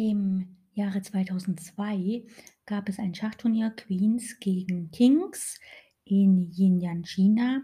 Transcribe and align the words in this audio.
Im 0.00 0.56
Jahre 0.72 1.02
2002 1.02 2.24
gab 2.64 2.88
es 2.88 2.98
ein 2.98 3.14
Schachturnier 3.14 3.68
Queens 3.68 4.40
gegen 4.40 4.90
Kings 4.92 5.60
in 6.06 6.50
Jinyan, 6.50 7.04
China. 7.04 7.60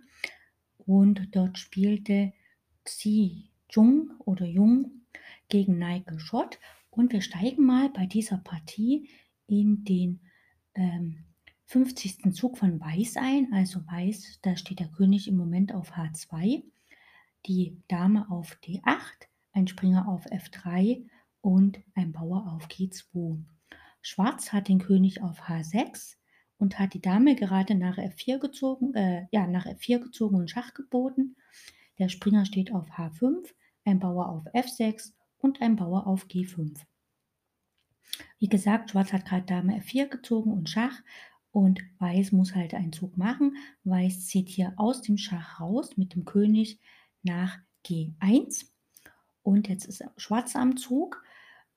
Und 0.76 1.34
dort 1.34 1.56
spielte 1.56 2.34
Xi 2.84 3.48
Jung 3.70 4.10
oder 4.18 4.44
Jung 4.44 5.06
gegen 5.48 5.78
Nigel 5.78 6.20
Schott. 6.20 6.58
Und 6.90 7.14
wir 7.14 7.22
steigen 7.22 7.64
mal 7.64 7.88
bei 7.88 8.04
dieser 8.04 8.36
Partie 8.36 9.08
in 9.46 9.84
den 9.84 10.20
ähm, 10.74 11.24
50. 11.64 12.34
Zug 12.34 12.58
von 12.58 12.78
Weiß 12.78 13.16
ein. 13.16 13.50
Also 13.54 13.80
Weiß, 13.86 14.40
da 14.42 14.58
steht 14.58 14.80
der 14.80 14.88
König 14.88 15.26
im 15.26 15.38
Moment 15.38 15.74
auf 15.74 15.92
H2, 15.92 16.64
die 17.46 17.80
Dame 17.88 18.30
auf 18.30 18.58
D8, 18.62 19.26
ein 19.54 19.68
Springer 19.68 20.06
auf 20.06 20.26
F3 20.26 21.06
und 21.46 21.78
ein 21.94 22.10
Bauer 22.10 22.52
auf 22.52 22.66
G2. 22.66 23.40
Schwarz 24.02 24.52
hat 24.52 24.66
den 24.66 24.80
König 24.80 25.22
auf 25.22 25.42
H6 25.42 26.16
und 26.58 26.80
hat 26.80 26.92
die 26.92 27.00
Dame 27.00 27.36
gerade 27.36 27.76
nach 27.76 27.98
F4 27.98 28.40
gezogen, 28.40 28.92
äh, 28.94 29.28
ja, 29.30 29.46
nach 29.46 29.64
F4 29.64 30.00
gezogen 30.00 30.38
und 30.38 30.50
Schach 30.50 30.74
geboten. 30.74 31.36
Der 32.00 32.08
Springer 32.08 32.46
steht 32.46 32.74
auf 32.74 32.90
H5, 32.90 33.46
ein 33.84 34.00
Bauer 34.00 34.28
auf 34.28 34.44
F6 34.54 35.12
und 35.38 35.62
ein 35.62 35.76
Bauer 35.76 36.08
auf 36.08 36.26
G5. 36.26 36.80
Wie 38.40 38.48
gesagt, 38.48 38.90
Schwarz 38.90 39.12
hat 39.12 39.24
gerade 39.24 39.46
Dame 39.46 39.78
F4 39.78 40.08
gezogen 40.08 40.52
und 40.52 40.68
Schach 40.68 41.00
und 41.52 41.80
Weiß 42.00 42.32
muss 42.32 42.56
halt 42.56 42.74
einen 42.74 42.92
Zug 42.92 43.16
machen. 43.16 43.56
Weiß 43.84 44.26
zieht 44.26 44.48
hier 44.48 44.72
aus 44.78 45.00
dem 45.00 45.16
Schach 45.16 45.60
raus 45.60 45.96
mit 45.96 46.16
dem 46.16 46.24
König 46.24 46.80
nach 47.22 47.56
G1 47.84 48.66
und 49.46 49.68
jetzt 49.68 49.84
ist 49.84 50.04
Schwarz 50.16 50.56
am 50.56 50.76
Zug 50.76 51.22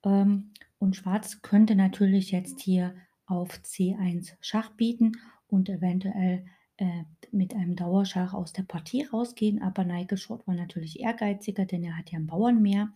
ähm, 0.03 0.51
und 0.77 0.95
Schwarz 0.95 1.41
könnte 1.41 1.75
natürlich 1.75 2.31
jetzt 2.31 2.61
hier 2.61 2.95
auf 3.25 3.49
C1 3.63 4.33
Schach 4.41 4.71
bieten 4.71 5.13
und 5.47 5.69
eventuell 5.69 6.45
äh, 6.77 7.03
mit 7.31 7.53
einem 7.53 7.75
Dauerschach 7.75 8.33
aus 8.33 8.53
der 8.53 8.63
Partie 8.63 9.03
rausgehen. 9.03 9.61
Aber 9.61 9.83
Nigel 9.83 10.17
Short 10.17 10.47
war 10.47 10.55
natürlich 10.55 10.99
ehrgeiziger, 10.99 11.65
denn 11.65 11.83
er 11.83 11.97
hat 11.97 12.11
ja 12.11 12.17
einen 12.17 12.27
Bauern 12.27 12.61
mehr 12.61 12.93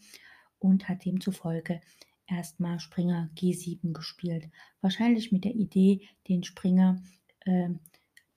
und 0.59 0.87
hat 0.87 1.05
demzufolge 1.05 1.81
erstmal 2.25 2.79
Springer 2.79 3.29
G7 3.35 3.91
gespielt. 3.91 4.49
Wahrscheinlich 4.81 5.31
mit 5.31 5.43
der 5.43 5.55
Idee, 5.55 6.07
den 6.27 6.43
Springer 6.43 7.03
äh, 7.41 7.69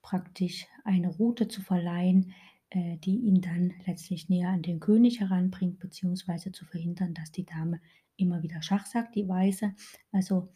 praktisch 0.03 0.67
eine 0.85 1.09
Route 1.09 1.49
zu 1.49 1.63
verleihen, 1.63 2.35
äh, 2.71 2.97
die 2.99 3.17
ihn 3.17 3.41
dann 3.41 3.75
letztlich 3.87 4.29
näher 4.29 4.49
an 4.49 4.63
den 4.63 4.81
König 4.81 5.21
heranbringt, 5.21 5.79
beziehungsweise 5.79 6.53
zu 6.53 6.65
verhindern, 6.65 7.15
dass 7.15 7.31
die 7.31 7.47
Dame 7.47 7.81
immer 8.17 8.43
wieder 8.43 8.63
Schach 8.63 8.87
sagt, 8.87 9.15
die 9.15 9.29
Weiße. 9.29 9.75
Also 10.13 10.53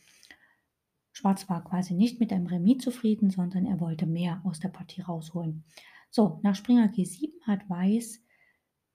Schwarz 1.12 1.48
war 1.48 1.62
quasi 1.64 1.94
nicht 1.94 2.20
mit 2.20 2.32
einem 2.32 2.46
Remis 2.46 2.78
zufrieden, 2.78 3.30
sondern 3.30 3.66
er 3.66 3.80
wollte 3.80 4.06
mehr 4.06 4.40
aus 4.44 4.60
der 4.60 4.68
Partie 4.68 5.02
rausholen. 5.02 5.64
So, 6.10 6.40
nach 6.42 6.54
Springer 6.56 6.86
G7 6.86 7.30
hat 7.42 7.68
Weiß 7.68 8.22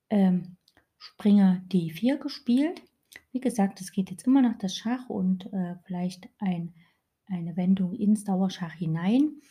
ähm, 0.09 0.57
Springer 0.97 1.63
D4 1.69 2.17
gespielt. 2.17 2.81
Wie 3.31 3.39
gesagt, 3.39 3.81
es 3.81 3.91
geht 3.91 4.11
jetzt 4.11 4.25
immer 4.25 4.41
noch 4.41 4.57
das 4.57 4.75
Schach 4.75 5.09
und 5.09 5.51
äh, 5.53 5.75
vielleicht 5.85 6.29
ein, 6.39 6.73
eine 7.27 7.55
Wendung 7.57 7.93
ins 7.93 8.23
Dauerschach 8.23 8.73
hinein. 8.73 9.41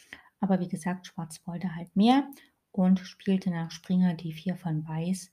Aber 0.41 0.61
wie 0.61 0.69
gesagt, 0.69 1.07
Schwarz 1.07 1.41
wollte 1.47 1.75
halt 1.75 1.95
mehr 1.97 2.29
und 2.73 2.99
spielte 2.99 3.51
nach 3.51 3.71
Springer 3.71 4.15
D4 4.15 4.57
von 4.57 4.87
Weiß 4.87 5.33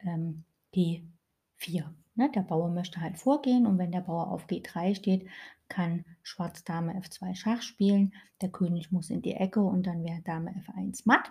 ähm, 0.00 0.44
D4. 0.74 1.92
Ne, 2.18 2.30
der 2.34 2.40
Bauer 2.40 2.70
möchte 2.70 3.02
halt 3.02 3.18
vorgehen 3.18 3.66
und 3.66 3.76
wenn 3.76 3.92
der 3.92 4.00
Bauer 4.00 4.30
auf 4.30 4.46
G3 4.46 4.94
steht, 4.94 5.28
kann 5.68 6.06
Schwarz 6.22 6.64
Dame 6.64 6.98
F2 6.98 7.34
Schach 7.34 7.60
spielen. 7.60 8.14
Der 8.40 8.48
König 8.48 8.90
muss 8.90 9.10
in 9.10 9.20
die 9.20 9.34
Ecke 9.34 9.60
und 9.60 9.86
dann 9.86 10.02
wäre 10.02 10.22
Dame 10.22 10.50
F1 10.52 11.02
matt. 11.04 11.30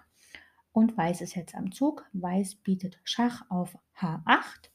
Und 0.71 0.95
Weiß 0.95 1.21
ist 1.21 1.35
jetzt 1.35 1.55
am 1.55 1.71
Zug. 1.71 2.05
Weiß 2.13 2.55
bietet 2.55 2.99
Schach 3.03 3.49
auf 3.49 3.75
H8. 3.97 4.69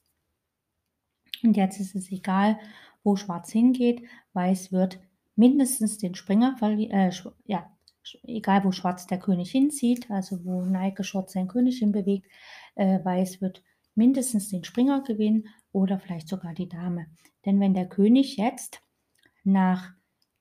Und 1.44 1.56
jetzt 1.56 1.78
ist 1.78 1.94
es 1.94 2.10
egal, 2.10 2.58
wo 3.04 3.14
Schwarz 3.14 3.52
hingeht. 3.52 4.02
Weiß 4.32 4.72
wird 4.72 4.98
mindestens 5.36 5.98
den 5.98 6.16
Springer. 6.16 6.56
Äh, 6.60 7.12
ja, 7.44 7.70
egal 8.24 8.64
wo 8.64 8.72
Schwarz 8.72 9.06
der 9.06 9.20
König 9.20 9.52
hinzieht, 9.52 10.10
also 10.10 10.44
wo 10.44 10.62
Neike 10.62 11.04
Schwarz 11.04 11.34
sein 11.34 11.46
König 11.46 11.78
hinbewegt, 11.78 12.26
äh, 12.74 13.04
Weiß 13.04 13.40
wird 13.40 13.62
mindestens 13.94 14.48
den 14.48 14.64
Springer 14.64 15.02
gewinnen 15.02 15.48
oder 15.72 15.98
vielleicht 15.98 16.28
sogar 16.28 16.54
die 16.54 16.68
Dame. 16.68 17.06
Denn 17.44 17.60
wenn 17.60 17.74
der 17.74 17.88
König 17.88 18.36
jetzt 18.36 18.82
nach 19.44 19.92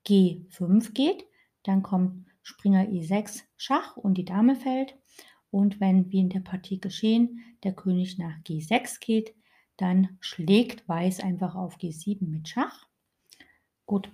G5 0.07 0.93
geht, 0.93 1.25
dann 1.63 1.83
kommt 1.83 2.27
Springer 2.41 2.85
E6 2.85 3.43
Schach 3.57 3.97
und 3.97 4.17
die 4.17 4.25
Dame 4.25 4.55
fällt. 4.55 4.97
Und 5.51 5.79
wenn, 5.79 6.11
wie 6.11 6.19
in 6.19 6.29
der 6.29 6.41
Partie 6.41 6.79
geschehen, 6.79 7.39
der 7.63 7.73
König 7.73 8.17
nach 8.17 8.37
G6 8.43 8.99
geht, 8.99 9.35
dann 9.77 10.17
schlägt 10.19 10.87
Weiß 10.87 11.19
einfach 11.21 11.55
auf 11.55 11.77
G7 11.77 12.25
mit 12.27 12.49
Schach. 12.49 12.87
Gut, 13.85 14.11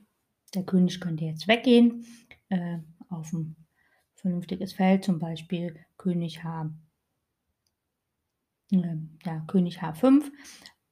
der 0.53 0.63
König 0.63 1.01
könnte 1.01 1.25
jetzt 1.25 1.47
weggehen 1.47 2.05
äh, 2.49 2.79
auf 3.09 3.33
ein 3.33 3.55
vernünftiges 4.13 4.73
Feld, 4.73 5.03
zum 5.03 5.19
Beispiel 5.19 5.75
König 5.97 6.43
H, 6.43 6.73
äh, 8.71 8.95
ja, 9.25 9.43
König 9.47 9.81
H5. 9.81 10.31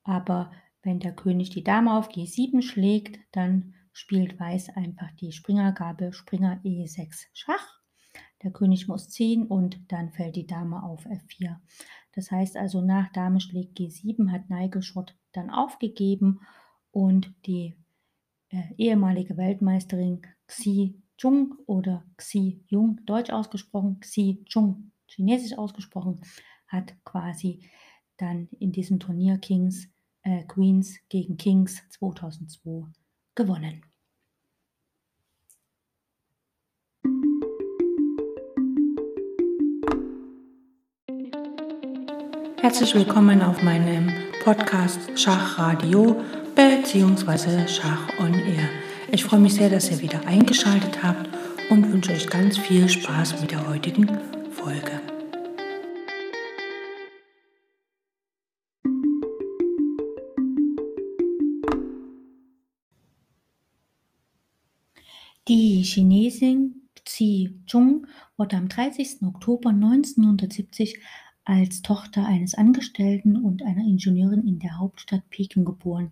Aber 0.03 0.51
wenn 0.81 0.99
der 0.99 1.15
König 1.15 1.49
die 1.49 1.63
Dame 1.63 1.97
auf 1.97 2.09
G7 2.09 2.61
schlägt, 2.61 3.19
dann 3.31 3.73
spielt 3.93 4.39
Weiß 4.39 4.69
einfach 4.75 5.11
die 5.11 5.31
Springergabe 5.31 6.13
Springer 6.13 6.59
E6 6.63 7.27
Schach. 7.33 7.79
Der 8.43 8.51
König 8.51 8.87
muss 8.87 9.09
ziehen 9.09 9.47
und 9.47 9.79
dann 9.91 10.11
fällt 10.11 10.35
die 10.35 10.47
Dame 10.47 10.83
auf 10.83 11.05
F4. 11.05 11.57
Das 12.11 12.29
heißt 12.29 12.57
also, 12.57 12.81
nach 12.81 13.11
Dame 13.13 13.39
schlägt 13.39 13.77
G7 13.77 14.31
hat 14.31 14.49
Neigeschott 14.49 15.15
dann 15.31 15.49
aufgegeben 15.49 16.41
und 16.91 17.33
die 17.45 17.75
äh, 18.49 18.63
ehemalige 18.77 19.37
Weltmeisterin 19.37 20.21
Xi 20.47 21.01
Jung 21.17 21.55
oder 21.65 22.05
Xi 22.17 22.63
Jung, 22.67 22.99
deutsch 23.05 23.31
ausgesprochen, 23.31 23.99
Xi 24.01 24.43
Jung, 24.47 24.91
chinesisch 25.07 25.57
ausgesprochen, 25.57 26.21
hat 26.67 26.93
quasi 27.05 27.69
dann 28.17 28.49
in 28.59 28.71
diesem 28.71 28.99
Turnier 28.99 29.37
Kings 29.37 29.92
äh, 30.23 30.43
Queens 30.43 30.97
gegen 31.09 31.37
Kings 31.37 31.81
2002 31.89 32.87
gewonnen. 33.35 33.83
Herzlich 42.61 42.95
willkommen 42.95 43.41
auf 43.41 43.61
meinem 43.61 44.09
Podcast 44.43 45.19
Schachradio 45.19 46.15
bzw. 46.55 47.67
Schach 47.67 48.07
on 48.19 48.33
Air. 48.33 48.69
Ich 49.11 49.25
freue 49.25 49.41
mich 49.41 49.55
sehr, 49.55 49.69
dass 49.69 49.91
ihr 49.91 49.99
wieder 49.99 50.25
eingeschaltet 50.25 51.03
habt 51.03 51.29
und 51.69 51.91
wünsche 51.91 52.13
euch 52.13 52.29
ganz 52.29 52.57
viel 52.57 52.87
Spaß 52.87 53.41
mit 53.41 53.51
der 53.51 53.67
heutigen 53.67 54.07
Folge. 54.51 55.12
Chinesin 65.93 66.89
Xi 67.05 67.53
Zhong 67.67 68.07
wurde 68.35 68.57
am 68.57 68.67
30. 68.67 69.21
Oktober 69.21 69.69
1970 69.69 70.99
als 71.45 71.83
Tochter 71.83 72.25
eines 72.25 72.55
Angestellten 72.55 73.37
und 73.37 73.61
einer 73.61 73.83
Ingenieurin 73.83 74.47
in 74.47 74.57
der 74.57 74.79
Hauptstadt 74.79 75.29
Peking 75.29 75.65
geboren. 75.65 76.11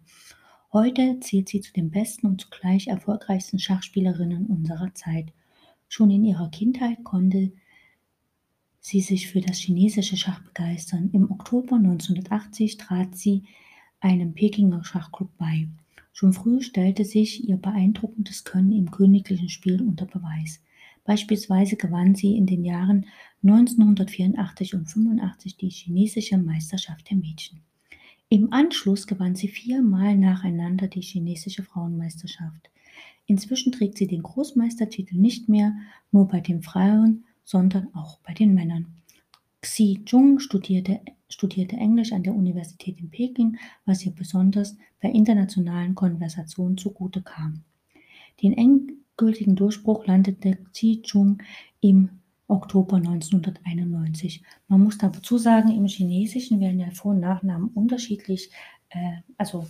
Heute 0.71 1.19
zählt 1.21 1.50
sie 1.50 1.61
zu 1.61 1.73
den 1.73 1.89
besten 1.89 2.27
und 2.27 2.41
zugleich 2.41 2.89
erfolgreichsten 2.89 3.57
Schachspielerinnen 3.57 4.45
unserer 4.45 4.94
Zeit. 4.94 5.33
Schon 5.88 6.11
in 6.11 6.25
ihrer 6.25 6.51
Kindheit 6.51 7.03
konnte 7.03 7.51
sie 8.79 9.01
sich 9.01 9.29
für 9.29 9.41
das 9.41 9.57
chinesische 9.57 10.15
Schach 10.15 10.44
begeistern. 10.44 11.09
Im 11.11 11.31
Oktober 11.31 11.77
1980 11.77 12.77
trat 12.77 13.15
sie 13.15 13.45
einem 14.00 14.35
Pekinger 14.35 14.83
Schachclub 14.83 15.35
bei. 15.39 15.69
Schon 16.11 16.33
früh 16.33 16.61
stellte 16.61 17.05
sich 17.05 17.47
ihr 17.47 17.57
beeindruckendes 17.57 18.43
Können 18.43 18.71
im 18.71 18.91
königlichen 18.91 19.49
Spiel 19.49 19.81
unter 19.81 20.05
Beweis. 20.05 20.61
Beispielsweise 21.03 21.77
gewann 21.77 22.15
sie 22.15 22.35
in 22.37 22.45
den 22.45 22.63
Jahren 22.63 23.07
1984 23.43 24.75
und 24.75 24.85
85 24.85 25.57
die 25.57 25.69
chinesische 25.69 26.37
Meisterschaft 26.37 27.09
der 27.09 27.17
Mädchen. 27.17 27.61
Im 28.29 28.53
Anschluss 28.53 29.07
gewann 29.07 29.35
sie 29.35 29.47
viermal 29.47 30.15
nacheinander 30.15 30.87
die 30.87 31.01
chinesische 31.01 31.63
Frauenmeisterschaft. 31.63 32.69
Inzwischen 33.25 33.71
trägt 33.71 33.97
sie 33.97 34.07
den 34.07 34.23
Großmeistertitel 34.23 35.17
nicht 35.17 35.49
mehr 35.49 35.75
nur 36.11 36.27
bei 36.27 36.39
den 36.39 36.61
Frauen, 36.61 37.25
sondern 37.43 37.93
auch 37.93 38.19
bei 38.19 38.33
den 38.33 38.53
Männern. 38.53 39.00
Xi 39.61 40.01
Jung 40.07 40.39
studierte, 40.39 41.01
studierte 41.29 41.75
Englisch 41.75 42.11
an 42.13 42.23
der 42.23 42.33
Universität 42.33 42.99
in 42.99 43.11
Peking, 43.11 43.57
was 43.85 44.03
ihr 44.05 44.11
besonders 44.11 44.75
bei 44.99 45.09
internationalen 45.09 45.93
Konversationen 45.93 46.77
zugute 46.77 47.21
kam. 47.21 47.63
Den 48.41 48.53
endgültigen 48.53 49.55
Durchbruch 49.55 50.07
landete 50.07 50.57
Xi 50.73 51.03
Jung 51.05 51.37
im 51.79 52.09
Oktober 52.47 52.97
1991. 52.97 54.43
Man 54.67 54.81
muss 54.81 54.97
dazu 54.97 55.37
sagen, 55.37 55.69
im 55.69 55.85
Chinesischen 55.85 56.59
werden 56.59 56.79
ja 56.79 56.89
Vor- 56.91 57.13
und 57.13 57.19
Nachnamen 57.19 57.69
unterschiedlich, 57.69 58.51
äh, 58.89 59.21
also 59.37 59.67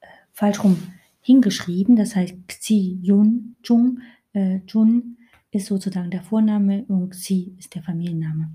äh, 0.00 0.06
falsch 0.32 0.62
rum 0.64 0.76
hingeschrieben. 1.20 1.94
Das 1.96 2.16
heißt 2.16 2.34
Xi 2.48 2.98
Yun 3.02 3.56
Jung, 3.64 4.00
äh, 4.32 4.60
Jun 4.66 5.16
ist 5.52 5.66
sozusagen 5.66 6.10
der 6.10 6.22
Vorname 6.22 6.84
und 6.86 7.10
Xi 7.10 7.54
ist 7.56 7.74
der 7.74 7.82
Familienname. 7.82 8.52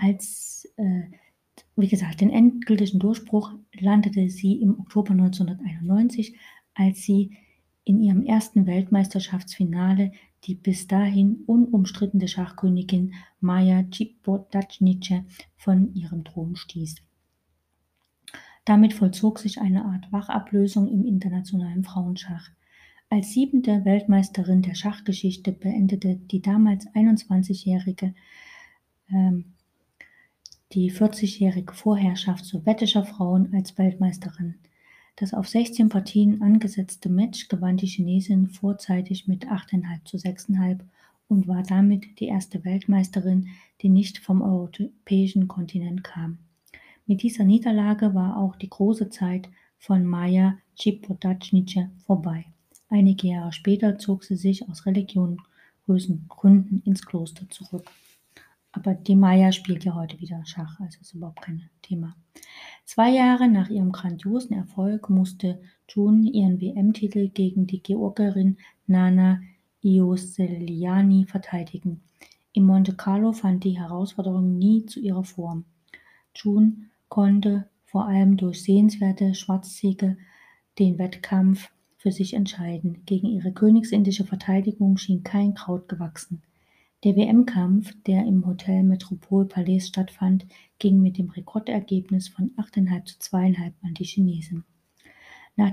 Als, 0.00 0.72
äh, 0.76 1.10
wie 1.74 1.88
gesagt, 1.88 2.20
den 2.20 2.30
endgültigen 2.30 3.00
Durchbruch 3.00 3.52
landete 3.80 4.30
sie 4.30 4.54
im 4.60 4.78
Oktober 4.78 5.10
1991, 5.10 6.36
als 6.74 7.02
sie 7.02 7.36
in 7.82 8.00
ihrem 8.00 8.24
ersten 8.24 8.66
Weltmeisterschaftsfinale 8.66 10.12
die 10.44 10.54
bis 10.54 10.86
dahin 10.86 11.42
unumstrittene 11.46 12.28
Schachkönigin 12.28 13.14
Maja 13.40 13.84
Cipodacnice 13.92 15.24
von 15.56 15.92
ihrem 15.94 16.22
Thron 16.22 16.54
stieß. 16.54 16.94
Damit 18.64 18.94
vollzog 18.94 19.40
sich 19.40 19.60
eine 19.60 19.84
Art 19.84 20.12
Wachablösung 20.12 20.86
im 20.86 21.04
internationalen 21.06 21.82
Frauenschach. 21.82 22.50
Als 23.10 23.32
siebente 23.32 23.84
Weltmeisterin 23.84 24.62
der 24.62 24.76
Schachgeschichte 24.76 25.50
beendete 25.50 26.14
die 26.14 26.40
damals 26.40 26.86
21-jährige 26.88 28.14
ähm, 29.10 29.54
die 30.72 30.92
40-jährige 30.92 31.72
Vorherrschaft 31.72 32.44
sowjetischer 32.44 33.04
Frauen 33.04 33.54
als 33.54 33.78
Weltmeisterin. 33.78 34.56
Das 35.16 35.32
auf 35.34 35.48
16 35.48 35.88
Partien 35.88 36.42
angesetzte 36.42 37.08
Match 37.08 37.48
gewann 37.48 37.78
die 37.78 37.86
Chinesin 37.86 38.48
vorzeitig 38.48 39.26
mit 39.26 39.46
8,5 39.46 40.04
zu 40.04 40.16
6,5 40.18 40.80
und 41.28 41.48
war 41.48 41.62
damit 41.62 42.20
die 42.20 42.26
erste 42.26 42.64
Weltmeisterin, 42.64 43.48
die 43.80 43.88
nicht 43.88 44.18
vom 44.18 44.42
europäischen 44.42 45.48
Kontinent 45.48 46.04
kam. 46.04 46.38
Mit 47.06 47.22
dieser 47.22 47.44
Niederlage 47.44 48.14
war 48.14 48.36
auch 48.36 48.54
die 48.56 48.68
große 48.68 49.08
Zeit 49.08 49.48
von 49.78 50.04
Maja 50.04 50.58
Cipodacnice 50.78 51.88
vorbei. 52.04 52.44
Einige 52.90 53.28
Jahre 53.28 53.52
später 53.52 53.98
zog 53.98 54.24
sie 54.24 54.36
sich 54.36 54.68
aus 54.68 54.86
religiösen 54.86 55.38
Gründen 56.28 56.82
ins 56.84 57.04
Kloster 57.04 57.48
zurück. 57.48 57.90
Aber 58.72 58.94
die 58.94 59.16
Maya 59.16 59.52
spielt 59.52 59.84
ja 59.84 59.94
heute 59.94 60.20
wieder 60.20 60.44
Schach, 60.44 60.78
also 60.80 61.00
ist 61.00 61.14
überhaupt 61.14 61.42
kein 61.42 61.68
Thema. 61.82 62.14
Zwei 62.84 63.10
Jahre 63.10 63.48
nach 63.48 63.70
ihrem 63.70 63.92
grandiosen 63.92 64.56
Erfolg 64.56 65.10
musste 65.10 65.60
Jun 65.88 66.24
ihren 66.24 66.60
WM-Titel 66.60 67.28
gegen 67.28 67.66
die 67.66 67.82
Georgierin 67.82 68.58
Nana 68.86 69.40
Ioseliani 69.82 71.26
verteidigen. 71.26 72.02
In 72.52 72.64
Monte 72.64 72.94
Carlo 72.94 73.32
fand 73.32 73.64
die 73.64 73.78
Herausforderung 73.78 74.58
nie 74.58 74.84
zu 74.86 75.00
ihrer 75.00 75.24
Form. 75.24 75.64
Jun 76.34 76.90
konnte 77.08 77.68
vor 77.84 78.06
allem 78.06 78.36
durch 78.36 78.62
sehenswerte 78.62 79.34
Schwarzsiege 79.34 80.16
den 80.78 80.98
Wettkampf 80.98 81.70
für 81.96 82.12
sich 82.12 82.34
entscheiden. 82.34 83.02
Gegen 83.06 83.28
ihre 83.28 83.52
königsindische 83.52 84.24
Verteidigung 84.24 84.96
schien 84.96 85.22
kein 85.22 85.54
Kraut 85.54 85.88
gewachsen. 85.88 86.42
Der 87.04 87.14
WM-Kampf, 87.14 87.94
der 88.08 88.26
im 88.26 88.44
Hotel 88.44 88.82
Metropol 88.82 89.46
Palais 89.46 89.86
stattfand, 89.86 90.46
ging 90.80 91.00
mit 91.00 91.16
dem 91.16 91.30
Rekordergebnis 91.30 92.26
von 92.26 92.50
8,5 92.56 93.04
zu 93.04 93.18
2,5 93.36 93.72
an 93.84 93.94
die 93.94 94.04
Chinesen. 94.04 94.64
Nach, 95.54 95.70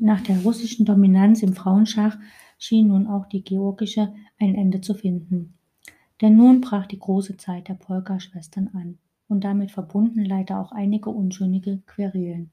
nach, 0.00 0.20
der 0.20 0.42
russischen 0.42 0.84
Dominanz 0.84 1.42
im 1.42 1.54
Frauenschach 1.54 2.18
schien 2.58 2.88
nun 2.88 3.06
auch 3.06 3.26
die 3.26 3.42
georgische 3.42 4.12
ein 4.38 4.54
Ende 4.54 4.82
zu 4.82 4.92
finden. 4.92 5.54
Denn 6.20 6.36
nun 6.36 6.60
brach 6.60 6.86
die 6.86 6.98
große 6.98 7.38
Zeit 7.38 7.68
der 7.68 7.74
Polka-Schwestern 7.74 8.68
an 8.74 8.98
und 9.28 9.44
damit 9.44 9.70
verbunden 9.70 10.26
leider 10.26 10.60
auch 10.60 10.72
einige 10.72 11.08
unschöne 11.08 11.62
Querelen. 11.86 12.50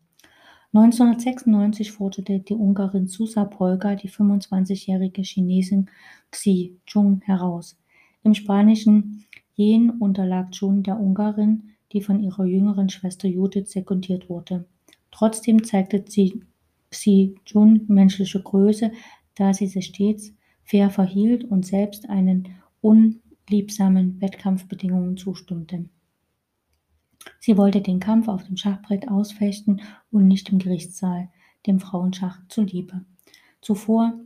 1996 0.71 1.91
forderte 1.91 2.39
die 2.39 2.55
Ungarin 2.55 3.07
Susa 3.07 3.43
Polka 3.43 3.95
die 3.95 4.09
25-jährige 4.09 5.23
Chinesin 5.23 5.89
Xi 6.31 6.79
Jung 6.87 7.19
heraus. 7.25 7.77
Im 8.23 8.33
Spanischen 8.33 9.25
Jen 9.55 9.89
unterlag 9.89 10.49
Jun 10.53 10.83
der 10.83 10.99
Ungarin, 10.99 11.69
die 11.91 12.01
von 12.01 12.21
ihrer 12.21 12.45
jüngeren 12.45 12.89
Schwester 12.89 13.27
Judith 13.27 13.71
sekundiert 13.71 14.29
wurde. 14.29 14.65
Trotzdem 15.11 15.63
zeigte 15.63 16.03
sie, 16.07 16.41
sie 16.89 17.35
Jun 17.45 17.85
menschliche 17.87 18.41
Größe, 18.41 18.91
da 19.35 19.53
sie 19.53 19.67
sich 19.67 19.87
stets 19.87 20.33
fair 20.63 20.89
verhielt 20.89 21.43
und 21.43 21.65
selbst 21.65 22.09
einen 22.09 22.47
unliebsamen 22.81 24.21
Wettkampfbedingungen 24.21 25.17
zustimmte. 25.17 25.85
Sie 27.39 27.57
wollte 27.57 27.81
den 27.81 27.99
Kampf 27.99 28.27
auf 28.27 28.43
dem 28.43 28.57
Schachbrett 28.57 29.07
ausfechten 29.07 29.81
und 30.11 30.27
nicht 30.27 30.49
im 30.49 30.59
Gerichtssaal, 30.59 31.29
dem 31.67 31.79
Frauenschach 31.79 32.39
zuliebe. 32.49 33.05
Zuvor 33.61 34.19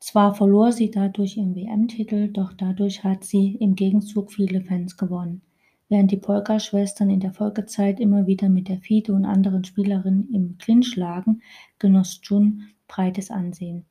zwar 0.00 0.34
verlor 0.34 0.72
sie 0.72 0.90
dadurch 0.90 1.36
ihren 1.36 1.54
WM-Titel, 1.54 2.28
doch 2.28 2.52
dadurch 2.52 3.04
hat 3.04 3.24
sie 3.24 3.56
im 3.56 3.74
Gegenzug 3.76 4.32
viele 4.32 4.62
Fans 4.62 4.96
gewonnen. 4.96 5.42
Während 5.88 6.10
die 6.10 6.16
Polka-Schwestern 6.16 7.10
in 7.10 7.20
der 7.20 7.32
Folgezeit 7.32 8.00
immer 8.00 8.26
wieder 8.26 8.48
mit 8.48 8.68
der 8.68 8.78
FIDE 8.78 9.12
und 9.12 9.24
anderen 9.24 9.64
Spielerinnen 9.64 10.32
im 10.32 10.56
Clinch 10.58 10.96
lagen, 10.96 11.42
genoss 11.78 12.20
Jun 12.22 12.68
breites 12.86 13.30
Ansehen. 13.30 13.84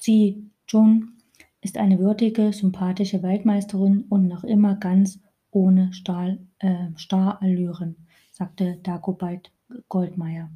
Sie, 0.00 0.50
Jun, 0.66 1.12
ist 1.60 1.78
eine 1.78 1.98
würdige, 1.98 2.52
sympathische 2.52 3.22
Weltmeisterin 3.22 4.06
und 4.08 4.26
noch 4.26 4.44
immer 4.44 4.74
ganz 4.74 5.20
ohne 5.50 5.92
Stahl, 5.92 6.40
äh, 6.58 6.88
Starallüren, 6.96 7.96
sagte 8.30 8.78
Dagobert 8.82 9.52
Goldmeier. 9.88 10.50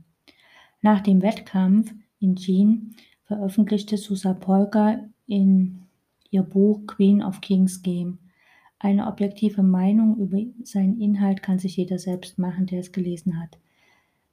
Nach 0.83 1.01
dem 1.01 1.23
Wettkampf 1.23 1.95
in 2.19 2.37
Jean 2.37 2.95
veröffentlichte 3.27 3.97
Susa 3.97 4.35
Polka 4.35 5.01
in 5.27 5.83
ihr 6.31 6.43
Buch 6.43 6.87
Queen 6.87 7.23
of 7.23 7.41
Kings 7.41 7.83
Game. 7.83 8.19
Eine 8.79 9.07
objektive 9.07 9.63
Meinung 9.63 10.17
über 10.17 10.39
seinen 10.63 11.01
Inhalt 11.01 11.43
kann 11.43 11.59
sich 11.59 11.77
jeder 11.77 11.99
selbst 11.99 12.39
machen, 12.39 12.67
der 12.67 12.81
es 12.81 12.93
gelesen 12.93 13.41
hat. 13.41 13.59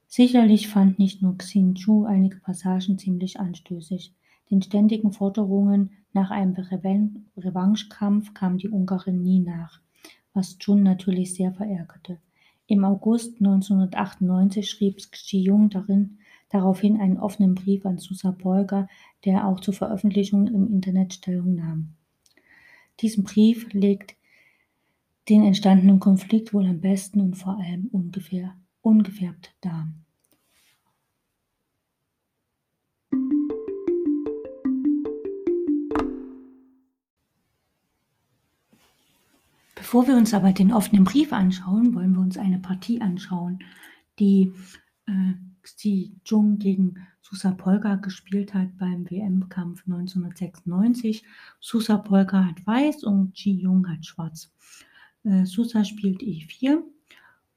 Sicherlich 0.06 0.68
fand 0.68 0.98
nicht 0.98 1.22
nur 1.22 1.36
Xin 1.38 1.74
Chu 1.74 2.04
einige 2.04 2.36
Passagen 2.36 2.98
ziemlich 2.98 3.40
anstößig. 3.40 4.14
Den 4.50 4.62
ständigen 4.62 5.12
Forderungen 5.12 5.90
nach 6.12 6.30
einem 6.30 6.54
Revan 6.54 7.26
Revanchekampf 7.36 8.34
kam 8.34 8.58
die 8.58 8.68
Ungarin 8.68 9.22
nie 9.22 9.40
nach, 9.40 9.80
was 10.34 10.58
Chun 10.58 10.82
natürlich 10.82 11.34
sehr 11.34 11.52
verärgerte. 11.52 12.18
Im 12.66 12.84
August 12.84 13.40
1998 13.40 14.70
schrieb 14.70 14.98
Xi 14.98 15.38
Jung 15.38 15.70
darin, 15.70 16.18
daraufhin 16.54 17.00
einen 17.00 17.18
offenen 17.18 17.56
Brief 17.56 17.84
an 17.84 17.98
Susa 17.98 18.30
Polgar, 18.30 18.88
der 19.24 19.48
auch 19.48 19.58
zur 19.58 19.74
Veröffentlichung 19.74 20.46
im 20.46 20.72
Internet 20.72 21.14
Stellung 21.14 21.56
nahm. 21.56 21.94
Diesen 23.00 23.24
Brief 23.24 23.72
legt 23.72 24.14
den 25.28 25.42
entstandenen 25.42 25.98
Konflikt 25.98 26.54
wohl 26.54 26.66
am 26.66 26.80
besten 26.80 27.20
und 27.20 27.34
vor 27.34 27.58
allem 27.58 27.88
ungefähr, 27.90 28.54
ungefärbt 28.82 29.52
dar. 29.62 29.88
Bevor 39.74 40.06
wir 40.06 40.16
uns 40.16 40.32
aber 40.32 40.52
den 40.52 40.72
offenen 40.72 41.02
Brief 41.02 41.32
anschauen, 41.32 41.96
wollen 41.96 42.12
wir 42.12 42.20
uns 42.20 42.38
eine 42.38 42.60
Partie 42.60 43.00
anschauen, 43.00 43.58
die 44.20 44.52
äh, 45.06 45.34
Xi 45.64 46.12
Jung 46.24 46.58
gegen 46.58 47.06
Susa 47.22 47.52
Polka 47.52 47.96
gespielt 47.96 48.54
hat 48.54 48.76
beim 48.78 49.10
WM-Kampf 49.10 49.84
1996. 49.86 51.24
Susa 51.58 51.96
Polka 51.98 52.44
hat 52.44 52.66
weiß 52.66 53.04
und 53.04 53.34
Xi 53.34 53.50
Jung 53.50 53.88
hat 53.88 54.04
schwarz. 54.04 54.52
Äh, 55.24 55.44
Susa 55.46 55.84
spielt 55.84 56.20
E4 56.20 56.82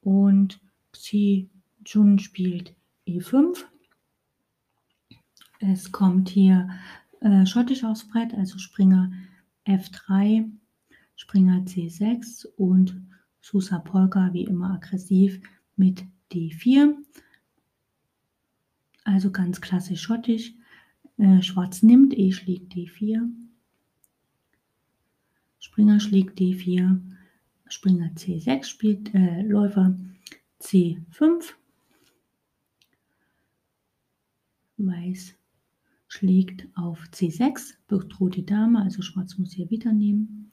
und 0.02 0.60
Xi 0.94 1.50
Jung 1.86 2.18
spielt 2.18 2.74
E5. 3.06 3.66
Es 5.60 5.92
kommt 5.92 6.30
hier 6.30 6.70
äh, 7.22 7.46
schottisch 7.46 7.84
aufs 7.84 8.08
Brett, 8.08 8.34
also 8.34 8.58
Springer 8.58 9.12
F3, 9.66 10.50
Springer 11.16 11.60
C6 11.66 12.46
und 12.56 13.02
Susa 13.42 13.80
Polka 13.80 14.32
wie 14.34 14.44
immer 14.44 14.76
aggressiv 14.76 15.42
mit 15.76 16.06
D4. 16.32 16.96
Also 19.08 19.32
ganz 19.32 19.62
klassisch 19.62 20.02
schottisch. 20.02 20.54
Äh, 21.18 21.42
Schwarz 21.42 21.82
nimmt, 21.82 22.14
E 22.18 22.34
schlägt 22.34 22.74
D4. 22.74 23.30
Springer 25.60 26.02
schlägt 26.02 26.38
D4. 26.38 27.00
Springer 27.70 28.10
C6 28.16 28.66
spielt 28.66 29.16
äh, 29.16 29.44
Läufer 29.44 29.98
C5. 30.60 31.54
Weiß 34.76 35.36
schlägt 36.10 36.68
auf 36.76 37.02
C6, 37.14 37.76
bedroht 37.88 38.36
die 38.36 38.46
Dame, 38.46 38.82
also 38.82 39.02
Schwarz 39.02 39.38
muss 39.38 39.54
hier 39.54 39.70
wieder 39.70 39.94
nehmen. 39.94 40.52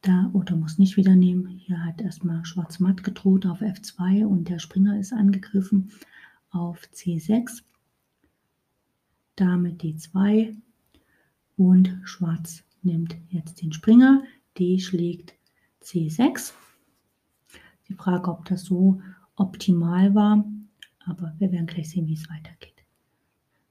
Da, 0.00 0.30
oder 0.32 0.56
muss 0.56 0.78
nicht 0.78 0.96
wieder 0.96 1.16
nehmen. 1.16 1.48
Hier 1.48 1.84
hat 1.84 2.00
erstmal 2.00 2.44
Schwarz 2.46 2.80
matt 2.80 3.04
gedroht 3.04 3.44
auf 3.44 3.60
F2 3.60 4.24
und 4.24 4.48
der 4.48 4.58
Springer 4.58 4.98
ist 4.98 5.12
angegriffen 5.12 5.90
auf 6.54 6.80
C6. 6.94 7.62
Dame 9.36 9.70
D2 9.70 10.56
und 11.56 11.98
Schwarz 12.04 12.62
nimmt 12.82 13.16
jetzt 13.28 13.60
den 13.60 13.72
Springer. 13.72 14.22
D 14.58 14.78
schlägt 14.78 15.34
C6. 15.82 16.52
Die 17.88 17.94
Frage, 17.94 18.30
ob 18.30 18.44
das 18.44 18.64
so 18.64 19.02
optimal 19.36 20.14
war, 20.14 20.44
aber 21.00 21.34
wir 21.38 21.50
werden 21.50 21.66
gleich 21.66 21.90
sehen, 21.90 22.06
wie 22.06 22.14
es 22.14 22.30
weitergeht. 22.30 22.84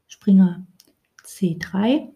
Springer 0.07 0.67
C3. 1.23 2.09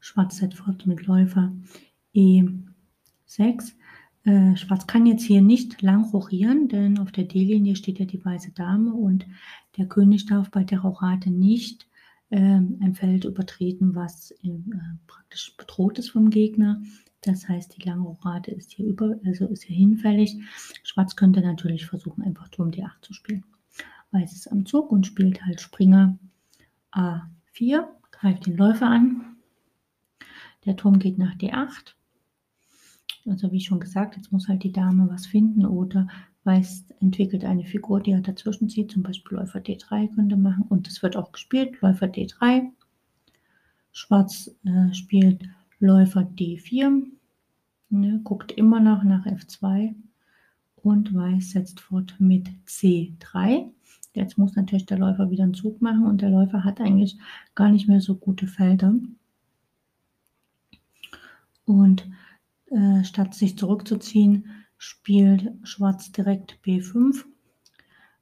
Schwarz 0.00 0.36
setzt 0.36 0.58
fort 0.58 0.86
mit 0.86 1.06
Läufer 1.06 1.52
E6. 2.14 3.72
Äh, 4.24 4.56
Schwarz 4.56 4.86
kann 4.86 5.06
jetzt 5.06 5.24
hier 5.24 5.42
nicht 5.42 5.82
lang 5.82 6.04
rochieren, 6.10 6.68
denn 6.68 6.98
auf 6.98 7.12
der 7.12 7.24
D-Linie 7.24 7.76
steht 7.76 7.98
ja 7.98 8.06
die 8.06 8.24
weiße 8.24 8.52
Dame 8.52 8.92
und 8.92 9.26
der 9.76 9.86
König 9.86 10.26
darf 10.26 10.50
bei 10.50 10.64
der 10.64 10.80
Rochade 10.80 11.30
nicht 11.30 11.86
äh, 12.30 12.38
ein 12.38 12.94
Feld 12.94 13.24
übertreten, 13.24 13.94
was 13.94 14.30
äh, 14.42 14.50
praktisch 15.06 15.54
bedroht 15.56 15.98
ist 15.98 16.10
vom 16.10 16.30
Gegner. 16.30 16.82
Das 17.20 17.48
heißt, 17.48 17.76
die 17.76 17.82
lange 17.86 18.02
Rochade 18.02 18.50
ist 18.50 18.72
hier 18.72 18.86
über, 18.86 19.16
also 19.24 19.46
ist 19.46 19.64
hier 19.64 19.76
hinfällig. 19.76 20.38
Schwarz 20.82 21.16
könnte 21.16 21.40
natürlich 21.40 21.86
versuchen, 21.86 22.22
einfach 22.22 22.48
Turm 22.48 22.70
D8 22.70 23.02
zu 23.02 23.12
spielen. 23.12 23.44
Weiß 24.10 24.32
ist 24.32 24.50
am 24.50 24.64
Zug 24.64 24.90
und 24.92 25.06
spielt 25.06 25.44
halt 25.44 25.60
Springer 25.60 26.18
A4, 26.92 27.86
greift 28.10 28.46
den 28.46 28.56
Läufer 28.56 28.86
an. 28.86 29.36
Der 30.64 30.76
Turm 30.76 30.98
geht 30.98 31.18
nach 31.18 31.34
D8. 31.34 31.94
Also 33.26 33.50
wie 33.52 33.60
schon 33.60 33.80
gesagt, 33.80 34.16
jetzt 34.16 34.32
muss 34.32 34.48
halt 34.48 34.62
die 34.64 34.72
Dame 34.72 35.08
was 35.08 35.26
finden 35.26 35.64
oder 35.64 36.08
Weiß 36.44 36.84
entwickelt 37.00 37.44
eine 37.44 37.64
Figur, 37.64 38.00
die 38.00 38.10
er 38.10 38.20
dazwischen 38.20 38.68
zieht, 38.68 38.92
zum 38.92 39.02
Beispiel 39.02 39.38
Läufer 39.38 39.60
D3 39.60 40.14
könnte 40.14 40.36
machen 40.36 40.64
und 40.68 40.86
es 40.86 41.02
wird 41.02 41.16
auch 41.16 41.32
gespielt, 41.32 41.80
Läufer 41.80 42.06
D3. 42.06 42.70
Schwarz 43.92 44.50
äh, 44.64 44.92
spielt 44.92 45.42
Läufer 45.78 46.20
D4, 46.20 47.02
ne, 47.88 48.20
guckt 48.24 48.52
immer 48.52 48.80
noch 48.80 49.04
nach 49.04 49.24
F2 49.24 49.94
und 50.76 51.14
Weiß 51.14 51.52
setzt 51.52 51.80
fort 51.80 52.14
mit 52.18 52.50
C3. 52.66 53.70
Jetzt 54.12 54.36
muss 54.36 54.54
natürlich 54.54 54.86
der 54.86 54.98
Läufer 54.98 55.30
wieder 55.30 55.44
einen 55.44 55.54
Zug 55.54 55.80
machen 55.80 56.04
und 56.04 56.20
der 56.20 56.30
Läufer 56.30 56.62
hat 56.62 56.80
eigentlich 56.80 57.18
gar 57.54 57.70
nicht 57.70 57.88
mehr 57.88 58.00
so 58.00 58.16
gute 58.16 58.46
Felder. 58.46 58.94
Und 61.64 62.06
äh, 62.74 63.04
statt 63.04 63.34
sich 63.34 63.56
zurückzuziehen, 63.56 64.50
spielt 64.78 65.52
Schwarz 65.62 66.12
direkt 66.12 66.58
B5. 66.64 67.24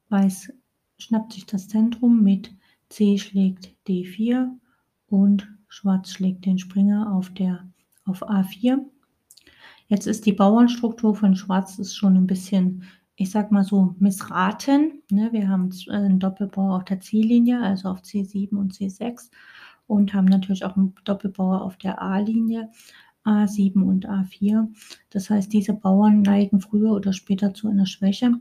Weiß 0.09 0.53
schnappt 0.97 1.33
sich 1.33 1.45
das 1.45 1.67
Zentrum 1.67 2.23
mit 2.23 2.53
C 2.89 3.17
schlägt 3.17 3.73
D4 3.87 4.47
und 5.07 5.51
Schwarz 5.67 6.11
schlägt 6.11 6.45
den 6.45 6.59
Springer 6.59 7.13
auf, 7.13 7.33
der, 7.33 7.67
auf 8.05 8.23
A4. 8.23 8.77
Jetzt 9.87 10.07
ist 10.07 10.25
die 10.25 10.33
Bauernstruktur 10.33 11.15
von 11.15 11.35
Schwarz 11.35 11.79
ist 11.79 11.95
schon 11.95 12.15
ein 12.15 12.27
bisschen 12.27 12.83
ich 13.15 13.31
sag 13.31 13.51
mal 13.51 13.63
so, 13.63 13.95
missraten. 13.99 15.03
Ne? 15.11 15.29
Wir 15.31 15.47
haben 15.47 15.69
äh, 15.87 15.93
einen 15.93 16.19
Doppelbauer 16.19 16.77
auf 16.77 16.85
der 16.85 16.99
C-Linie, 16.99 17.61
also 17.61 17.89
auf 17.89 18.01
C7 18.01 18.55
und 18.55 18.73
C6 18.73 19.29
und 19.87 20.13
haben 20.13 20.25
natürlich 20.25 20.65
auch 20.65 20.75
einen 20.75 20.95
Doppelbauer 21.03 21.61
auf 21.61 21.77
der 21.77 22.01
A-Linie, 22.01 22.69
A7 23.25 23.81
und 23.81 24.07
A4. 24.07 24.67
Das 25.09 25.29
heißt, 25.29 25.51
diese 25.53 25.73
Bauern 25.73 26.21
neigen 26.21 26.59
früher 26.59 26.91
oder 26.91 27.13
später 27.13 27.53
zu 27.53 27.69
einer 27.69 27.85
Schwäche, 27.85 28.33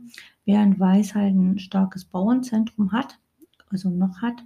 während 0.45 0.79
Weiß 0.79 1.15
halt 1.15 1.35
ein 1.35 1.59
starkes 1.59 2.05
Bauernzentrum 2.05 2.93
hat, 2.93 3.19
also 3.71 3.91
noch 3.91 4.23
hat. 4.23 4.43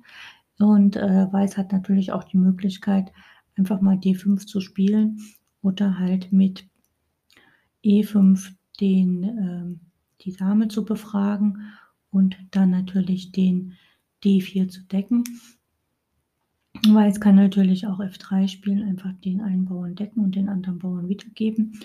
Und 0.58 0.96
äh, 0.96 1.32
Weiß 1.32 1.56
hat 1.56 1.72
natürlich 1.72 2.12
auch 2.12 2.24
die 2.24 2.38
Möglichkeit, 2.38 3.12
einfach 3.56 3.80
mal 3.80 3.96
D5 3.96 4.46
zu 4.46 4.60
spielen 4.60 5.20
oder 5.62 5.98
halt 5.98 6.32
mit 6.32 6.66
E5 7.84 8.52
den 8.80 9.22
ähm, 9.24 9.80
die 10.22 10.32
Dame 10.32 10.68
zu 10.68 10.84
befragen 10.84 11.72
und 12.10 12.36
dann 12.50 12.70
natürlich 12.70 13.32
den 13.32 13.74
D4 14.24 14.68
zu 14.68 14.82
decken. 14.82 15.24
Weiß 16.94 17.20
kann 17.20 17.36
natürlich 17.36 17.86
auch 17.86 18.00
F3 18.00 18.48
spielen, 18.48 18.88
einfach 18.88 19.12
den 19.24 19.40
einen 19.40 19.66
Bauern 19.66 19.94
decken 19.94 20.22
und 20.22 20.34
den 20.34 20.48
anderen 20.48 20.78
Bauern 20.78 21.08
wiedergeben. 21.08 21.80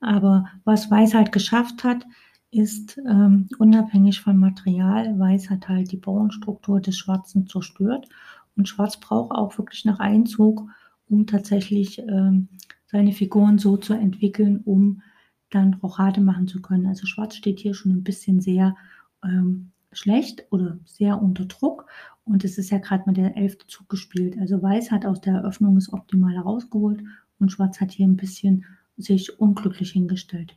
Aber 0.00 0.46
was 0.64 0.90
Weiß 0.90 1.14
halt 1.14 1.32
geschafft 1.32 1.84
hat, 1.84 2.06
ist 2.50 2.98
ähm, 2.98 3.48
unabhängig 3.58 4.20
von 4.20 4.36
Material. 4.36 5.18
Weiß 5.18 5.50
hat 5.50 5.68
halt 5.68 5.92
die 5.92 5.96
Bauernstruktur 5.96 6.80
des 6.80 6.96
Schwarzen 6.96 7.46
zerstört 7.46 8.08
und 8.56 8.68
Schwarz 8.68 8.98
braucht 8.98 9.32
auch 9.32 9.58
wirklich 9.58 9.84
nach 9.84 9.98
Einzug, 9.98 10.68
um 11.08 11.26
tatsächlich 11.26 11.98
ähm, 11.98 12.48
seine 12.86 13.12
Figuren 13.12 13.58
so 13.58 13.76
zu 13.76 13.94
entwickeln, 13.94 14.60
um 14.64 15.02
dann 15.50 15.74
Rochade 15.74 16.20
machen 16.20 16.48
zu 16.48 16.60
können. 16.62 16.86
Also 16.86 17.06
Schwarz 17.06 17.36
steht 17.36 17.60
hier 17.60 17.74
schon 17.74 17.92
ein 17.92 18.04
bisschen 18.04 18.40
sehr 18.40 18.76
ähm, 19.24 19.72
schlecht 19.92 20.44
oder 20.50 20.78
sehr 20.84 21.20
unter 21.22 21.46
Druck. 21.46 21.86
Und 22.24 22.44
es 22.44 22.58
ist 22.58 22.70
ja 22.70 22.78
gerade 22.78 23.04
mal 23.06 23.12
der 23.12 23.36
elfte 23.36 23.66
Zug 23.66 23.88
gespielt. 23.88 24.36
Also 24.38 24.62
Weiß 24.62 24.90
hat 24.90 25.06
aus 25.06 25.20
der 25.20 25.34
Eröffnung 25.34 25.76
das 25.76 25.92
Optimale 25.92 26.40
rausgeholt 26.40 27.02
und 27.38 27.52
Schwarz 27.52 27.80
hat 27.80 27.92
hier 27.92 28.06
ein 28.06 28.16
bisschen 28.16 28.64
sich 28.96 29.38
unglücklich 29.38 29.92
hingestellt. 29.92 30.56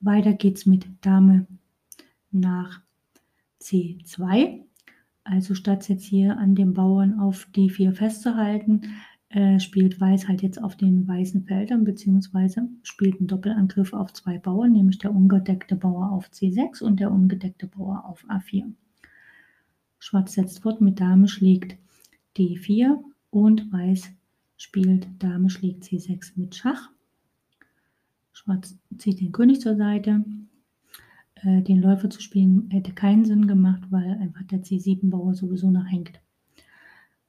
Weiter 0.00 0.32
geht's 0.32 0.66
mit 0.66 0.86
Dame 1.00 1.46
nach 2.30 2.80
C2. 3.60 4.62
Also 5.24 5.54
statt 5.54 5.88
jetzt 5.88 6.04
hier 6.04 6.36
an 6.36 6.54
dem 6.54 6.74
Bauern 6.74 7.18
auf 7.18 7.48
D4 7.54 7.92
festzuhalten, 7.92 8.82
äh, 9.34 9.58
spielt 9.58 10.00
Weiß 10.00 10.28
halt 10.28 10.42
jetzt 10.42 10.62
auf 10.62 10.76
den 10.76 11.08
weißen 11.08 11.42
Feldern, 11.42 11.82
beziehungsweise 11.82 12.68
spielt 12.84 13.18
einen 13.18 13.26
Doppelangriff 13.26 13.92
auf 13.92 14.12
zwei 14.12 14.38
Bauern, 14.38 14.70
nämlich 14.70 14.98
der 14.98 15.12
ungedeckte 15.12 15.74
Bauer 15.74 16.12
auf 16.12 16.28
C6 16.28 16.84
und 16.84 17.00
der 17.00 17.10
ungedeckte 17.10 17.66
Bauer 17.66 18.04
auf 18.04 18.24
A4. 18.28 18.72
Schwarz 19.98 20.34
setzt 20.34 20.62
fort 20.62 20.80
mit 20.80 21.00
Dame 21.00 21.26
schlägt 21.26 21.76
D4 22.36 22.96
und 23.30 23.72
Weiß 23.72 24.12
spielt 24.56 25.08
Dame 25.18 25.50
schlägt 25.50 25.82
C6 25.82 26.34
mit 26.36 26.54
Schach. 26.54 26.90
Schwarz 28.32 28.78
zieht 28.98 29.20
den 29.20 29.32
König 29.32 29.60
zur 29.60 29.74
Seite. 29.74 30.24
Äh, 31.34 31.62
den 31.62 31.82
Läufer 31.82 32.08
zu 32.08 32.22
spielen 32.22 32.68
hätte 32.70 32.92
keinen 32.92 33.24
Sinn 33.24 33.48
gemacht, 33.48 33.82
weil 33.90 34.12
einfach 34.12 34.44
der 34.44 34.62
C7-Bauer 34.62 35.34
sowieso 35.34 35.72
noch 35.72 35.90
hängt. 35.90 36.20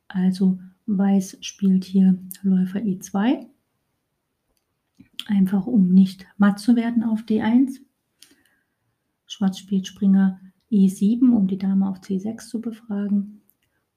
Also 0.07 0.59
Weiß 0.87 1.37
spielt 1.41 1.83
hier 1.83 2.17
Läufer 2.43 2.79
E2, 2.79 3.47
einfach 5.27 5.65
um 5.65 5.89
nicht 5.89 6.25
matt 6.37 6.59
zu 6.59 6.75
werden 6.75 7.03
auf 7.03 7.21
D1. 7.21 7.79
Schwarz 9.25 9.57
spielt 9.57 9.87
Springer 9.87 10.39
E7, 10.71 11.31
um 11.31 11.47
die 11.47 11.57
Dame 11.57 11.89
auf 11.89 11.99
C6 11.99 12.47
zu 12.47 12.61
befragen. 12.61 13.41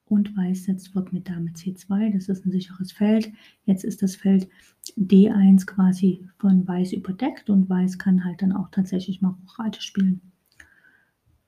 Und 0.06 0.34
Weiß 0.34 0.64
setzt 0.64 0.88
fort 0.88 1.12
mit 1.12 1.28
Dame 1.28 1.50
C2, 1.50 2.14
das 2.14 2.30
ist 2.30 2.46
ein 2.46 2.52
sicheres 2.52 2.92
Feld. 2.92 3.30
Jetzt 3.66 3.84
ist 3.84 4.00
das 4.00 4.16
Feld 4.16 4.48
D1 4.96 5.66
quasi 5.66 6.26
von 6.38 6.66
Weiß 6.66 6.94
überdeckt 6.94 7.50
und 7.50 7.68
Weiß 7.68 7.98
kann 7.98 8.24
halt 8.24 8.40
dann 8.40 8.52
auch 8.52 8.70
tatsächlich 8.70 9.20
mal 9.20 9.36
Hochreite 9.42 9.82
spielen. 9.82 10.22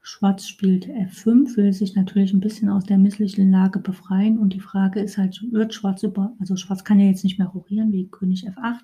Schwarz 0.02 0.46
spielt 0.46 0.86
F5, 0.86 1.56
will 1.56 1.72
sich 1.72 1.94
natürlich 1.94 2.32
ein 2.32 2.40
bisschen 2.40 2.68
aus 2.68 2.84
der 2.84 2.98
misslichen 2.98 3.50
Lage 3.50 3.78
befreien. 3.78 4.38
Und 4.38 4.54
die 4.54 4.60
Frage 4.60 5.00
ist 5.00 5.18
halt, 5.18 5.42
wird 5.52 5.74
Schwarz 5.74 6.02
über, 6.02 6.34
also 6.40 6.56
Schwarz 6.56 6.84
kann 6.84 7.00
ja 7.00 7.06
jetzt 7.06 7.24
nicht 7.24 7.38
mehr 7.38 7.48
rochieren 7.48 7.92
wie 7.92 8.08
König 8.08 8.48
F8, 8.48 8.80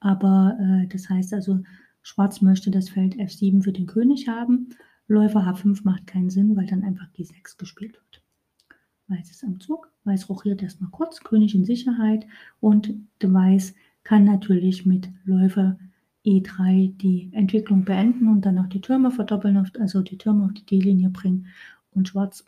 aber 0.00 0.56
äh, 0.60 0.86
das 0.88 1.08
heißt 1.08 1.32
also, 1.32 1.60
Schwarz 2.02 2.40
möchte 2.42 2.70
das 2.70 2.88
Feld 2.88 3.14
F7 3.16 3.62
für 3.62 3.72
den 3.72 3.86
König 3.86 4.28
haben, 4.28 4.68
Läufer 5.08 5.40
H5 5.40 5.80
macht 5.84 6.06
keinen 6.06 6.30
Sinn, 6.30 6.56
weil 6.56 6.66
dann 6.66 6.84
einfach 6.84 7.06
G6 7.12 7.58
gespielt 7.58 7.94
wird. 7.94 8.22
Weiß 9.08 9.30
ist 9.30 9.44
am 9.44 9.60
Zug, 9.60 9.90
Weiß 10.04 10.28
rochiert 10.28 10.62
erstmal 10.62 10.90
kurz, 10.90 11.20
König 11.20 11.54
in 11.54 11.64
Sicherheit. 11.64 12.26
Und 12.60 12.94
Weiß 13.20 13.74
kann 14.04 14.24
natürlich 14.24 14.86
mit 14.86 15.10
Läufer 15.24 15.78
E3 16.24 16.96
die 16.96 17.30
Entwicklung 17.32 17.84
beenden 17.84 18.28
und 18.28 18.46
dann 18.46 18.58
auch 18.58 18.68
die 18.68 18.80
Türme 18.80 19.10
verdoppeln, 19.10 19.56
also 19.78 20.02
die 20.02 20.18
Türme 20.18 20.44
auf 20.44 20.52
die 20.52 20.64
D-Linie 20.64 21.10
bringen. 21.10 21.46
Und 21.94 22.08
Schwarz 22.08 22.44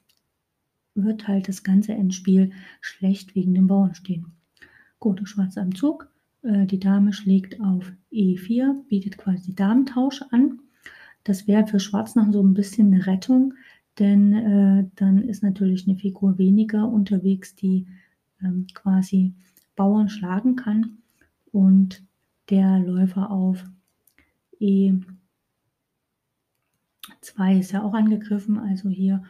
wird 0.95 1.27
halt 1.27 1.49
das 1.49 1.63
ganze 1.63 1.93
Endspiel 1.93 2.53
schlecht 2.81 3.35
wegen 3.35 3.55
dem 3.55 3.67
Bauern 3.67 3.95
stehen. 3.95 4.33
Gut, 5.01 5.21
Schwarz 5.29 5.59
am 5.59 5.75
Zug. 5.75 6.09
Äh, 6.43 6.67
die 6.67 6.79
Dame 6.79 7.13
schlägt 7.13 7.61
auf 7.61 7.93
E4, 8.13 8.87
bietet 8.89 9.19
quasi 9.19 9.55
Damentausch 9.55 10.23
an. 10.31 10.61
Das 11.25 11.49
wäre 11.49 11.67
für 11.67 11.81
Schwarz 11.81 12.15
noch 12.15 12.31
so 12.33 12.43
ein 12.43 12.55
bisschen 12.55 12.93
eine 12.93 13.07
Rettung, 13.07 13.55
denn 13.99 14.33
äh, 14.33 14.87
dann 14.95 15.23
ist 15.23 15.43
natürlich 15.43 15.89
eine 15.89 15.97
Figur 15.97 16.39
weniger 16.39 16.89
unterwegs, 16.89 17.55
die 17.55 17.87
ähm, 18.43 18.67
quasi 18.75 19.33
Bauern 19.75 20.09
schlagen 20.09 20.57
kann. 20.57 20.99
Und 21.51 22.03
der 22.51 22.79
Läufer 22.79 23.31
auf 23.31 23.65
E2 24.61 25.05
ist 27.59 27.73
ja 27.73 27.83
auch 27.83 27.95
angegriffen, 27.95 28.59
also 28.59 28.89
hier 28.89 29.25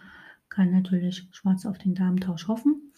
kann 0.49 0.71
natürlich 0.71 1.27
Schwarz 1.33 1.67
auf 1.67 1.79
den 1.79 1.95
Damentausch 1.95 2.49
hoffen. 2.49 2.93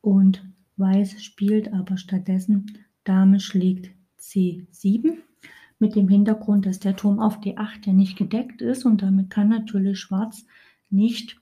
Und 0.00 0.44
Weiß 0.76 1.22
spielt 1.22 1.72
aber 1.72 1.96
stattdessen 1.96 2.78
Dame 3.04 3.40
schlägt 3.40 3.90
C7 4.20 5.16
mit 5.78 5.94
dem 5.94 6.08
Hintergrund, 6.08 6.66
dass 6.66 6.80
der 6.80 6.96
Turm 6.96 7.18
auf 7.18 7.40
D8 7.40 7.86
ja 7.86 7.92
nicht 7.92 8.16
gedeckt 8.16 8.62
ist. 8.62 8.84
Und 8.84 9.02
damit 9.02 9.30
kann 9.30 9.48
natürlich 9.48 9.98
Schwarz 9.98 10.46
nicht 10.90 11.40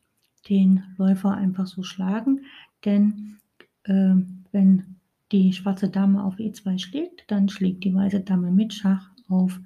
den 0.49 0.83
Läufer 0.99 1.33
einfach 1.33 1.66
so 1.66 1.83
schlagen, 1.83 2.42
denn 2.85 3.38
äh, 3.85 4.14
wenn 4.52 4.93
die 5.33 5.52
schwarze 5.52 5.88
Dame 5.88 6.23
auf 6.23 6.37
E2 6.37 6.78
schlägt, 6.78 7.25
dann 7.31 7.49
schlägt 7.49 7.85
die 7.85 7.95
weiße 7.95 8.21
Dame 8.21 8.50
mit 8.50 8.75
Schach 8.75 9.11
auf 9.28 9.61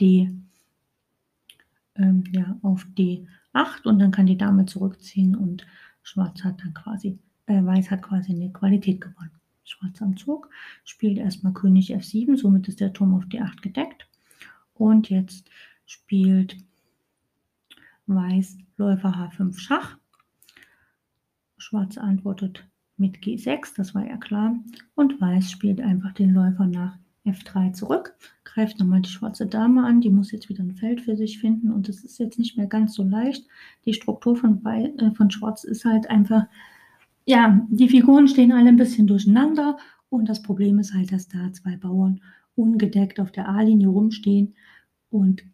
D, 0.00 0.30
ähm, 1.96 2.24
ja, 2.32 2.58
auf 2.62 2.86
D8 2.96 3.84
und 3.84 3.98
dann 3.98 4.10
kann 4.10 4.26
die 4.26 4.38
Dame 4.38 4.66
zurückziehen 4.66 5.36
und 5.36 5.66
Schwarz 6.02 6.42
hat 6.44 6.60
dann 6.62 6.74
quasi, 6.74 7.18
äh, 7.46 7.64
Weiß 7.64 7.90
hat 7.90 8.02
quasi 8.02 8.32
eine 8.32 8.50
Qualität 8.52 9.00
gewonnen. 9.00 9.30
Schwarz 9.64 10.02
am 10.02 10.16
Zug 10.16 10.50
spielt 10.84 11.18
erstmal 11.18 11.52
König 11.52 11.94
F7, 11.94 12.36
somit 12.36 12.68
ist 12.68 12.80
der 12.80 12.92
Turm 12.92 13.14
auf 13.14 13.24
D8 13.24 13.62
gedeckt. 13.62 14.08
Und 14.74 15.10
jetzt 15.10 15.48
spielt 15.86 16.56
Weiß 18.06 18.58
Läufer 18.76 19.14
H5 19.14 19.58
Schach. 19.58 19.96
Schwarz 21.56 21.96
antwortet 21.98 22.66
mit 22.96 23.18
G6, 23.18 23.74
das 23.76 23.94
war 23.94 24.06
ja 24.06 24.16
klar. 24.16 24.56
Und 24.94 25.20
Weiß 25.20 25.50
spielt 25.50 25.80
einfach 25.80 26.12
den 26.12 26.30
Läufer 26.30 26.66
nach 26.66 26.98
F3 27.24 27.72
zurück, 27.72 28.14
greift 28.44 28.78
nochmal 28.78 29.02
die 29.02 29.08
schwarze 29.08 29.46
Dame 29.46 29.84
an, 29.84 30.00
die 30.00 30.10
muss 30.10 30.32
jetzt 30.32 30.48
wieder 30.48 30.64
ein 30.64 30.74
Feld 30.74 31.00
für 31.00 31.16
sich 31.16 31.38
finden 31.38 31.70
und 31.70 31.88
es 31.88 32.02
ist 32.02 32.18
jetzt 32.18 32.38
nicht 32.38 32.56
mehr 32.56 32.66
ganz 32.66 32.94
so 32.94 33.04
leicht. 33.04 33.46
Die 33.84 33.94
Struktur 33.94 34.36
von, 34.36 34.64
äh, 34.66 35.10
von 35.12 35.30
Schwarz 35.30 35.62
ist 35.62 35.84
halt 35.84 36.10
einfach, 36.10 36.46
ja, 37.24 37.64
die 37.70 37.88
Figuren 37.88 38.26
stehen 38.26 38.50
alle 38.50 38.68
ein 38.68 38.76
bisschen 38.76 39.06
durcheinander 39.06 39.76
und 40.08 40.28
das 40.28 40.42
Problem 40.42 40.80
ist 40.80 40.94
halt, 40.94 41.12
dass 41.12 41.28
da 41.28 41.52
zwei 41.52 41.76
Bauern 41.76 42.20
ungedeckt 42.56 43.20
auf 43.20 43.30
der 43.30 43.48
A-Linie 43.48 43.88
rumstehen 43.88 44.54
und 45.10 45.44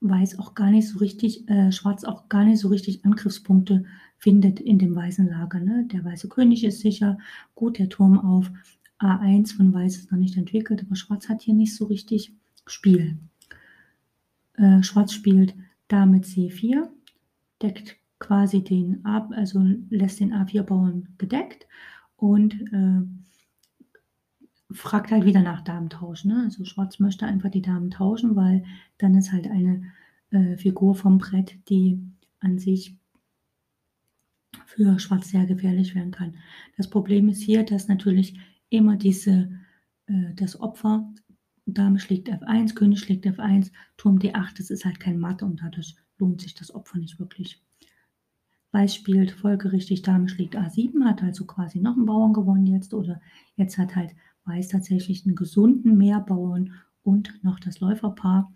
Weiß 0.00 0.38
auch 0.38 0.54
gar 0.54 0.70
nicht 0.70 0.88
so 0.88 0.98
richtig, 0.98 1.48
äh, 1.48 1.72
Schwarz 1.72 2.04
auch 2.04 2.28
gar 2.28 2.44
nicht 2.44 2.60
so 2.60 2.68
richtig 2.68 3.04
Angriffspunkte 3.04 3.86
findet 4.18 4.60
in 4.60 4.78
dem 4.78 4.94
weißen 4.94 5.28
Lager. 5.28 5.60
Ne? 5.60 5.86
Der 5.92 6.04
weiße 6.04 6.28
König 6.28 6.64
ist 6.64 6.80
sicher, 6.80 7.18
gut, 7.54 7.78
der 7.78 7.88
Turm 7.88 8.18
auf 8.18 8.50
A1 8.98 9.56
von 9.56 9.72
Weiß 9.74 9.96
ist 9.96 10.10
noch 10.10 10.18
nicht 10.18 10.36
entwickelt, 10.36 10.82
aber 10.82 10.96
Schwarz 10.96 11.28
hat 11.28 11.42
hier 11.42 11.54
nicht 11.54 11.74
so 11.74 11.84
richtig 11.84 12.32
Spiel. 12.66 13.18
Äh, 14.54 14.82
Schwarz 14.82 15.12
spielt 15.12 15.54
Dame 15.88 16.18
C4, 16.18 16.88
deckt 17.62 17.96
quasi 18.18 18.64
den 18.64 19.04
ab, 19.04 19.30
also 19.32 19.62
lässt 19.90 20.20
den 20.20 20.32
A4-Bauern 20.32 21.08
gedeckt 21.18 21.66
und 22.16 22.54
äh, 22.72 23.02
fragt 24.72 25.10
halt 25.10 25.26
wieder 25.26 25.42
nach 25.42 25.60
Damentausch. 25.60 26.24
Ne? 26.24 26.42
Also 26.44 26.64
Schwarz 26.64 26.98
möchte 26.98 27.26
einfach 27.26 27.50
die 27.50 27.62
Damen 27.62 27.90
tauschen, 27.90 28.34
weil 28.34 28.64
dann 28.98 29.14
ist 29.14 29.32
halt 29.32 29.46
eine 29.46 29.82
äh, 30.30 30.56
Figur 30.56 30.94
vom 30.94 31.18
Brett, 31.18 31.56
die 31.68 32.00
an 32.40 32.58
sich 32.58 32.96
für 34.76 34.98
Schwarz 34.98 35.30
sehr 35.30 35.46
gefährlich 35.46 35.94
werden 35.94 36.10
kann. 36.10 36.34
Das 36.76 36.90
Problem 36.90 37.28
ist 37.30 37.42
hier, 37.42 37.64
dass 37.64 37.88
natürlich 37.88 38.38
immer 38.68 38.96
diese, 38.96 39.50
äh, 40.06 40.34
das 40.34 40.60
Opfer, 40.60 41.10
Dame 41.64 41.98
schlägt 41.98 42.28
F1, 42.30 42.74
König 42.74 43.00
schlägt 43.00 43.26
F1, 43.26 43.72
Turm 43.96 44.18
D8, 44.18 44.58
das 44.58 44.70
ist 44.70 44.84
halt 44.84 45.00
kein 45.00 45.18
Mathe 45.18 45.46
und 45.46 45.62
dadurch 45.62 45.96
lohnt 46.18 46.42
sich 46.42 46.54
das 46.54 46.74
Opfer 46.74 46.98
nicht 46.98 47.18
wirklich. 47.18 47.60
Weiß 48.72 48.94
spielt 48.94 49.30
folgerichtig, 49.30 50.02
Dame 50.02 50.28
schlägt 50.28 50.56
A7, 50.56 51.04
hat 51.04 51.22
also 51.22 51.46
quasi 51.46 51.80
noch 51.80 51.96
einen 51.96 52.06
Bauern 52.06 52.34
gewonnen 52.34 52.66
jetzt 52.66 52.92
oder 52.92 53.20
jetzt 53.56 53.78
hat 53.78 53.96
halt 53.96 54.14
Weiß 54.46 54.68
tatsächlich 54.68 55.26
einen 55.26 55.34
gesunden 55.34 55.98
Mehrbauern 55.98 56.72
und 57.02 57.42
noch 57.42 57.58
das 57.58 57.80
Läuferpaar, 57.80 58.52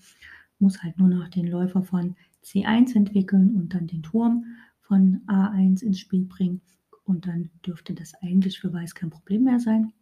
muss 0.61 0.85
halt 0.85 0.99
nur 0.99 1.09
noch 1.09 1.27
den 1.29 1.49
Läufer 1.49 1.83
von 1.83 2.15
C1 2.45 2.95
entwickeln 2.95 3.57
und 3.57 3.75
dann 3.75 3.89
den 3.89 4.05
Turm 4.05 4.45
von 4.91 5.23
A1 5.27 5.83
ins 5.83 6.01
Spiel 6.01 6.25
bringen 6.25 6.61
und 7.05 7.27
dann 7.27 7.51
dürfte 7.65 7.95
das 7.95 8.15
eigentlich 8.23 8.59
für 8.59 8.73
Weiß 8.73 8.95
kein 8.95 9.11
Problem 9.11 9.45
mehr 9.45 9.61
sein. 9.61 9.93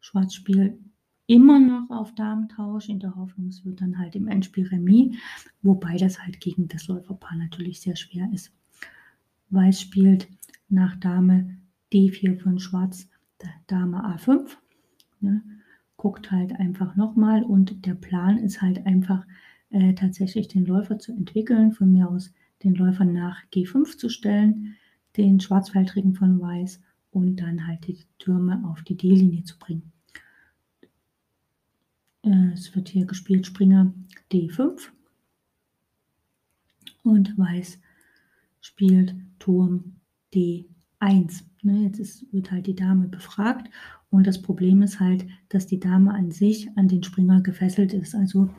Schwarz 0.00 0.34
spielt 0.34 0.78
immer 1.26 1.60
noch 1.60 1.90
auf 1.90 2.14
Damentausch 2.14 2.88
in 2.88 2.98
der 2.98 3.14
Hoffnung, 3.14 3.48
es 3.48 3.64
wird 3.64 3.82
dann 3.82 3.98
halt 3.98 4.16
im 4.16 4.26
Endspiel 4.26 4.66
Remis, 4.66 5.16
wobei 5.60 5.96
das 5.96 6.20
halt 6.22 6.40
gegen 6.40 6.66
das 6.68 6.88
Läuferpaar 6.88 7.36
natürlich 7.36 7.80
sehr 7.80 7.96
schwer 7.96 8.28
ist. 8.32 8.52
Weiß 9.50 9.80
spielt 9.80 10.28
nach 10.70 10.96
Dame 10.96 11.58
D4 11.92 12.40
von 12.40 12.58
Schwarz 12.58 13.08
Dame 13.66 14.04
A5 14.04 14.56
Ne? 15.20 15.42
Guckt 15.96 16.30
halt 16.30 16.52
einfach 16.58 16.96
nochmal 16.96 17.42
und 17.42 17.84
der 17.84 17.94
Plan 17.94 18.38
ist 18.38 18.62
halt 18.62 18.86
einfach 18.86 19.26
äh, 19.68 19.92
tatsächlich 19.94 20.48
den 20.48 20.64
Läufer 20.64 20.98
zu 20.98 21.12
entwickeln, 21.12 21.72
von 21.72 21.92
mir 21.92 22.08
aus 22.08 22.32
den 22.62 22.74
Läufer 22.74 23.04
nach 23.04 23.42
G5 23.52 23.96
zu 23.96 24.08
stellen, 24.08 24.76
den 25.16 25.40
Schwarzfeldring 25.40 26.14
von 26.14 26.40
Weiß 26.40 26.80
und 27.10 27.36
dann 27.36 27.66
halt 27.66 27.86
die 27.86 27.98
Türme 28.18 28.62
auf 28.68 28.82
die 28.82 28.96
D-Linie 28.96 29.44
zu 29.44 29.58
bringen. 29.58 29.92
Äh, 32.22 32.52
es 32.52 32.74
wird 32.74 32.88
hier 32.88 33.06
gespielt 33.06 33.46
Springer 33.46 33.92
D5 34.30 34.88
und 37.02 37.36
Weiß 37.38 37.80
spielt 38.60 39.14
Turm 39.38 39.96
D1. 40.32 41.44
Ne, 41.62 41.84
jetzt 41.84 41.98
ist, 41.98 42.32
wird 42.32 42.50
halt 42.50 42.66
die 42.66 42.74
Dame 42.74 43.08
befragt 43.08 43.70
und 44.10 44.26
das 44.26 44.40
Problem 44.40 44.82
ist 44.82 45.00
halt, 45.00 45.26
dass 45.48 45.66
die 45.66 45.80
Dame 45.80 46.12
an 46.12 46.30
sich 46.30 46.68
an 46.76 46.88
den 46.88 47.02
Springer 47.02 47.40
gefesselt 47.40 47.92
ist. 47.92 48.14
Also 48.14 48.50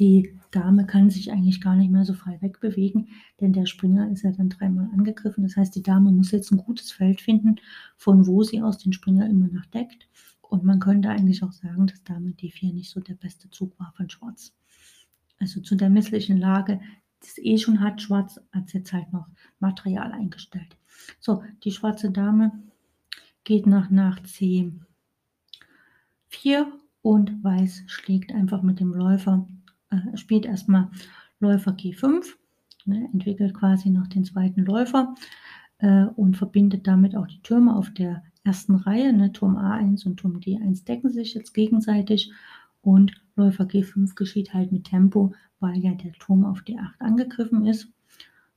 die 0.00 0.34
Dame 0.50 0.86
kann 0.86 1.10
sich 1.10 1.30
eigentlich 1.30 1.60
gar 1.60 1.76
nicht 1.76 1.90
mehr 1.90 2.06
so 2.06 2.14
frei 2.14 2.38
wegbewegen, 2.40 3.08
denn 3.38 3.52
der 3.52 3.66
Springer 3.66 4.10
ist 4.10 4.22
ja 4.22 4.32
dann 4.32 4.48
dreimal 4.48 4.88
angegriffen. 4.94 5.44
Das 5.44 5.56
heißt, 5.56 5.76
die 5.76 5.82
Dame 5.82 6.10
muss 6.10 6.30
jetzt 6.30 6.50
ein 6.50 6.56
gutes 6.56 6.90
Feld 6.90 7.20
finden, 7.20 7.56
von 7.96 8.26
wo 8.26 8.42
sie 8.42 8.62
aus 8.62 8.78
den 8.78 8.94
Springer 8.94 9.28
immer 9.28 9.48
noch 9.48 9.66
deckt. 9.66 10.08
Und 10.40 10.64
man 10.64 10.80
könnte 10.80 11.10
eigentlich 11.10 11.42
auch 11.42 11.52
sagen, 11.52 11.86
dass 11.86 12.02
Dame 12.02 12.30
D4 12.30 12.72
nicht 12.72 12.90
so 12.90 13.00
der 13.00 13.14
beste 13.14 13.50
Zug 13.50 13.78
war 13.78 13.92
von 13.94 14.08
Schwarz. 14.08 14.54
Also 15.38 15.60
zu 15.60 15.74
der 15.74 15.90
misslichen 15.90 16.38
Lage, 16.38 16.80
es 17.22 17.36
eh 17.36 17.58
schon 17.58 17.80
hat, 17.80 18.00
Schwarz 18.00 18.40
hat 18.52 18.72
jetzt 18.72 18.94
halt 18.94 19.12
noch 19.12 19.28
Material 19.58 20.12
eingestellt. 20.12 20.78
So, 21.18 21.42
die 21.62 21.72
schwarze 21.72 22.10
Dame 22.10 22.52
geht 23.44 23.66
nach, 23.66 23.90
nach 23.90 24.20
C4 24.20 24.72
und 27.02 27.44
Weiß 27.44 27.84
schlägt 27.86 28.32
einfach 28.32 28.62
mit 28.62 28.80
dem 28.80 28.94
Läufer, 28.94 29.46
äh, 29.90 30.16
spielt 30.16 30.46
erstmal 30.46 30.90
Läufer 31.40 31.72
G5, 31.72 32.24
ne, 32.84 33.08
entwickelt 33.12 33.54
quasi 33.54 33.90
noch 33.90 34.06
den 34.06 34.24
zweiten 34.24 34.64
Läufer 34.64 35.14
äh, 35.78 36.04
und 36.16 36.36
verbindet 36.36 36.86
damit 36.86 37.16
auch 37.16 37.26
die 37.26 37.42
Türme 37.42 37.74
auf 37.76 37.90
der 37.90 38.22
ersten 38.44 38.76
Reihe. 38.76 39.12
Ne, 39.12 39.32
Turm 39.32 39.56
A1 39.56 40.06
und 40.06 40.16
Turm 40.18 40.38
D1 40.38 40.84
decken 40.84 41.10
sich 41.10 41.34
jetzt 41.34 41.54
gegenseitig 41.54 42.32
und 42.82 43.12
Läufer 43.36 43.64
G5 43.64 44.14
geschieht 44.14 44.54
halt 44.54 44.72
mit 44.72 44.84
Tempo, 44.84 45.34
weil 45.60 45.78
ja 45.78 45.92
der 45.92 46.12
Turm 46.12 46.44
auf 46.44 46.60
D8 46.60 46.98
angegriffen 46.98 47.66
ist. 47.66 47.88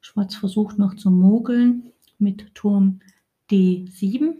Schwarz 0.01 0.35
versucht 0.35 0.77
noch 0.77 0.95
zu 0.95 1.09
mogeln 1.09 1.91
mit 2.17 2.53
Turm 2.55 2.99
D7 3.49 4.35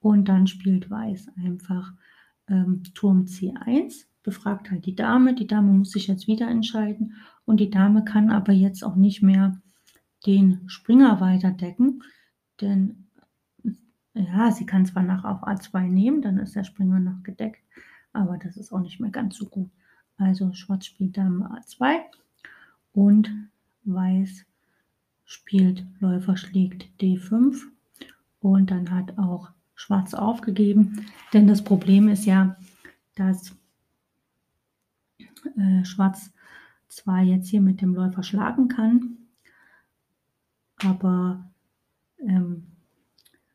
und 0.00 0.28
dann 0.28 0.46
spielt 0.46 0.90
Weiß 0.90 1.28
einfach 1.42 1.92
ähm, 2.48 2.82
Turm 2.94 3.24
C1, 3.24 4.06
befragt 4.26 4.70
halt 4.70 4.84
die 4.84 4.94
Dame. 4.94 5.34
Die 5.34 5.46
Dame 5.46 5.72
muss 5.72 5.92
sich 5.92 6.08
jetzt 6.08 6.26
wieder 6.26 6.48
entscheiden. 6.48 7.14
Und 7.46 7.60
die 7.60 7.70
Dame 7.70 8.04
kann 8.04 8.30
aber 8.30 8.52
jetzt 8.52 8.84
auch 8.84 8.96
nicht 8.96 9.22
mehr 9.22 9.58
den 10.26 10.68
Springer 10.68 11.20
weiter 11.20 11.52
decken, 11.52 12.02
denn 12.60 13.06
ja, 14.14 14.50
sie 14.50 14.66
kann 14.66 14.84
zwar 14.86 15.02
nach 15.02 15.24
auf 15.24 15.46
A2 15.46 15.88
nehmen, 15.88 16.22
dann 16.22 16.38
ist 16.38 16.56
der 16.56 16.64
Springer 16.64 16.98
noch 16.98 17.22
gedeckt, 17.22 17.60
aber 18.12 18.38
das 18.38 18.56
ist 18.56 18.72
auch 18.72 18.80
nicht 18.80 18.98
mehr 18.98 19.10
ganz 19.10 19.36
so 19.36 19.46
gut. 19.46 19.70
Also 20.16 20.52
Schwarz 20.52 20.86
spielt 20.86 21.16
Dame 21.16 21.48
A2 21.50 21.98
und 22.92 23.30
Weiß 23.84 24.44
spielt 25.24 25.84
Läufer 26.00 26.36
schlägt 26.36 26.88
D5 27.00 27.60
und 28.40 28.70
dann 28.70 28.90
hat 28.90 29.18
auch 29.18 29.50
Schwarz 29.74 30.14
aufgegeben, 30.14 31.06
denn 31.32 31.46
das 31.46 31.62
Problem 31.62 32.08
ist 32.08 32.24
ja, 32.24 32.56
dass 33.14 33.54
äh, 35.56 35.84
Schwarz 35.84 36.32
zwar 36.88 37.22
jetzt 37.22 37.48
hier 37.48 37.60
mit 37.60 37.80
dem 37.80 37.94
Läufer 37.94 38.22
schlagen 38.22 38.68
kann, 38.68 39.16
aber 40.78 41.50
ähm, 42.18 42.66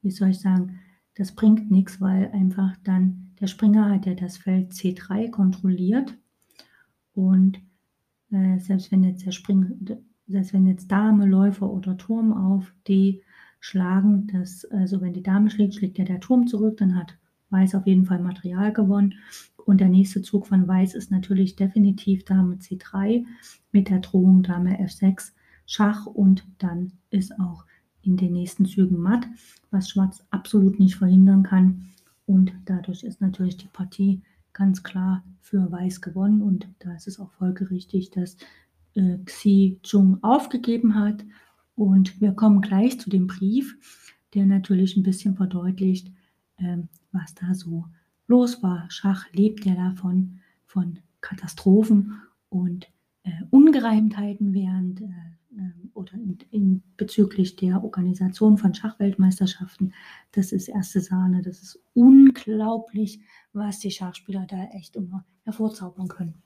wie 0.01 0.11
soll 0.11 0.29
ich 0.29 0.39
sagen, 0.39 0.79
das 1.15 1.33
bringt 1.33 1.71
nichts, 1.71 2.01
weil 2.01 2.31
einfach 2.31 2.75
dann 2.83 3.33
der 3.39 3.47
Springer 3.47 3.89
hat 3.89 4.05
ja 4.05 4.13
das 4.13 4.37
Feld 4.37 4.71
C3 4.71 5.29
kontrolliert 5.29 6.17
und 7.13 7.59
äh, 8.31 8.59
selbst 8.59 8.91
wenn 8.91 9.03
jetzt 9.03 9.25
der 9.25 9.31
Springer, 9.31 9.69
selbst 10.27 10.53
wenn 10.53 10.67
jetzt 10.67 10.91
Dame, 10.91 11.25
Läufer 11.25 11.69
oder 11.69 11.97
Turm 11.97 12.33
auf 12.33 12.73
D 12.87 13.21
schlagen, 13.59 14.27
das, 14.27 14.65
also 14.65 15.01
wenn 15.01 15.13
die 15.13 15.23
Dame 15.23 15.49
schlägt, 15.49 15.75
schlägt 15.75 15.97
ja 15.97 16.05
der 16.05 16.19
Turm 16.19 16.47
zurück, 16.47 16.77
dann 16.77 16.95
hat 16.95 17.17
Weiß 17.51 17.75
auf 17.75 17.85
jeden 17.85 18.05
Fall 18.05 18.19
Material 18.19 18.71
gewonnen. 18.71 19.15
Und 19.65 19.79
der 19.79 19.89
nächste 19.89 20.21
Zug 20.21 20.47
von 20.47 20.67
Weiß 20.67 20.95
ist 20.95 21.11
natürlich 21.11 21.55
definitiv 21.55 22.25
Dame 22.25 22.55
C3 22.55 23.25
mit 23.71 23.89
der 23.89 23.99
Drohung 23.99 24.43
Dame 24.43 24.81
F6 24.81 25.31
Schach 25.65 26.05
und 26.05 26.45
dann 26.57 26.91
ist 27.11 27.39
auch 27.39 27.65
in 28.01 28.17
den 28.17 28.33
nächsten 28.33 28.65
Zügen 28.65 28.99
matt, 28.99 29.25
was 29.69 29.89
Schwarz 29.89 30.25
absolut 30.31 30.79
nicht 30.79 30.95
verhindern 30.95 31.43
kann. 31.43 31.91
Und 32.25 32.53
dadurch 32.65 33.03
ist 33.03 33.21
natürlich 33.21 33.57
die 33.57 33.67
Partie 33.67 34.21
ganz 34.53 34.83
klar 34.83 35.23
für 35.39 35.71
Weiß 35.71 36.01
gewonnen 36.01 36.41
und 36.41 36.67
da 36.79 36.93
ist 36.93 37.07
es 37.07 37.19
auch 37.19 37.31
folgerichtig, 37.33 38.11
dass 38.11 38.37
äh, 38.95 39.17
Xi 39.25 39.79
Jung 39.85 40.21
aufgegeben 40.23 40.95
hat. 40.95 41.23
Und 41.75 42.19
wir 42.19 42.33
kommen 42.33 42.61
gleich 42.61 42.99
zu 42.99 43.09
dem 43.09 43.27
Brief, 43.27 43.77
der 44.33 44.45
natürlich 44.45 44.97
ein 44.97 45.03
bisschen 45.03 45.35
verdeutlicht, 45.35 46.11
äh, 46.57 46.77
was 47.11 47.33
da 47.35 47.53
so 47.53 47.85
los 48.31 48.63
war. 48.63 48.89
Schach 48.89 49.25
lebt 49.33 49.65
ja 49.65 49.75
davon, 49.75 50.39
von 50.65 50.99
Katastrophen 51.19 52.21
und 52.49 52.87
äh, 53.23 53.31
Ungereimtheiten 53.51 54.53
während 54.53 55.01
äh, 55.01 55.05
ähm, 55.57 55.91
oder 55.93 56.13
in, 56.13 56.37
in, 56.49 56.83
bezüglich 56.97 57.57
der 57.57 57.83
Organisation 57.83 58.57
von 58.57 58.73
Schachweltmeisterschaften. 58.73 59.93
Das 60.31 60.51
ist 60.51 60.69
erste 60.69 61.01
Sahne. 61.01 61.41
Das 61.41 61.61
ist 61.61 61.79
unglaublich, 61.93 63.19
was 63.51 63.79
die 63.79 63.91
Schachspieler 63.91 64.45
da 64.47 64.63
echt 64.73 64.95
immer 64.95 65.25
hervorzaubern 65.43 66.07
können. 66.07 66.41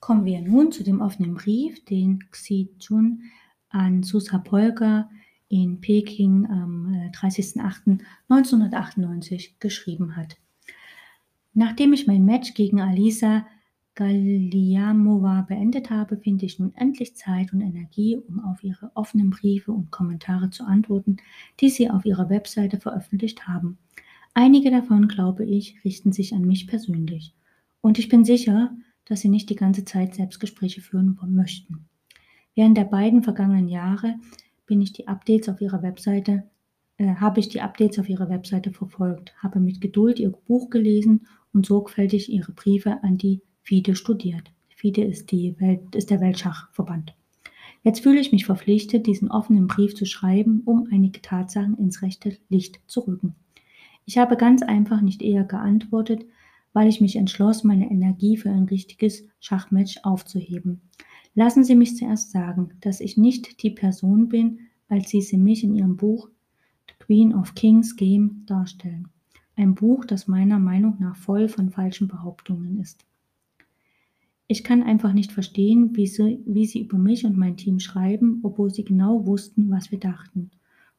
Kommen 0.00 0.24
wir 0.24 0.40
nun 0.40 0.72
zu 0.72 0.82
dem 0.82 1.00
offenen 1.00 1.34
Brief, 1.34 1.84
den 1.84 2.24
Xi 2.30 2.68
Jun 2.80 3.22
an 3.68 4.02
Susa 4.02 4.38
Polka 4.38 5.08
in 5.48 5.80
Peking 5.80 6.46
am 6.46 6.88
30.08.1998 7.12 9.34
äh, 9.34 9.40
geschrieben 9.58 10.16
hat. 10.16 10.38
Nachdem 11.52 11.92
ich 11.92 12.06
mein 12.06 12.24
Match 12.24 12.54
gegen 12.54 12.80
Alisa 12.80 13.44
Galiamova 13.96 15.42
beendet 15.42 15.90
habe, 15.90 16.16
finde 16.16 16.46
ich 16.46 16.58
nun 16.58 16.74
endlich 16.74 17.14
Zeit 17.16 17.52
und 17.52 17.60
Energie, 17.60 18.16
um 18.16 18.40
auf 18.40 18.64
Ihre 18.64 18.90
offenen 18.94 19.28
Briefe 19.30 19.72
und 19.72 19.90
Kommentare 19.90 20.48
zu 20.50 20.64
antworten, 20.64 21.18
die 21.60 21.68
Sie 21.68 21.90
auf 21.90 22.06
Ihrer 22.06 22.30
Webseite 22.30 22.80
veröffentlicht 22.80 23.48
haben. 23.48 23.76
Einige 24.32 24.70
davon, 24.70 25.08
glaube 25.08 25.44
ich, 25.44 25.84
richten 25.84 26.12
sich 26.12 26.32
an 26.32 26.46
mich 26.46 26.68
persönlich. 26.68 27.34
Und 27.80 27.98
ich 27.98 28.08
bin 28.08 28.24
sicher, 28.24 28.72
dass 29.10 29.20
Sie 29.20 29.28
nicht 29.28 29.50
die 29.50 29.56
ganze 29.56 29.84
Zeit 29.84 30.14
Selbstgespräche 30.14 30.80
führen 30.80 31.18
möchten. 31.30 31.86
Während 32.54 32.78
der 32.78 32.84
beiden 32.84 33.24
vergangenen 33.24 33.68
Jahre 33.68 34.14
bin 34.66 34.80
ich 34.80 34.92
die 34.92 35.08
Updates 35.08 35.48
auf 35.48 35.60
ihrer 35.60 35.82
Webseite, 35.82 36.44
äh, 36.96 37.16
habe 37.16 37.40
ich 37.40 37.48
die 37.48 37.60
Updates 37.60 37.98
auf 37.98 38.08
ihrer 38.08 38.30
Webseite 38.30 38.70
verfolgt, 38.72 39.34
habe 39.42 39.58
mit 39.58 39.80
Geduld 39.80 40.20
ihr 40.20 40.30
Buch 40.30 40.70
gelesen 40.70 41.26
und 41.52 41.66
sorgfältig 41.66 42.30
ihre 42.30 42.52
Briefe 42.52 43.02
an 43.02 43.18
die 43.18 43.42
FIDE 43.62 43.96
studiert. 43.96 44.52
FIDE 44.76 45.02
ist, 45.02 45.32
die 45.32 45.58
Welt, 45.58 45.94
ist 45.96 46.10
der 46.10 46.20
Weltschachverband. 46.20 47.14
Jetzt 47.82 48.00
fühle 48.04 48.20
ich 48.20 48.30
mich 48.30 48.46
verpflichtet, 48.46 49.08
diesen 49.08 49.28
offenen 49.28 49.66
Brief 49.66 49.96
zu 49.96 50.06
schreiben, 50.06 50.62
um 50.64 50.86
einige 50.92 51.20
Tatsachen 51.20 51.76
ins 51.78 52.02
rechte 52.02 52.36
Licht 52.48 52.80
zu 52.86 53.00
rücken. 53.00 53.34
Ich 54.04 54.18
habe 54.18 54.36
ganz 54.36 54.62
einfach 54.62 55.00
nicht 55.00 55.20
eher 55.20 55.44
geantwortet, 55.44 56.26
weil 56.72 56.88
ich 56.88 57.00
mich 57.00 57.16
entschloss, 57.16 57.64
meine 57.64 57.90
Energie 57.90 58.36
für 58.36 58.50
ein 58.50 58.64
richtiges 58.64 59.24
Schachmatch 59.40 59.98
aufzuheben. 60.02 60.80
Lassen 61.34 61.64
Sie 61.64 61.74
mich 61.74 61.96
zuerst 61.96 62.30
sagen, 62.30 62.72
dass 62.80 63.00
ich 63.00 63.16
nicht 63.16 63.62
die 63.62 63.70
Person 63.70 64.28
bin, 64.28 64.60
als 64.88 65.10
Sie 65.10 65.20
sie 65.20 65.38
mich 65.38 65.64
in 65.64 65.74
Ihrem 65.74 65.96
Buch 65.96 66.28
The 66.88 66.94
Queen 67.04 67.34
of 67.34 67.54
Kings 67.54 67.96
Game 67.96 68.42
darstellen. 68.46 69.08
Ein 69.56 69.74
Buch, 69.74 70.04
das 70.04 70.26
meiner 70.26 70.58
Meinung 70.58 70.96
nach 70.98 71.16
voll 71.16 71.48
von 71.48 71.70
falschen 71.70 72.08
Behauptungen 72.08 72.80
ist. 72.80 73.04
Ich 74.46 74.64
kann 74.64 74.82
einfach 74.82 75.12
nicht 75.12 75.30
verstehen, 75.30 75.94
wie 75.94 76.08
sie, 76.08 76.42
wie 76.44 76.66
sie 76.66 76.80
über 76.80 76.98
mich 76.98 77.24
und 77.24 77.36
mein 77.36 77.56
Team 77.56 77.78
schreiben, 77.78 78.40
obwohl 78.42 78.70
sie 78.70 78.84
genau 78.84 79.24
wussten, 79.26 79.70
was 79.70 79.92
wir 79.92 80.00
dachten. 80.00 80.50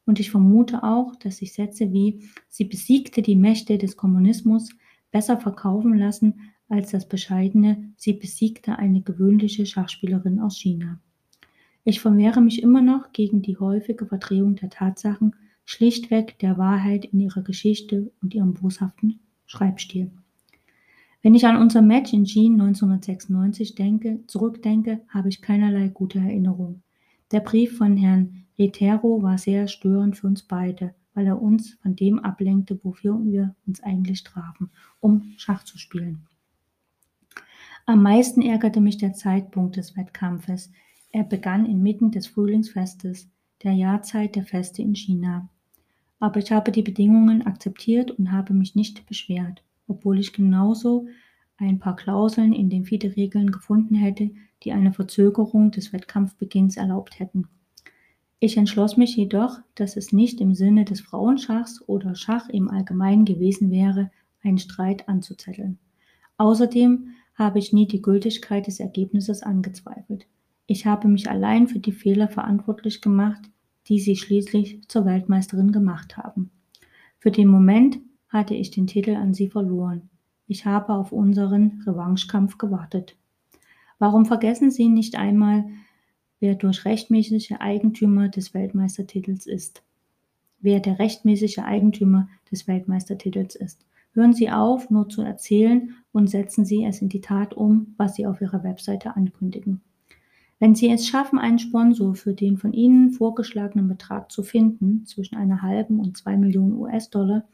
Und 0.05 0.21
ich 0.21 0.31
vermute 0.31 0.83
auch, 0.83 1.15
dass 1.17 1.37
sich 1.37 1.51
Sätze 1.51 1.91
wie 1.91 2.23
sie 2.47 2.63
besiegte 2.63 3.21
die 3.21 3.35
Mächte 3.35 3.77
des 3.77 3.97
Kommunismus 3.97 4.69
besser 5.11 5.39
verkaufen 5.39 5.97
lassen 5.97 6.51
als 6.69 6.91
das 6.91 7.07
bescheidene 7.07 7.91
Sie 7.97 8.13
besiegte 8.13 8.79
eine 8.79 9.01
gewöhnliche 9.01 9.65
Schachspielerin 9.65 10.39
aus 10.39 10.57
China. 10.57 10.99
Ich 11.83 11.99
verwehre 11.99 12.41
mich 12.41 12.61
immer 12.61 12.81
noch 12.81 13.11
gegen 13.11 13.41
die 13.41 13.57
häufige 13.57 14.05
Verdrehung 14.05 14.55
der 14.55 14.69
Tatsachen, 14.69 15.35
schlichtweg 15.65 16.39
der 16.39 16.57
Wahrheit 16.57 17.05
in 17.05 17.19
ihrer 17.19 17.41
Geschichte 17.41 18.11
und 18.21 18.33
ihrem 18.33 18.53
boshaften 18.53 19.19
Schreibstil. 19.45 20.11
Wenn 21.21 21.35
ich 21.35 21.45
an 21.45 21.57
unser 21.57 21.81
Match 21.81 22.13
in 22.13 22.25
Jean 22.25 22.53
1996 22.53 23.75
denke, 23.75 24.19
zurückdenke, 24.27 25.01
habe 25.09 25.29
ich 25.29 25.41
keinerlei 25.41 25.87
gute 25.87 26.19
Erinnerung. 26.19 26.81
Der 27.31 27.41
Brief 27.41 27.77
von 27.77 27.97
Herrn 27.97 28.45
Retero 28.57 29.21
war 29.21 29.37
sehr 29.37 29.67
störend 29.67 30.17
für 30.17 30.27
uns 30.27 30.43
beide, 30.43 30.93
weil 31.13 31.27
er 31.27 31.41
uns 31.41 31.73
von 31.81 31.95
dem 31.95 32.19
ablenkte, 32.19 32.79
wofür 32.83 33.23
wir 33.23 33.55
uns 33.67 33.81
eigentlich 33.83 34.23
trafen, 34.23 34.69
um 34.99 35.33
Schach 35.37 35.63
zu 35.63 35.77
spielen. 35.77 36.27
Am 37.85 38.03
meisten 38.03 38.41
ärgerte 38.41 38.79
mich 38.79 38.97
der 38.97 39.13
Zeitpunkt 39.13 39.75
des 39.75 39.97
Wettkampfes. 39.97 40.71
Er 41.11 41.23
begann 41.23 41.65
inmitten 41.65 42.11
des 42.11 42.27
Frühlingsfestes, 42.27 43.29
der 43.63 43.73
Jahrzeit 43.73 44.35
der 44.35 44.45
Feste 44.45 44.81
in 44.81 44.95
China. 44.95 45.49
Aber 46.19 46.39
ich 46.39 46.51
habe 46.51 46.71
die 46.71 46.83
Bedingungen 46.83 47.41
akzeptiert 47.41 48.11
und 48.11 48.31
habe 48.31 48.53
mich 48.53 48.75
nicht 48.75 49.05
beschwert, 49.07 49.63
obwohl 49.87 50.19
ich 50.19 50.33
genauso 50.33 51.07
ein 51.57 51.79
paar 51.79 51.95
Klauseln 51.95 52.53
in 52.53 52.69
den 52.69 52.85
FIDE-Regeln 52.85 53.51
gefunden 53.51 53.95
hätte, 53.95 54.31
die 54.63 54.71
eine 54.71 54.93
Verzögerung 54.93 55.71
des 55.71 55.91
Wettkampfbeginns 55.93 56.77
erlaubt 56.77 57.19
hätten. 57.19 57.47
Ich 58.43 58.57
entschloss 58.57 58.97
mich 58.97 59.15
jedoch, 59.15 59.59
dass 59.75 59.95
es 59.95 60.11
nicht 60.11 60.41
im 60.41 60.55
Sinne 60.55 60.83
des 60.83 60.99
Frauenschachs 60.99 61.87
oder 61.87 62.15
Schach 62.15 62.49
im 62.49 62.71
Allgemeinen 62.71 63.23
gewesen 63.23 63.69
wäre, 63.69 64.09
einen 64.41 64.57
Streit 64.57 65.07
anzuzetteln. 65.07 65.77
Außerdem 66.37 67.09
habe 67.35 67.59
ich 67.59 67.71
nie 67.71 67.85
die 67.85 68.01
Gültigkeit 68.01 68.65
des 68.65 68.79
Ergebnisses 68.79 69.43
angezweifelt. 69.43 70.25
Ich 70.65 70.87
habe 70.87 71.07
mich 71.07 71.29
allein 71.29 71.67
für 71.67 71.77
die 71.77 71.91
Fehler 71.91 72.29
verantwortlich 72.29 72.99
gemacht, 72.99 73.43
die 73.87 73.99
sie 73.99 74.15
schließlich 74.15 74.87
zur 74.87 75.05
Weltmeisterin 75.05 75.71
gemacht 75.71 76.17
haben. 76.17 76.49
Für 77.19 77.29
den 77.29 77.47
Moment 77.47 77.99
hatte 78.27 78.55
ich 78.55 78.71
den 78.71 78.87
Titel 78.87 79.17
an 79.17 79.35
sie 79.35 79.49
verloren. 79.49 80.09
Ich 80.47 80.65
habe 80.65 80.95
auf 80.95 81.11
unseren 81.11 81.83
Revanchekampf 81.85 82.57
gewartet. 82.57 83.15
Warum 83.99 84.25
vergessen 84.25 84.71
Sie 84.71 84.89
nicht 84.89 85.15
einmal, 85.15 85.65
wer 86.41 86.55
durch 86.55 86.83
rechtmäßige 86.83 87.53
Eigentümer 87.59 88.27
des 88.27 88.53
Weltmeistertitels 88.53 89.47
ist? 89.47 89.83
Wer 90.59 90.81
der 90.81 90.99
rechtmäßige 90.99 91.59
Eigentümer 91.59 92.27
des 92.51 92.67
Weltmeistertitels 92.67 93.55
ist? 93.55 93.85
Hören 94.13 94.33
Sie 94.33 94.49
auf, 94.49 94.89
nur 94.89 95.07
zu 95.07 95.21
erzählen 95.21 95.95
und 96.11 96.29
setzen 96.29 96.65
Sie 96.65 96.83
es 96.83 97.01
in 97.01 97.07
die 97.07 97.21
Tat 97.21 97.53
um, 97.53 97.93
was 97.95 98.15
Sie 98.15 98.27
auf 98.27 98.41
Ihrer 98.41 98.63
Webseite 98.63 99.15
ankündigen. 99.15 99.81
Wenn 100.59 100.75
Sie 100.75 100.89
es 100.89 101.07
schaffen, 101.07 101.39
einen 101.39 101.59
Sponsor 101.59 102.13
für 102.15 102.33
den 102.33 102.57
von 102.57 102.73
Ihnen 102.73 103.11
vorgeschlagenen 103.11 103.87
Betrag 103.87 104.31
zu 104.31 104.43
finden, 104.43 105.05
zwischen 105.05 105.35
einer 105.35 105.61
halben 105.61 105.99
und 105.99 106.17
zwei 106.17 106.37
Millionen 106.37 106.73
US-Dollar, 106.73 107.45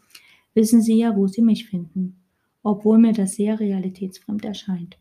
wissen 0.56 0.82
Sie 0.82 0.98
ja, 0.98 1.16
wo 1.16 1.28
Sie 1.28 1.42
mich 1.42 1.70
finden, 1.70 2.18
obwohl 2.64 2.98
mir 2.98 3.14
das 3.14 3.36
sehr 3.36 3.60
realitätsfremd 3.60 4.44
erscheint. 4.44 4.98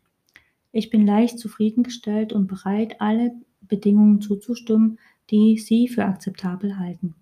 Ich 0.71 0.89
bin 0.89 1.07
leicht 1.07 1.39
zufriedengestellt 1.39 2.33
und 2.33 2.47
bereit, 2.47 3.01
alle 3.01 3.33
Bedingungen 3.67 4.21
zuzustimmen, 4.21 4.99
die 5.29 5.57
Sie 5.57 5.87
für 5.87 6.05
akzeptabel 6.05 6.79
halten. 6.79 7.15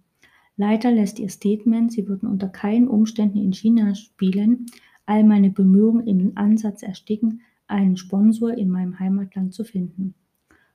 Leider 0.57 0.91
lässt 0.91 1.19
ihr 1.19 1.29
Statement, 1.29 1.91
sie 1.91 2.07
würden 2.07 2.29
unter 2.29 2.47
keinen 2.47 2.87
Umständen 2.87 3.39
in 3.39 3.51
China 3.51 3.93
spielen, 3.93 4.67
all 5.05 5.23
meine 5.23 5.49
Bemühungen 5.49 6.07
im 6.07 6.31
Ansatz 6.35 6.81
ersticken, 6.81 7.41
einen 7.67 7.97
Sponsor 7.97 8.53
in 8.53 8.69
meinem 8.69 8.99
Heimatland 8.99 9.53
zu 9.53 9.63
finden. 9.63 10.13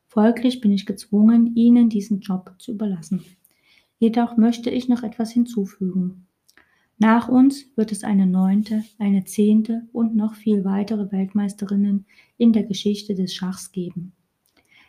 Folglich 0.07 0.61
bin 0.61 0.73
ich 0.73 0.87
gezwungen, 0.87 1.55
Ihnen 1.55 1.89
diesen 1.89 2.21
Job 2.21 2.55
zu 2.59 2.73
überlassen. 2.73 3.23
Jedoch 3.99 4.37
möchte 4.37 4.69
ich 4.69 4.89
noch 4.89 5.03
etwas 5.03 5.31
hinzufügen. 5.31 6.27
Nach 6.99 7.29
uns 7.29 7.67
wird 7.77 7.93
es 7.93 8.05
eine 8.05 8.27
neunte, 8.27 8.85
eine 8.99 9.25
zehnte 9.25 9.89
und 9.93 10.15
noch 10.15 10.35
viel 10.35 10.65
weitere 10.65 11.11
Weltmeisterinnen 11.13 12.07
in 12.37 12.53
der 12.53 12.65
Geschichte 12.65 13.15
des 13.15 13.33
Schachs 13.33 13.73
geben. 13.73 14.13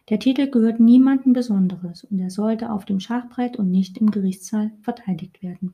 Der 0.09 0.19
Titel 0.19 0.49
gehört 0.49 0.79
niemandem 0.79 1.33
Besonderes 1.33 2.03
und 2.03 2.19
er 2.19 2.29
sollte 2.29 2.71
auf 2.71 2.85
dem 2.85 2.99
Schachbrett 2.99 3.57
und 3.57 3.71
nicht 3.71 3.97
im 3.97 4.11
Gerichtssaal 4.11 4.71
verteidigt 4.81 5.41
werden. 5.43 5.73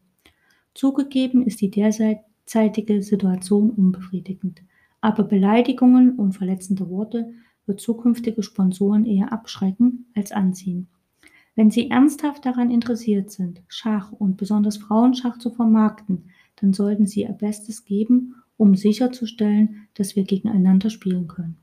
Zugegeben 0.74 1.46
ist 1.46 1.62
die 1.62 1.72
derzeitige 1.72 3.02
Situation 3.02 3.72
unbefriedigend, 3.72 4.62
aber 5.02 5.24
Beleidigungen 5.24 6.18
und 6.18 6.34
verletzende 6.34 6.90
Worte 6.90 7.34
wird 7.66 7.82
zukünftige 7.82 8.44
Sponsoren 8.44 9.06
eher 9.06 9.32
abschrecken 9.34 10.06
als 10.16 10.32
anziehen. 10.32 10.88
Wenn 11.56 11.72
Sie 11.72 11.90
ernsthaft 11.90 12.46
daran 12.46 12.70
interessiert 12.70 13.32
sind, 13.32 13.64
Schach 13.68 14.12
und 14.12 14.38
besonders 14.38 14.78
Frauenschach 14.78 15.40
zu 15.40 15.50
vermarkten, 15.50 16.26
dann 16.58 16.74
sollten 16.74 17.08
Sie 17.08 17.22
Ihr 17.22 17.30
Bestes 17.30 17.86
geben, 17.86 18.36
um 18.58 18.76
sicherzustellen, 18.76 19.88
dass 19.96 20.16
wir 20.16 20.24
gegeneinander 20.24 20.92
spielen 20.92 21.28
können. 21.28 21.58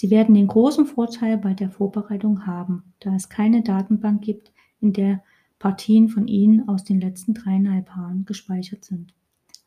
Sie 0.00 0.10
werden 0.10 0.36
den 0.36 0.46
großen 0.46 0.86
Vorteil 0.86 1.38
bei 1.38 1.54
der 1.54 1.72
Vorbereitung 1.72 2.46
haben, 2.46 2.94
da 3.00 3.16
es 3.16 3.28
keine 3.28 3.64
Datenbank 3.64 4.22
gibt, 4.22 4.52
in 4.80 4.92
der 4.92 5.24
Partien 5.58 6.08
von 6.08 6.28
Ihnen 6.28 6.68
aus 6.68 6.84
den 6.84 7.00
letzten 7.00 7.34
dreieinhalb 7.34 7.88
Jahren 7.88 8.24
gespeichert 8.24 8.84
sind. 8.84 9.12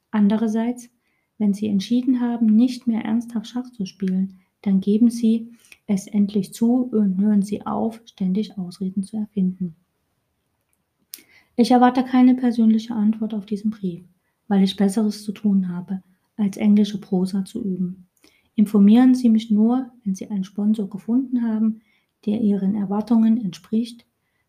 Andererseits, 0.09 0.89
wenn 1.37 1.53
Sie 1.53 1.67
entschieden 1.67 2.21
haben, 2.21 2.45
nicht 2.45 2.87
mehr 2.87 3.03
ernsthaft 3.03 3.47
Schach 3.47 3.69
zu 3.73 3.85
spielen, 3.85 4.39
dann 4.61 4.79
geben 4.79 5.09
Sie 5.09 5.51
es 5.85 6.07
endlich 6.07 6.53
zu 6.53 6.83
und 6.83 7.19
hören 7.19 7.41
Sie 7.41 7.65
auf, 7.65 8.01
ständig 8.05 8.57
Ausreden 8.57 9.03
zu 9.03 9.17
erfinden. 9.17 9.75
Ich 11.57 11.71
erwarte 11.71 12.05
keine 12.05 12.35
persönliche 12.35 12.95
Antwort 12.95 13.33
auf 13.33 13.45
diesen 13.45 13.71
Brief, 13.71 14.05
weil 14.47 14.63
ich 14.63 14.77
Besseres 14.77 15.25
zu 15.25 15.33
tun 15.33 15.67
habe, 15.67 16.01
als 16.37 16.55
englische 16.55 17.01
Prosa 17.01 17.43
zu 17.43 17.61
üben. 17.61 18.07
Informieren 18.61 19.15
Sie 19.15 19.27
mich 19.27 19.49
nur, 19.49 19.89
wenn 20.03 20.13
Sie 20.13 20.29
einen 20.29 20.43
Sponsor 20.43 20.87
gefunden 20.87 21.41
haben, 21.41 21.81
der 22.27 22.41
Ihren 22.41 22.75
Erwartungen 22.75 23.43
entspricht. 23.43 24.05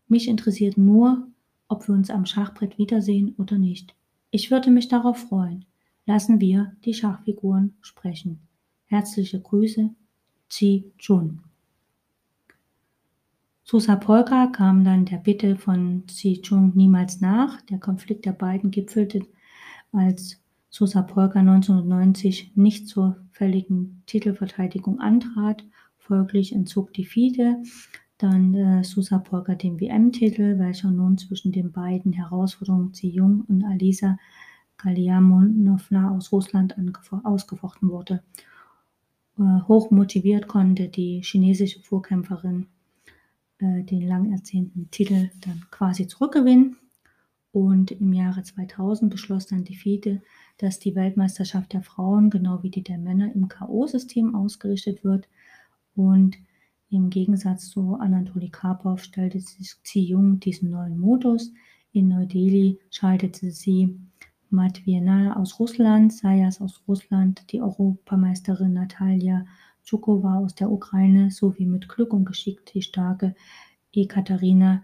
Mich 0.07 0.29
interessiert 0.29 0.77
nur, 0.77 1.29
ob 1.67 1.89
wir 1.89 1.95
uns 1.95 2.11
am 2.11 2.27
Schachbrett 2.27 2.77
wiedersehen 2.77 3.35
oder 3.39 3.57
nicht. 3.57 3.95
Ich 4.31 4.51
würde 4.51 4.71
mich 4.71 4.89
darauf 4.89 5.17
freuen. 5.17 5.65
Lassen 6.05 6.43
wir 6.43 6.77
die 6.85 6.93
Schachfiguren 6.93 7.73
sprechen. 7.81 8.41
Herzliche 8.85 9.41
Grüße, 9.41 9.89
Chi 10.51 10.93
Chun. 10.99 11.41
Susa 13.65 13.97
Polka 13.97 14.49
kam 14.49 14.85
dann 14.85 15.07
der 15.07 15.17
Bitte 15.17 15.57
von 15.57 16.05
Xi 16.07 16.43
Chung 16.43 16.73
niemals 16.75 17.23
nach. 17.23 17.63
Der 17.63 17.79
Konflikt 17.79 18.27
der 18.27 18.33
beiden 18.33 18.71
gipfelte, 18.71 19.27
als 19.91 20.42
Susa 20.75 21.03
Polka 21.03 21.39
1990 21.39 22.57
nicht 22.57 22.89
zur 22.89 23.19
völligen 23.31 24.03
Titelverteidigung 24.07 25.01
antrat. 25.01 25.67
Folglich 25.99 26.55
entzog 26.55 26.95
die 26.95 27.05
FIDE 27.05 27.63
dann 28.17 28.55
äh, 28.55 28.83
Susa 28.83 29.19
Polka 29.19 29.55
den 29.55 29.79
WM-Titel, 29.79 30.59
welcher 30.59 30.91
nun 30.91 31.19
zwischen 31.19 31.53
den 31.53 31.73
beiden 31.73 32.15
Herausforderungen 32.15 32.93
Xi 32.93 33.09
Jung 33.09 33.45
und 33.49 33.65
Alisa 33.65 34.17
Galiamonowna 34.79 36.11
aus 36.11 36.33
Russland 36.33 36.75
ausgefochten 37.23 37.91
wurde. 37.91 38.23
Äh, 39.39 39.63
hoch 39.69 39.91
motiviert 39.91 40.47
konnte 40.47 40.89
die 40.89 41.21
chinesische 41.23 41.81
Vorkämpferin 41.81 42.67
äh, 43.59 43.83
den 43.83 44.09
lang 44.09 44.33
ersehnten 44.33 44.91
Titel 44.91 45.29
dann 45.41 45.67
quasi 45.71 46.07
zurückgewinnen. 46.07 46.77
Und 47.51 47.91
im 47.91 48.15
Jahre 48.15 48.43
2000 48.43 49.11
beschloss 49.11 49.47
dann 49.47 49.65
die 49.65 49.77
FIDE, 49.77 50.23
dass 50.59 50.79
die 50.79 50.95
Weltmeisterschaft 50.95 51.73
der 51.73 51.83
Frauen 51.83 52.31
genau 52.31 52.63
wie 52.63 52.71
die 52.71 52.83
der 52.83 52.99
Männer 52.99 53.35
im 53.35 53.49
K.O.-System 53.49 54.35
ausgerichtet 54.35 55.05
wird. 55.05 55.29
Und 55.95 56.37
im 56.91 57.11
Gegensatz 57.11 57.71
zu 57.71 57.95
Anatoly 57.95 58.51
Karpov 58.51 59.03
stellte 59.03 59.41
sich 59.41 59.75
Xi 59.83 60.01
Jung 60.01 60.41
diesen 60.41 60.71
neuen 60.71 60.99
Modus. 60.99 61.53
In 61.93 62.09
Neu-Delhi 62.09 62.79
schaltete 62.91 63.51
sie 63.51 63.99
Matviena 64.51 65.37
aus 65.37 65.59
Russland, 65.59 66.13
Sayas 66.13 66.61
aus 66.61 66.83
Russland, 66.87 67.51
die 67.51 67.63
Europameisterin 67.63 68.75
Natalia 68.75 69.47
Tschukova 69.85 70.39
aus 70.39 70.55
der 70.55 70.71
Ukraine 70.71 71.31
sowie 71.31 71.67
mit 71.67 71.89
Glück 71.89 72.13
und 72.13 72.25
Geschick 72.25 72.65
die 72.67 72.83
starke 72.83 73.35
Ekaterina 73.93 74.83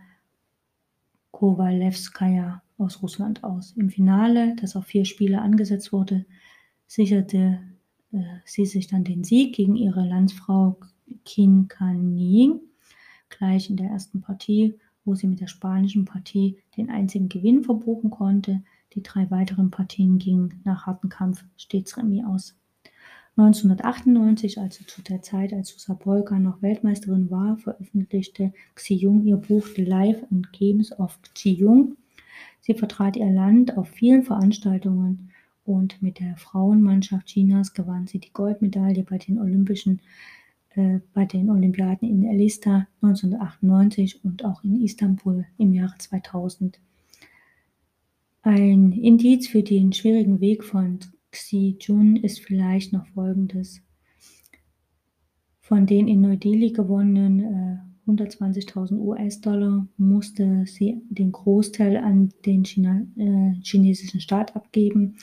Kowalewskaja 1.31 2.63
aus 2.79 3.03
Russland 3.03 3.45
aus. 3.45 3.73
Im 3.77 3.91
Finale, 3.91 4.57
das 4.61 4.77
auf 4.77 4.87
vier 4.87 5.05
Spiele 5.05 5.43
angesetzt 5.43 5.93
wurde, 5.93 6.25
sicherte 6.87 7.61
äh, 8.13 8.23
sie 8.45 8.67
sich 8.67 8.87
dann 8.87 9.05
den 9.05 9.25
Sieg 9.25 9.55
gegen 9.55 9.77
ihre 9.77 10.07
Landsfrau 10.07 10.79
Qin 11.25 11.69
Kan 11.69 12.17
Gleich 13.29 13.69
in 13.69 13.77
der 13.77 13.91
ersten 13.91 14.23
Partie, 14.23 14.79
wo 15.05 15.15
sie 15.15 15.27
mit 15.27 15.41
der 15.41 15.49
spanischen 15.49 16.05
Partie 16.05 16.59
den 16.77 16.91
einzigen 16.91 17.29
Gewinn 17.29 17.63
verbuchen 17.63 18.11
konnte, 18.11 18.63
die 18.95 19.03
drei 19.03 19.31
weiteren 19.31 19.71
Partien 19.71 20.19
gingen 20.19 20.61
nach 20.65 20.87
hartem 20.87 21.11
Kampf 21.11 21.45
stets 21.57 21.97
Remis 21.97 22.25
aus. 22.25 22.55
1998, 23.37 24.59
also 24.59 24.83
zu 24.85 25.01
der 25.03 25.23
Zeit, 25.23 25.53
als 25.53 25.69
Susa 25.69 25.95
Polka 25.95 26.39
noch 26.41 26.61
Weltmeisterin 26.61 27.31
war, 27.31 27.57
veröffentlichte 27.59 28.53
Xi 28.75 28.95
Jung 28.95 29.25
ihr 29.25 29.37
Buch 29.37 29.65
The 29.77 29.85
Life 29.85 30.27
and 30.31 30.53
Games 30.53 30.99
of 30.99 31.21
Xi 31.35 31.51
Jung. 31.51 31.97
Sie 32.61 32.75
vertrat 32.75 33.17
ihr 33.17 33.31
Land 33.31 33.77
auf 33.77 33.89
vielen 33.89 34.23
Veranstaltungen 34.23 35.31
und 35.65 36.01
mit 36.03 36.19
der 36.19 36.37
Frauenmannschaft 36.37 37.27
Chinas 37.27 37.75
gewann 37.75 38.07
sie 38.07 38.19
die 38.19 38.33
Goldmedaille 38.33 39.05
bei 39.05 39.19
den 39.19 39.39
Olympischen 39.39 40.01
äh, 40.71 41.01
bei 41.13 41.25
den 41.25 41.51
Olympiaden 41.51 42.09
in 42.09 42.25
Elista 42.25 42.87
1998 43.03 44.25
und 44.25 44.45
auch 44.45 44.63
in 44.65 44.83
Istanbul 44.83 45.45
im 45.59 45.73
Jahre 45.73 45.95
2000. 45.99 46.79
Ein 48.43 48.93
Indiz 48.93 49.49
für 49.49 49.63
den 49.63 49.93
schwierigen 49.93 50.41
Weg 50.41 50.65
von 50.65 51.01
Xi 51.33 51.77
Jun 51.81 52.17
ist 52.17 52.41
vielleicht 52.41 52.93
noch 52.93 53.07
folgendes. 53.09 53.83
Von 55.61 55.87
den 55.87 56.09
in 56.09 56.23
Neu-Delhi 56.23 56.73
gewonnenen 56.73 57.41
äh, 57.41 57.88
120.000 58.09 58.99
US-Dollar 58.99 59.87
musste 59.99 60.65
sie 60.67 61.03
den 61.11 61.33
Großteil 61.33 61.99
an 61.99 62.33
den 62.47 62.65
China, 62.65 63.03
äh, 63.17 63.55
chinesischen 63.63 64.21
Staat 64.21 64.57
abgeben. 64.57 65.17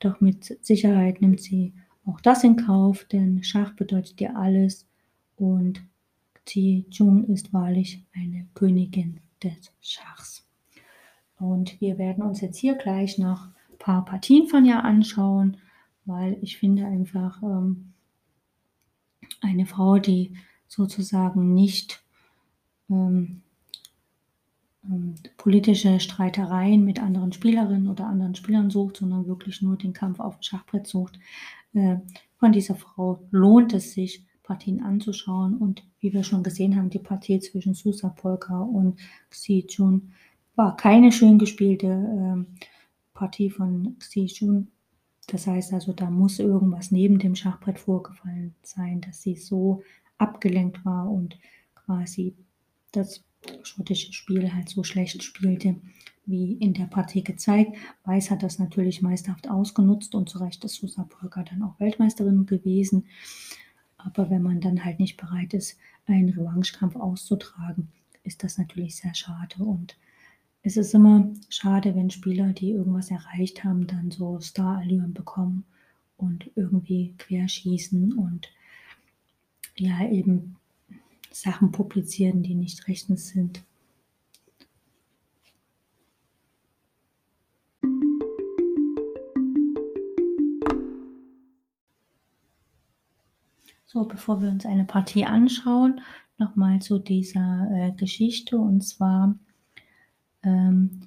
Doch 0.00 0.20
mit 0.20 0.58
Sicherheit 0.64 1.20
nimmt 1.20 1.40
sie 1.40 1.72
auch 2.04 2.20
das 2.20 2.44
in 2.44 2.56
Kauf, 2.56 3.04
denn 3.04 3.42
Schach 3.42 3.74
bedeutet 3.74 4.20
ja 4.20 4.34
alles 4.34 4.86
und 5.36 5.82
Xi 6.44 6.86
Jun 6.90 7.24
ist 7.24 7.52
wahrlich 7.52 8.04
eine 8.14 8.46
Königin 8.54 9.20
des 9.42 9.72
Schachs. 9.80 10.46
Und 11.38 11.80
wir 11.80 11.98
werden 11.98 12.22
uns 12.22 12.40
jetzt 12.40 12.58
hier 12.58 12.74
gleich 12.76 13.18
noch 13.18 13.48
ein 13.70 13.78
paar 13.78 14.04
Partien 14.04 14.46
von 14.46 14.64
ihr 14.64 14.84
anschauen, 14.84 15.58
weil 16.04 16.38
ich 16.40 16.58
finde 16.58 16.86
einfach 16.86 17.42
ähm, 17.42 17.92
eine 19.40 19.66
Frau, 19.66 19.98
die 19.98 20.36
sozusagen 20.68 21.52
nicht 21.54 22.05
ähm, 22.90 23.42
ähm, 24.84 25.14
politische 25.36 26.00
Streitereien 26.00 26.84
mit 26.84 27.00
anderen 27.02 27.32
Spielerinnen 27.32 27.88
oder 27.88 28.06
anderen 28.06 28.34
Spielern 28.34 28.70
sucht, 28.70 28.98
sondern 28.98 29.26
wirklich 29.26 29.62
nur 29.62 29.76
den 29.76 29.92
Kampf 29.92 30.20
auf 30.20 30.36
dem 30.36 30.42
Schachbrett 30.42 30.86
sucht. 30.86 31.18
Äh, 31.74 31.96
von 32.38 32.52
dieser 32.52 32.74
Frau 32.74 33.20
lohnt 33.30 33.72
es 33.72 33.92
sich, 33.92 34.24
Partien 34.46 34.82
anzuschauen. 34.82 35.56
Und 35.58 35.84
wie 36.00 36.12
wir 36.12 36.22
schon 36.22 36.42
gesehen 36.42 36.76
haben, 36.76 36.88
die 36.88 36.98
Partie 37.00 37.40
zwischen 37.40 37.74
Susa 37.74 38.08
Polka 38.08 38.58
und 38.60 38.98
Xi 39.28 39.66
Jun 39.68 40.12
war 40.54 40.76
keine 40.76 41.12
schön 41.12 41.38
gespielte 41.38 41.86
ähm, 41.86 42.46
Partie 43.12 43.50
von 43.50 43.96
Xi 43.98 44.24
Jun. 44.24 44.68
Das 45.26 45.46
heißt 45.46 45.72
also, 45.72 45.92
da 45.92 46.08
muss 46.08 46.38
irgendwas 46.38 46.92
neben 46.92 47.18
dem 47.18 47.34
Schachbrett 47.34 47.80
vorgefallen 47.80 48.54
sein, 48.62 49.00
dass 49.00 49.20
sie 49.20 49.34
so 49.34 49.82
abgelenkt 50.18 50.84
war 50.84 51.10
und 51.10 51.36
quasi 51.74 52.36
das 52.96 53.24
schottische 53.62 54.12
Spiel 54.12 54.52
halt 54.52 54.68
so 54.68 54.82
schlecht 54.82 55.22
spielte, 55.22 55.76
wie 56.24 56.54
in 56.54 56.74
der 56.74 56.86
Partie 56.86 57.22
gezeigt. 57.22 57.76
Weiß 58.04 58.30
hat 58.30 58.42
das 58.42 58.58
natürlich 58.58 59.02
meisterhaft 59.02 59.48
ausgenutzt 59.48 60.14
und 60.14 60.28
zu 60.28 60.38
Recht 60.38 60.64
ist 60.64 60.74
Susa 60.74 61.04
Polka 61.04 61.44
dann 61.44 61.62
auch 61.62 61.78
Weltmeisterin 61.78 62.46
gewesen. 62.46 63.06
Aber 63.96 64.30
wenn 64.30 64.42
man 64.42 64.60
dann 64.60 64.84
halt 64.84 64.98
nicht 64.98 65.16
bereit 65.16 65.54
ist, 65.54 65.78
einen 66.06 66.30
Revanchekampf 66.30 66.96
auszutragen, 66.96 67.88
ist 68.24 68.42
das 68.42 68.58
natürlich 68.58 68.96
sehr 68.96 69.14
schade 69.14 69.62
und 69.62 69.96
es 70.62 70.76
ist 70.76 70.94
immer 70.94 71.30
schade, 71.48 71.94
wenn 71.94 72.10
Spieler, 72.10 72.52
die 72.52 72.72
irgendwas 72.72 73.12
erreicht 73.12 73.62
haben, 73.62 73.86
dann 73.86 74.10
so 74.10 74.40
Star-Allüren 74.40 75.14
bekommen 75.14 75.64
und 76.16 76.50
irgendwie 76.56 77.14
querschießen 77.18 78.14
und 78.14 78.48
ja 79.76 80.10
eben 80.10 80.55
Sachen 81.40 81.72
publizieren, 81.72 82.42
die 82.42 82.54
nicht 82.54 82.88
rechtens 82.88 83.28
sind. 83.28 83.62
So, 93.96 94.04
bevor 94.04 94.42
wir 94.42 94.50
uns 94.50 94.66
eine 94.66 94.84
Partie 94.84 95.24
anschauen, 95.24 96.00
nochmal 96.38 96.80
zu 96.80 96.98
dieser 96.98 97.68
äh, 97.72 97.92
Geschichte. 97.92 98.58
Und 98.58 98.82
zwar 98.82 99.38
ähm, 100.42 101.00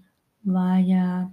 war 0.43 0.79
ja 0.79 1.31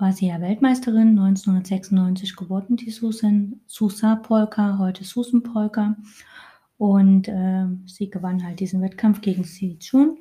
war 0.00 0.12
sie 0.12 0.28
ja 0.28 0.40
Weltmeisterin, 0.40 1.18
1996 1.18 2.36
geworden, 2.36 2.76
die 2.76 2.90
Susan, 2.90 3.60
Susa 3.66 4.16
Polka, 4.16 4.78
heute 4.78 5.04
Susan 5.04 5.42
Polka. 5.42 5.96
Und 6.78 7.28
äh, 7.28 7.66
sie 7.86 8.08
gewann 8.08 8.42
halt 8.42 8.60
diesen 8.60 8.80
Wettkampf 8.80 9.20
gegen 9.20 9.44
Si 9.44 9.78
Chun. 9.78 10.18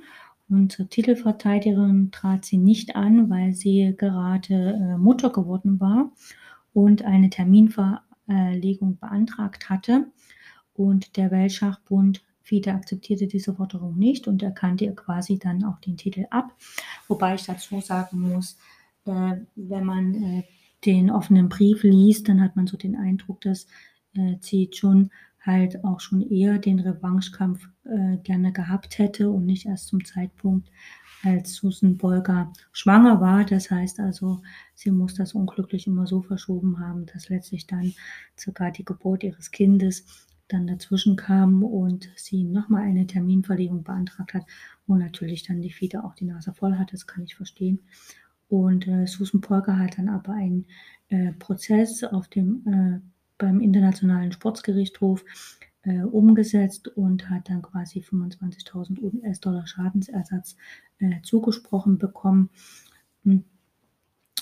Und 0.50 0.72
zur 0.72 0.90
Titelverteidigerin 0.90 2.12
trat 2.12 2.44
sie 2.44 2.58
nicht 2.58 2.96
an, 2.96 3.30
weil 3.30 3.54
sie 3.54 3.94
gerade 3.98 4.74
äh, 4.74 4.98
Mutter 4.98 5.30
geworden 5.30 5.80
war 5.80 6.12
und 6.74 7.04
eine 7.04 7.30
Terminverlegung 7.30 8.98
beantragt 9.00 9.70
hatte. 9.70 10.08
Und 10.74 11.16
der 11.16 11.32
Weltschachbund 11.32 12.24
FIDE 12.42 12.74
akzeptierte 12.74 13.28
diese 13.28 13.54
Forderung 13.54 13.98
nicht 13.98 14.28
und 14.28 14.42
erkannte 14.42 14.86
ihr 14.86 14.96
quasi 14.96 15.38
dann 15.38 15.64
auch 15.64 15.80
den 15.80 15.98
Titel 15.98 16.26
ab. 16.32 16.52
Wobei 17.08 17.36
ich 17.36 17.46
dazu 17.46 17.80
sagen 17.80 18.20
muss, 18.22 18.58
äh, 19.06 19.38
wenn 19.56 19.86
man 19.86 20.16
äh, 20.16 20.44
den 20.86 21.12
offenen 21.12 21.50
Brief 21.50 21.84
liest, 21.84 22.30
dann 22.30 22.42
hat 22.42 22.56
man 22.56 22.68
so 22.68 22.78
den 22.78 22.96
Eindruck, 22.96 23.42
dass 23.42 23.68
äh, 24.16 24.38
Chun 24.70 25.10
halt 25.42 25.84
auch 25.84 26.00
schon 26.00 26.22
eher 26.22 26.58
den 26.58 26.80
Revanchekampf 26.80 27.68
äh, 27.86 28.18
gerne 28.18 28.52
gehabt 28.52 28.98
hätte 28.98 29.30
und 29.30 29.46
nicht 29.46 29.66
erst 29.66 29.88
zum 29.88 30.04
Zeitpunkt, 30.04 30.70
als 31.24 31.56
Susan 31.56 31.98
Bolger 31.98 32.54
schwanger 32.72 33.20
war. 33.20 33.46
Das 33.46 33.72
heißt 33.72 34.00
also, 34.00 34.42
sie 34.76 34.92
muss 34.92 35.16
das 35.16 35.34
unglücklich 35.34 35.88
immer 35.88 36.08
so 36.08 36.22
verschoben 36.22 36.80
haben, 36.80 37.06
dass 37.06 37.30
letztlich 37.30 37.68
dann 37.68 37.94
sogar 38.36 38.72
die 38.72 38.86
Geburt 38.86 39.24
ihres 39.24 39.52
Kindes 39.52 40.28
dann 40.48 40.66
dazwischen 40.66 41.16
kam 41.16 41.64
und 41.64 42.10
sie 42.16 42.44
nochmal 42.44 42.84
eine 42.84 43.06
Terminverlegung 43.06 43.84
beantragt 43.84 44.34
hat, 44.34 44.46
wo 44.88 44.96
natürlich 44.96 45.44
dann 45.44 45.62
die 45.62 45.72
FIDE 45.72 46.04
auch 46.04 46.16
die 46.16 46.26
Nase 46.26 46.54
voll 46.54 46.76
hat. 46.78 46.92
Das 46.92 47.06
kann 47.06 47.24
ich 47.24 47.36
verstehen. 47.36 47.80
Und 48.50 48.88
äh, 48.88 49.06
Susan 49.06 49.42
Polker 49.42 49.78
hat 49.78 49.98
dann 49.98 50.10
aber 50.10 50.34
einen 50.34 50.66
äh, 51.10 51.34
Prozess 51.34 52.04
auf 52.04 52.28
dem, 52.28 52.64
äh, 52.68 53.00
beim 53.38 53.62
Internationalen 53.62 54.32
Sportsgerichtshof 54.32 55.24
äh, 55.84 56.02
umgesetzt 56.02 56.88
und 56.90 57.30
hat 57.30 57.50
dann 57.50 57.62
quasi 57.62 58.00
25.000 58.00 59.02
US-Dollar 59.02 59.66
Schadensersatz 59.68 60.58
äh, 61.00 61.22
zugesprochen 61.24 61.98
bekommen. 61.98 62.50
Hm. 63.24 63.44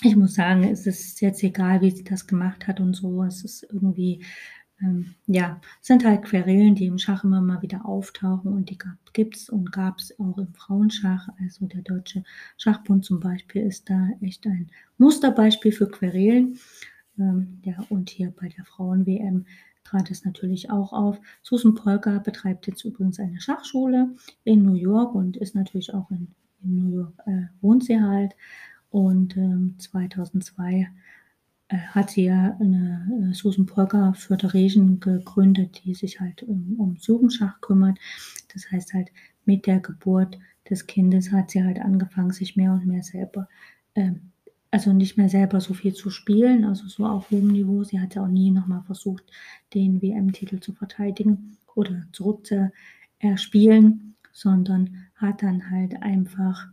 Ich 0.04 0.15
muss 0.15 0.36
sagen, 0.36 0.63
es 0.63 0.86
ist 0.86 1.22
jetzt 1.22 1.43
egal, 1.43 1.82
wie 1.82 1.91
sie 1.91 2.04
das 2.04 2.28
gemacht 2.28 2.67
hat 2.67 2.80
und 2.80 2.93
so. 2.93 3.24
Es 3.24 3.43
ist 3.43 3.63
irgendwie 3.63 4.24
ähm, 4.81 5.15
ja, 5.25 5.59
sind 5.81 6.05
halt 6.05 6.23
Querelen, 6.23 6.75
die 6.75 6.85
im 6.85 6.99
Schach 6.99 7.23
immer 7.23 7.41
mal 7.41 7.61
wieder 7.61 7.85
auftauchen 7.85 8.53
und 8.53 8.69
die 8.69 8.77
gibt 9.13 9.35
es 9.35 9.49
und 9.49 9.71
gab 9.71 9.97
es 9.99 10.17
auch 10.19 10.37
im 10.37 10.53
Frauenschach. 10.53 11.29
Also 11.39 11.65
der 11.65 11.81
Deutsche 11.81 12.23
Schachbund 12.57 13.03
zum 13.03 13.19
Beispiel 13.19 13.63
ist 13.63 13.89
da 13.89 14.09
echt 14.21 14.45
ein 14.45 14.69
Musterbeispiel 14.97 15.71
für 15.71 15.89
Querelen. 15.89 16.59
Ähm, 17.17 17.59
ja, 17.63 17.83
und 17.89 18.09
hier 18.09 18.31
bei 18.31 18.49
der 18.49 18.65
Frauen-WM 18.65 19.45
trat 19.83 20.11
es 20.11 20.25
natürlich 20.25 20.69
auch 20.69 20.93
auf. 20.93 21.19
Susan 21.41 21.73
Polka 21.73 22.19
betreibt 22.19 22.67
jetzt 22.67 22.83
übrigens 22.85 23.19
eine 23.19 23.41
Schachschule 23.41 24.13
in 24.43 24.63
New 24.63 24.75
York 24.75 25.15
und 25.15 25.37
ist 25.37 25.55
natürlich 25.55 25.93
auch 25.93 26.11
in, 26.11 26.27
in 26.63 26.75
New 26.75 26.95
York, 26.95 27.13
äh, 27.25 27.45
wohnt 27.61 27.83
sie 27.83 27.99
halt. 27.99 28.35
Und 28.89 29.35
ähm, 29.37 29.75
2002 29.79 30.87
äh, 31.69 31.77
hat 31.77 32.12
sie 32.12 32.25
ja 32.25 32.56
eine 32.60 33.30
äh, 33.32 33.34
Susan 33.34 33.65
Polka 33.65 34.13
Federation 34.13 34.99
gegründet, 34.99 35.82
die 35.84 35.93
sich 35.93 36.19
halt 36.19 36.43
um, 36.43 36.75
um 36.77 36.95
Jugendschach 36.95 37.60
kümmert. 37.62 37.97
Das 38.53 38.71
heißt 38.71 38.93
halt, 38.93 39.10
mit 39.45 39.65
der 39.67 39.80
Geburt 39.80 40.38
des 40.69 40.88
Kindes 40.88 41.32
hat 41.32 41.51
sie 41.51 41.63
halt 41.63 41.80
angefangen, 41.80 42.32
sich 42.32 42.56
mehr 42.56 42.73
und 42.73 42.86
mehr 42.86 43.03
selber, 43.03 43.47
ähm, 43.95 44.32
also 44.71 44.93
nicht 44.93 45.17
mehr 45.17 45.30
selber 45.30 45.62
so 45.62 45.73
viel 45.73 45.93
zu 45.93 46.10
spielen, 46.10 46.65
also 46.65 46.88
so 46.88 47.06
auf 47.06 47.32
hohem 47.32 47.47
Niveau. 47.47 47.84
Sie 47.84 47.99
hat 47.99 48.15
ja 48.15 48.23
auch 48.23 48.27
nie 48.27 48.51
nochmal 48.51 48.84
versucht, 48.84 49.23
den 49.73 50.01
WM-Titel 50.01 50.60
zu 50.60 50.73
verteidigen 50.73 51.58
oder 51.75 52.06
zurück 52.12 52.45
zu 52.45 52.71
erspielen, 53.19 54.15
sondern 54.32 55.08
hat 55.15 55.41
dann 55.41 55.69
halt 55.71 56.01
einfach 56.01 56.67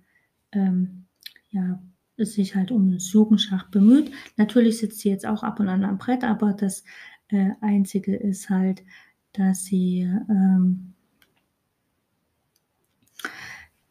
ähm, 0.53 1.05
ja, 1.51 1.81
sich 2.17 2.55
halt 2.55 2.71
um 2.71 2.93
das 2.93 3.13
Jugendschach 3.13 3.69
bemüht. 3.71 4.11
Natürlich 4.37 4.79
sitzt 4.79 5.01
sie 5.01 5.11
jetzt 5.11 5.27
auch 5.27 5.43
ab 5.43 5.61
und 5.61 5.69
an 5.69 5.85
am 5.85 5.99
Brett, 5.99 6.25
aber 6.25 6.53
das 6.53 6.85
äh, 7.29 7.51
Einzige 7.61 8.15
ist 8.15 8.51
halt, 8.51 8.85
dass 9.33 9.65
sie, 9.65 10.09
ähm, 10.29 10.95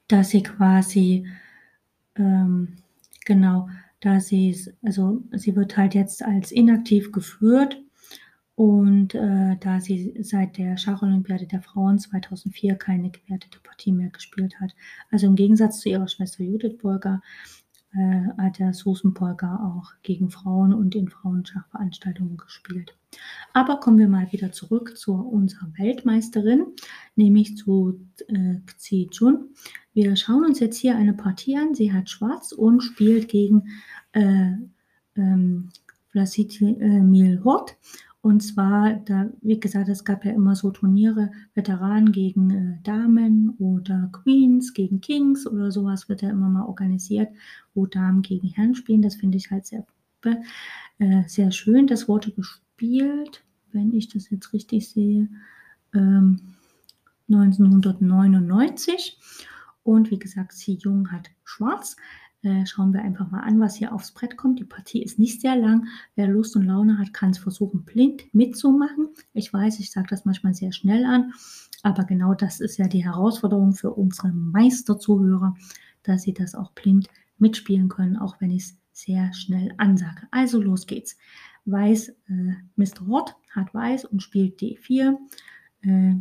dass 0.08 0.30
sie 0.30 0.44
quasi, 0.44 1.28
ähm, 2.16 2.78
genau, 3.26 3.70
da 4.00 4.20
sie, 4.20 4.58
also 4.82 5.24
sie 5.32 5.56
wird 5.56 5.78
halt 5.78 5.96
jetzt 5.96 6.24
als 6.24 6.52
inaktiv 6.52 7.12
geführt 7.12 7.82
und 8.56 9.16
äh, 9.16 9.58
da 9.60 9.80
sie 9.80 10.16
seit 10.22 10.58
der 10.58 10.78
Schacholympiade 10.78 11.48
der 11.48 11.62
Frauen 11.62 12.00
2004 12.00 12.76
keine 12.76 13.10
gewertete 13.10 13.60
Partie 13.62 13.92
mehr 13.92 14.10
gespielt 14.10 14.60
hat. 14.60 14.76
Also 15.10 15.28
im 15.28 15.36
Gegensatz 15.36 15.80
zu 15.80 15.90
ihrer 15.90 16.08
Schwester 16.08 16.44
Judith 16.44 16.78
Burger 16.78 17.22
äh, 17.96 18.42
hat 18.42 18.60
der 18.60 18.74
Soßenpolka 18.74 19.56
auch 19.58 19.94
gegen 20.02 20.30
Frauen 20.30 20.74
und 20.74 20.96
in 20.96 21.10
Frauenschachveranstaltungen 21.10 22.38
gespielt. 22.38 22.96
Aber 23.54 23.80
kommen 23.80 24.00
wir 24.00 24.08
mal 24.08 24.32
wieder 24.32 24.52
zurück 24.52 24.98
zu 24.98 25.14
unserer 25.14 25.68
Weltmeisterin, 25.78 26.66
nämlich 27.16 27.56
zu 27.58 28.00
äh, 28.28 28.56
Xi 28.66 29.10
Jun. 29.12 29.50
Wir 29.94 30.16
schauen 30.16 30.46
uns 30.46 30.60
jetzt 30.60 30.78
hier 30.78 30.96
eine 30.96 31.14
Partie 31.14 31.56
an. 31.58 31.76
Sie 31.76 31.94
hat 31.94 32.10
Schwarz 32.10 32.52
und 32.52 32.82
spielt 32.82 33.28
gegen 33.28 33.68
äh, 34.14 34.54
ähm, 35.16 35.70
Vladimir 36.10 37.44
Hort. 37.44 37.78
Und 38.24 38.40
zwar, 38.40 38.94
da, 38.94 39.30
wie 39.42 39.60
gesagt, 39.60 39.90
es 39.90 40.06
gab 40.06 40.24
ja 40.24 40.32
immer 40.32 40.56
so 40.56 40.72
Turniere, 40.72 41.30
Veteranen 41.56 42.14
gegen 42.14 42.50
äh, 42.52 42.82
Damen 42.82 43.50
oder 43.60 44.10
Queens 44.14 44.74
gegen 44.74 45.02
Kings 45.02 45.46
oder 45.46 45.72
sowas 45.72 46.08
wird 46.08 46.22
ja 46.22 46.30
immer 46.30 46.48
mal 46.48 46.64
organisiert, 46.64 47.28
wo 47.74 47.86
Damen 47.86 48.22
gegen 48.22 48.48
Herren 48.48 48.76
spielen. 48.76 49.02
Das 49.02 49.16
finde 49.16 49.36
ich 49.36 49.52
halt 49.52 49.66
sehr, 49.66 49.86
äh, 51.00 51.24
sehr 51.28 51.52
schön. 51.52 51.86
Das 51.86 52.08
wurde 52.08 52.32
gespielt, 52.32 53.44
wenn 53.74 53.94
ich 53.94 54.08
das 54.08 54.30
jetzt 54.30 54.54
richtig 54.54 54.88
sehe, 54.88 55.28
ähm, 55.94 56.40
1999. 57.28 59.20
Und 59.84 60.12
wie 60.12 60.20
gesagt, 60.20 60.54
Sie 60.54 60.76
Jung 60.76 61.12
hat 61.12 61.30
schwarz. 61.44 61.98
Äh, 62.44 62.66
schauen 62.66 62.94
wir 62.94 63.02
einfach 63.02 63.32
mal 63.32 63.40
an, 63.40 63.60
was 63.62 63.76
hier 63.76 63.94
aufs 63.94 64.12
Brett 64.12 64.36
kommt. 64.36 64.60
Die 64.60 64.66
Partie 64.66 65.02
ist 65.02 65.18
nicht 65.18 65.40
sehr 65.40 65.56
lang. 65.56 65.88
Wer 66.16 66.28
Lust 66.28 66.58
und 66.58 66.66
Laune 66.66 66.98
hat, 66.98 67.14
kann 67.14 67.30
es 67.30 67.38
versuchen, 67.38 67.86
blind 67.86 68.24
mitzumachen. 68.34 69.10
Ich 69.34 69.54
weiß, 69.54 69.80
ich 69.80 69.92
sage 69.92 70.08
das 70.10 70.26
manchmal 70.26 70.54
sehr 70.54 70.74
schnell 70.74 71.06
an, 71.06 71.32
aber 71.84 72.04
genau 72.04 72.34
das 72.34 72.60
ist 72.60 72.78
ja 72.78 72.88
die 72.88 73.06
Herausforderung 73.06 73.72
für 73.72 73.92
unsere 73.92 74.34
Meisterzuhörer, 74.34 75.56
dass 76.04 76.24
sie 76.24 76.34
das 76.34 76.54
auch 76.54 76.72
blind 76.74 77.08
mitspielen 77.38 77.88
können, 77.88 78.18
auch 78.18 78.42
wenn 78.42 78.52
ich 78.52 78.64
es 78.64 78.78
sehr 78.92 79.34
schnell 79.34 79.74
ansage. 79.78 80.28
Also 80.32 80.62
los 80.62 80.86
geht's. 80.86 81.18
Weiß, 81.66 82.10
äh, 82.10 82.56
Mr. 82.76 83.08
Hort 83.08 83.38
hat 83.52 83.74
Weiß 83.74 84.04
und 84.04 84.22
spielt 84.22 84.60
D4. 84.60 85.18
Äh, 85.82 86.16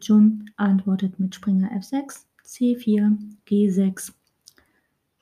Jun 0.00 0.50
antwortet 0.56 1.20
mit 1.20 1.34
Springer 1.34 1.70
F6, 1.72 2.24
C4, 2.44 3.18
G6, 3.46 4.12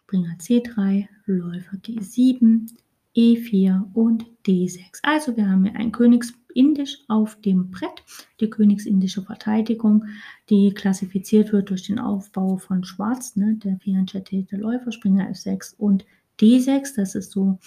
Springer 0.07 0.37
C3, 0.39 1.09
Läufer 1.25 1.77
G7, 1.79 2.71
E4 3.17 3.95
und 3.95 4.27
D6. 4.47 4.99
Also 5.03 5.35
wir 5.35 5.49
haben 5.49 5.65
hier 5.65 5.77
ein 5.77 5.93
Königsindisch 5.93 6.99
auf 7.09 7.41
dem 7.41 7.71
Brett, 7.71 8.03
die 8.39 8.51
königsindische 8.51 9.23
Verteidigung, 9.23 10.05
die 10.51 10.75
klassifiziert 10.75 11.53
wird 11.53 11.71
durch 11.71 11.87
den 11.87 11.99
Aufbau 11.99 12.59
von 12.59 12.85
Schwarz, 12.85 13.35
ne, 13.37 13.55
der 13.55 13.79
vierentschattierte 13.79 14.57
Läufer, 14.57 14.93
Springer 14.93 15.31
F6 15.31 15.75
und 15.79 16.05
D6. 16.39 16.97
Das 16.97 17.15
ist 17.15 17.31
so 17.31 17.59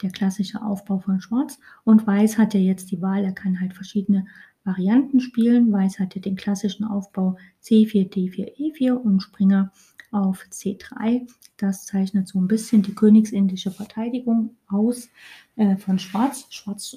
der 0.00 0.10
klassische 0.10 0.62
Aufbau 0.62 1.00
von 1.00 1.20
Schwarz. 1.20 1.58
Und 1.84 2.06
Weiß 2.06 2.38
hat 2.38 2.54
ja 2.54 2.60
jetzt 2.60 2.90
die 2.92 3.02
Wahl, 3.02 3.24
er 3.24 3.32
kann 3.32 3.60
halt 3.60 3.74
verschiedene 3.74 4.26
Varianten 4.64 5.20
spielen. 5.20 5.70
Weiß 5.70 5.98
hat 5.98 6.14
ja 6.14 6.22
den 6.22 6.36
klassischen 6.36 6.84
Aufbau 6.84 7.36
C4, 7.62 8.10
D4, 8.10 8.56
E4 8.56 8.92
und 8.92 9.20
Springer 9.20 9.70
auf 10.14 10.44
C3. 10.50 11.28
Das 11.56 11.86
zeichnet 11.86 12.28
so 12.28 12.38
ein 12.38 12.48
bisschen 12.48 12.82
die 12.82 12.94
königsindische 12.94 13.70
Verteidigung 13.70 14.56
aus 14.68 15.08
äh, 15.56 15.76
von 15.76 15.98
Schwarz. 15.98 16.46
Schwarz 16.50 16.96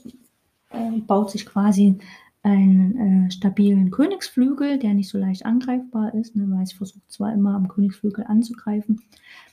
äh, 0.70 0.92
baut 1.00 1.32
sich 1.32 1.46
quasi 1.46 1.98
einen 2.44 3.26
äh, 3.26 3.32
stabilen 3.32 3.92
Königsflügel, 3.92 4.80
der 4.80 4.94
nicht 4.94 5.10
so 5.10 5.18
leicht 5.18 5.46
angreifbar 5.46 6.14
ist. 6.14 6.36
Ne? 6.36 6.50
Weiß 6.50 6.74
versucht 6.74 7.12
zwar 7.12 7.34
immer 7.34 7.56
am 7.56 7.68
Königsflügel 7.68 8.26
anzugreifen, 8.26 9.02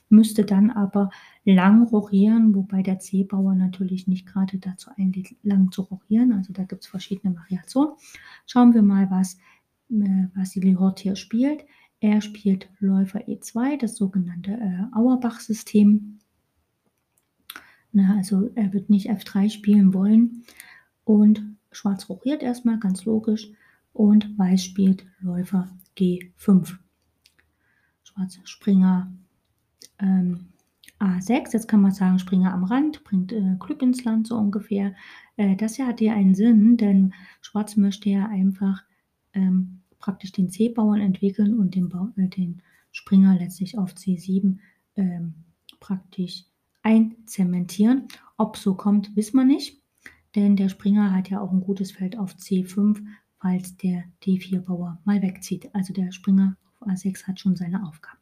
müsste 0.07 0.45
dann 0.45 0.71
aber 0.71 1.09
lang 1.43 1.83
rochieren, 1.87 2.55
wobei 2.55 2.83
der 2.83 2.99
C-Bauer 2.99 3.55
natürlich 3.55 4.07
nicht 4.07 4.27
gerade 4.27 4.59
dazu 4.59 4.91
einlädt, 4.95 5.35
lang 5.43 5.71
zu 5.71 5.81
rochieren. 5.81 6.31
Also 6.31 6.53
da 6.53 6.63
gibt 6.63 6.83
es 6.83 6.87
verschiedene 6.87 7.35
Variationen. 7.35 7.95
Schauen 8.45 8.73
wir 8.73 8.83
mal, 8.83 9.09
was 9.09 9.37
äh, 9.89 10.27
Vasili 10.35 10.73
Hort 10.73 10.99
hier 10.99 11.15
spielt. 11.15 11.65
Er 12.05 12.21
spielt 12.21 12.69
Läufer 12.79 13.27
E2, 13.27 13.79
das 13.79 13.95
sogenannte 13.95 14.51
äh, 14.51 14.95
Auerbach-System. 14.95 16.19
also 17.95 18.51
er 18.53 18.73
wird 18.73 18.91
nicht 18.91 19.09
F3 19.09 19.49
spielen 19.49 19.91
wollen. 19.91 20.43
Und 21.03 21.41
Schwarz 21.71 22.07
rochiert 22.07 22.43
erstmal, 22.43 22.77
ganz 22.77 23.05
logisch. 23.05 23.49
Und 23.91 24.37
Weiß 24.37 24.63
spielt 24.63 25.07
Läufer 25.19 25.67
G5. 25.97 26.75
Schwarz 28.03 28.39
Springer 28.43 29.11
ähm, 29.97 30.49
A6. 30.99 31.53
Jetzt 31.53 31.67
kann 31.67 31.81
man 31.81 31.91
sagen, 31.91 32.19
Springer 32.19 32.53
am 32.53 32.65
Rand, 32.65 33.03
bringt 33.03 33.31
äh, 33.31 33.55
Glück 33.59 33.81
ins 33.81 34.03
Land 34.03 34.27
so 34.27 34.37
ungefähr. 34.37 34.93
Äh, 35.37 35.55
das 35.55 35.77
hier 35.77 35.87
hat 35.87 36.01
ja 36.01 36.13
einen 36.13 36.35
Sinn, 36.35 36.77
denn 36.77 37.15
Schwarz 37.41 37.75
möchte 37.77 38.11
ja 38.11 38.27
einfach 38.27 38.83
ähm, 39.33 39.81
praktisch 40.05 40.33
den 40.33 40.51
C-Bauern 40.51 41.01
entwickeln 41.01 41.57
und 41.57 41.73
den, 41.73 41.89
Bau, 41.89 42.09
äh, 42.15 42.27
den, 42.27 42.61
Springer 42.91 43.35
letztlich 43.37 43.77
auf 43.77 43.93
C7 43.93 44.59
ähm, 44.95 45.33
praktisch 45.79 46.45
einzementieren. 46.83 48.07
Ob 48.37 48.55
so 48.55 48.75
kommt, 48.75 49.15
wissen 49.15 49.35
wir 49.35 49.43
nicht, 49.43 49.81
denn 50.35 50.55
der 50.55 50.69
Springer 50.69 51.11
hat 51.13 51.29
ja 51.29 51.41
auch 51.41 51.51
ein 51.51 51.59
gutes 51.59 51.91
Feld 51.91 52.17
auf 52.17 52.35
C5, 52.35 53.03
falls 53.41 53.75
der 53.77 54.03
D4-Bauer 54.23 55.01
mal 55.05 55.21
wegzieht. 55.21 55.73
Also 55.73 55.91
der 55.91 56.13
Springer 56.13 56.55
auf 56.79 56.87
A6 56.87 57.27
hat 57.27 57.39
schon 57.39 57.55
seine 57.55 57.85
Aufgabe. 57.85 58.19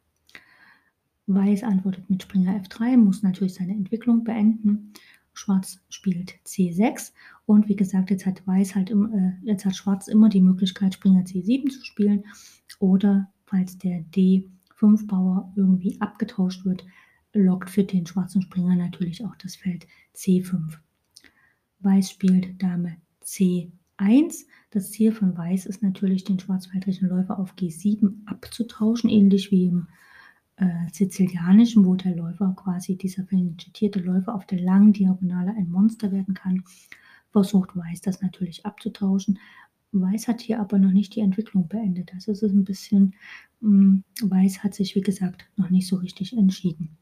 Weiß 1.26 1.62
antwortet 1.62 2.08
mit 2.10 2.22
Springer 2.22 2.60
F3, 2.60 2.96
muss 2.96 3.22
natürlich 3.22 3.54
seine 3.54 3.74
Entwicklung 3.74 4.24
beenden. 4.24 4.94
Schwarz 5.34 5.80
spielt 5.90 6.34
C6 6.46 7.12
und 7.44 7.68
wie 7.68 7.76
gesagt, 7.76 8.10
jetzt 8.10 8.24
hat 8.24 8.46
Weiß 8.46 8.74
halt 8.74 8.90
im, 8.90 9.12
äh, 9.12 9.32
jetzt 9.42 9.64
hat 9.64 9.76
Schwarz 9.76 10.08
immer 10.08 10.28
die 10.28 10.40
Möglichkeit, 10.40 10.94
Springer 10.94 11.24
C7 11.24 11.68
zu 11.70 11.84
spielen 11.84 12.24
oder 12.78 13.30
falls 13.44 13.76
der 13.78 14.00
D5-Bauer 14.14 15.52
irgendwie 15.56 16.00
abgetauscht 16.00 16.64
wird, 16.64 16.86
lockt 17.32 17.68
für 17.68 17.84
den 17.84 18.06
schwarzen 18.06 18.42
Springer 18.42 18.76
natürlich 18.76 19.24
auch 19.24 19.36
das 19.36 19.56
Feld 19.56 19.86
C5. 20.14 20.78
Weiß 21.80 22.10
spielt 22.10 22.62
Dame 22.62 22.96
C1. 23.22 24.46
Das 24.70 24.90
Ziel 24.92 25.12
von 25.12 25.36
Weiß 25.36 25.66
ist 25.66 25.82
natürlich, 25.82 26.24
den 26.24 26.38
schwarzfeldlichen 26.38 27.08
Läufer 27.08 27.38
auf 27.38 27.54
G7 27.54 28.26
abzutauschen, 28.26 29.10
ähnlich 29.10 29.50
wie 29.50 29.66
im 29.66 29.88
äh, 30.56 30.88
Sizilianischen, 30.92 31.84
wo 31.84 31.94
der 31.94 32.14
Läufer 32.14 32.54
quasi, 32.56 32.96
dieser 32.96 33.30
vegettierte 33.30 34.00
Läufer 34.00 34.34
auf 34.34 34.46
der 34.46 34.60
langen 34.60 34.92
Diagonale 34.92 35.52
ein 35.56 35.70
Monster 35.70 36.12
werden 36.12 36.34
kann, 36.34 36.62
versucht 37.30 37.76
Weiß 37.76 38.00
das 38.00 38.22
natürlich 38.22 38.64
abzutauschen. 38.64 39.38
Weiß 39.92 40.28
hat 40.28 40.40
hier 40.40 40.60
aber 40.60 40.78
noch 40.78 40.92
nicht 40.92 41.14
die 41.14 41.20
Entwicklung 41.20 41.68
beendet. 41.68 42.12
Also 42.14 42.32
es 42.32 42.42
ist 42.42 42.52
ein 42.52 42.64
bisschen, 42.64 43.14
mh, 43.60 44.02
hm, 44.20 44.30
Weiß 44.30 44.62
hat 44.62 44.74
sich 44.74 44.94
wie 44.94 45.00
gesagt 45.00 45.48
noch 45.56 45.70
nicht 45.70 45.86
so 45.86 45.96
richtig 45.96 46.36
entschieden. 46.36 46.96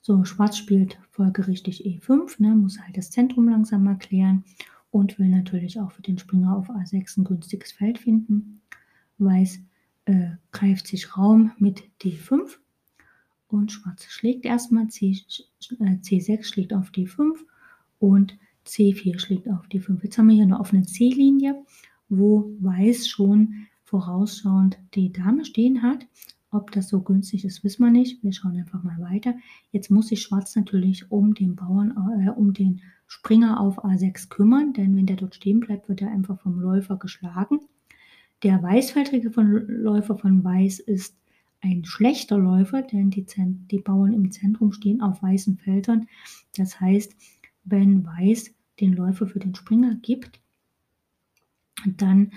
So, 0.00 0.24
Schwarz 0.24 0.58
spielt 0.58 0.98
folgerichtig 1.10 1.86
E5, 1.86 2.42
ne, 2.42 2.54
muss 2.54 2.78
halt 2.78 2.96
das 2.96 3.10
Zentrum 3.10 3.48
langsam 3.48 3.84
mal 3.84 3.96
klären 3.96 4.44
und 4.90 5.18
will 5.18 5.28
natürlich 5.28 5.80
auch 5.80 5.92
für 5.92 6.02
den 6.02 6.18
Springer 6.18 6.56
auf 6.56 6.68
A6 6.68 7.18
ein 7.18 7.24
günstiges 7.24 7.72
Feld 7.72 7.98
finden. 7.98 8.60
Weiß 9.18 9.60
äh, 10.06 10.30
greift 10.52 10.86
sich 10.86 11.16
Raum 11.16 11.52
mit 11.58 11.82
D5 12.02 12.56
und 13.48 13.72
Schwarz 13.72 14.04
schlägt 14.04 14.44
erstmal, 14.44 14.88
C, 14.88 15.16
äh, 15.80 15.96
C6 15.96 16.44
schlägt 16.44 16.74
auf 16.74 16.90
D5 16.90 17.36
und 17.98 18.36
C4 18.66 19.18
schlägt 19.18 19.48
auf 19.48 19.66
D5. 19.66 20.02
Jetzt 20.02 20.18
haben 20.18 20.28
wir 20.28 20.34
hier 20.34 20.44
eine 20.44 20.60
offene 20.60 20.82
C-Linie, 20.82 21.62
wo 22.08 22.52
Weiß 22.60 23.08
schon 23.08 23.66
vorausschauend 23.84 24.78
die 24.94 25.12
Dame 25.12 25.44
stehen 25.44 25.82
hat. 25.82 26.06
Ob 26.50 26.70
das 26.70 26.88
so 26.88 27.00
günstig 27.02 27.44
ist, 27.44 27.64
wissen 27.64 27.84
wir 27.84 27.90
nicht. 27.90 28.22
Wir 28.22 28.32
schauen 28.32 28.56
einfach 28.56 28.82
mal 28.82 29.00
weiter. 29.00 29.34
Jetzt 29.72 29.90
muss 29.90 30.08
sich 30.08 30.22
Schwarz 30.22 30.54
natürlich 30.54 31.10
um 31.10 31.34
den 31.34 31.56
Bauern, 31.56 31.94
äh, 32.20 32.30
um 32.30 32.52
den 32.52 32.80
Springer 33.06 33.60
auf 33.60 33.84
A6 33.84 34.28
kümmern, 34.28 34.72
denn 34.72 34.96
wenn 34.96 35.06
der 35.06 35.16
dort 35.16 35.34
stehen 35.34 35.60
bleibt, 35.60 35.88
wird 35.88 36.02
er 36.02 36.10
einfach 36.10 36.40
vom 36.40 36.60
Läufer 36.60 36.96
geschlagen. 36.96 37.60
Der 38.44 38.62
weißfeldrige 38.62 39.30
von 39.30 39.66
Läufer 39.66 40.18
von 40.18 40.44
Weiß 40.44 40.78
ist 40.78 41.16
ein 41.62 41.86
schlechter 41.86 42.36
Läufer, 42.36 42.82
denn 42.82 43.08
die, 43.08 43.24
die 43.26 43.78
Bauern 43.78 44.12
im 44.12 44.30
Zentrum 44.30 44.72
stehen 44.72 45.00
auf 45.00 45.22
weißen 45.22 45.56
Feldern. 45.56 46.08
Das 46.54 46.78
heißt, 46.78 47.16
wenn 47.64 48.04
Weiß 48.04 48.54
den 48.80 48.92
Läufer 48.92 49.26
für 49.26 49.38
den 49.38 49.54
Springer 49.54 49.94
gibt, 49.94 50.42
dann 51.86 52.32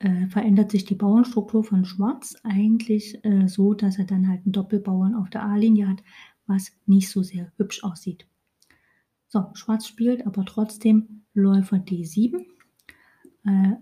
äh, 0.00 0.26
verändert 0.26 0.72
sich 0.72 0.84
die 0.84 0.96
Bauernstruktur 0.96 1.62
von 1.62 1.84
Schwarz 1.84 2.34
eigentlich 2.42 3.24
äh, 3.24 3.46
so, 3.46 3.72
dass 3.72 3.98
er 3.98 4.04
dann 4.04 4.26
halt 4.26 4.44
einen 4.44 4.52
Doppelbauern 4.52 5.14
auf 5.14 5.30
der 5.30 5.44
A-Linie 5.44 5.88
hat, 5.88 6.02
was 6.46 6.72
nicht 6.86 7.08
so 7.08 7.22
sehr 7.22 7.52
hübsch 7.56 7.84
aussieht. 7.84 8.26
So, 9.28 9.46
Schwarz 9.54 9.86
spielt 9.86 10.26
aber 10.26 10.44
trotzdem 10.44 11.22
Läufer 11.34 11.76
D7. 11.76 12.44
Äh, 13.44 13.76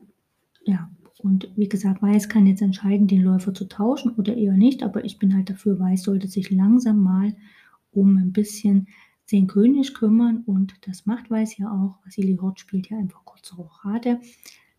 ja, 0.64 0.90
und 1.22 1.50
wie 1.56 1.68
gesagt, 1.68 2.02
Weiß 2.02 2.28
kann 2.28 2.46
jetzt 2.46 2.62
entscheiden, 2.62 3.06
den 3.06 3.22
Läufer 3.22 3.54
zu 3.54 3.66
tauschen 3.66 4.12
oder 4.16 4.36
eher 4.36 4.54
nicht, 4.54 4.82
aber 4.82 5.04
ich 5.04 5.18
bin 5.18 5.34
halt 5.34 5.50
dafür, 5.50 5.78
Weiß 5.78 6.02
sollte 6.02 6.28
sich 6.28 6.50
langsam 6.50 7.00
mal 7.00 7.34
um 7.92 8.16
ein 8.16 8.32
bisschen 8.32 8.88
den 9.32 9.46
König 9.46 9.94
kümmern 9.94 10.42
und 10.46 10.74
das 10.86 11.06
macht 11.06 11.30
Weiß 11.30 11.56
ja 11.58 11.70
auch. 11.70 12.04
Vasili 12.04 12.36
Hort 12.36 12.60
spielt 12.60 12.90
ja 12.90 12.98
einfach 12.98 13.24
kurze 13.24 13.56
Rochade, 13.56 14.20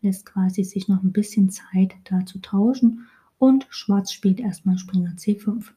lässt 0.02 0.26
quasi 0.26 0.64
sich 0.64 0.88
noch 0.88 1.02
ein 1.02 1.12
bisschen 1.12 1.50
Zeit 1.50 1.94
da 2.04 2.26
zu 2.26 2.38
tauschen 2.40 3.06
und 3.38 3.66
Schwarz 3.70 4.12
spielt 4.12 4.40
erstmal 4.40 4.78
Springer 4.78 5.12
C5. 5.12 5.70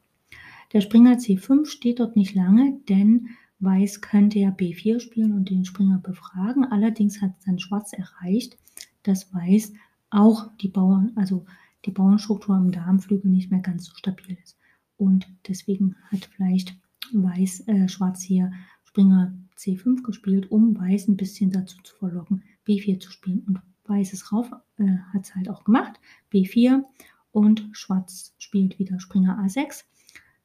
Der 0.72 0.80
Springer 0.80 1.14
C5 1.14 1.66
steht 1.66 2.00
dort 2.00 2.16
nicht 2.16 2.34
lange, 2.34 2.78
denn 2.88 3.28
Weiß 3.58 4.02
könnte 4.02 4.38
ja 4.38 4.50
B4 4.50 5.00
spielen 5.00 5.32
und 5.32 5.48
den 5.48 5.64
Springer 5.64 5.98
befragen. 5.98 6.64
Allerdings 6.64 7.22
hat 7.22 7.32
dann 7.46 7.58
Schwarz 7.58 7.92
erreicht, 7.92 8.58
dass 9.02 9.32
Weiß 9.32 9.72
auch 10.10 10.50
die 10.58 10.68
Bauern, 10.68 11.12
also 11.16 11.46
die 11.84 11.90
Bauernstruktur 11.90 12.56
im 12.56 12.72
Darmflügel 12.72 13.30
nicht 13.30 13.50
mehr 13.50 13.60
ganz 13.60 13.86
so 13.86 13.94
stabil 13.94 14.36
ist. 14.42 14.58
Und 14.96 15.26
deswegen 15.46 15.96
hat 16.10 16.28
vielleicht 16.34 16.76
Weiß, 17.12 17.68
äh, 17.68 17.88
Schwarz 17.88 18.22
hier 18.22 18.50
Springer 18.84 19.32
C5 19.56 20.02
gespielt, 20.02 20.50
um 20.50 20.78
Weiß 20.78 21.06
ein 21.06 21.16
bisschen 21.16 21.50
dazu 21.50 21.76
zu 21.82 21.94
verlocken, 21.96 22.42
B4 22.66 22.98
zu 22.98 23.12
spielen. 23.12 23.44
Und 23.46 23.60
Weißes 23.84 24.32
rauf 24.32 24.50
äh, 24.78 24.96
hat 25.12 25.24
es 25.24 25.34
halt 25.34 25.48
auch 25.48 25.64
gemacht, 25.64 26.00
B4 26.32 26.82
und 27.30 27.68
Schwarz 27.72 28.34
spielt 28.38 28.78
wieder 28.78 28.98
Springer 28.98 29.38
A6. 29.38 29.84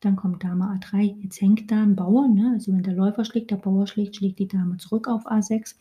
Dann 0.02 0.16
kommt 0.16 0.44
Dame 0.44 0.66
A3. 0.66 1.22
Jetzt 1.22 1.42
hängt 1.42 1.72
da 1.72 1.82
ein 1.84 1.96
Bauer. 1.96 2.28
Ne? 2.28 2.52
Also 2.54 2.74
wenn 2.74 2.84
der 2.84 2.96
Läufer 2.96 3.24
schlägt, 3.24 3.52
der 3.52 3.58
Bauer 3.58 3.88
schlägt, 3.88 4.16
schlägt 4.16 4.40
die 4.40 4.48
Dame 4.48 4.78
zurück 4.78 5.08
auf 5.08 5.26
A6. 5.26 5.76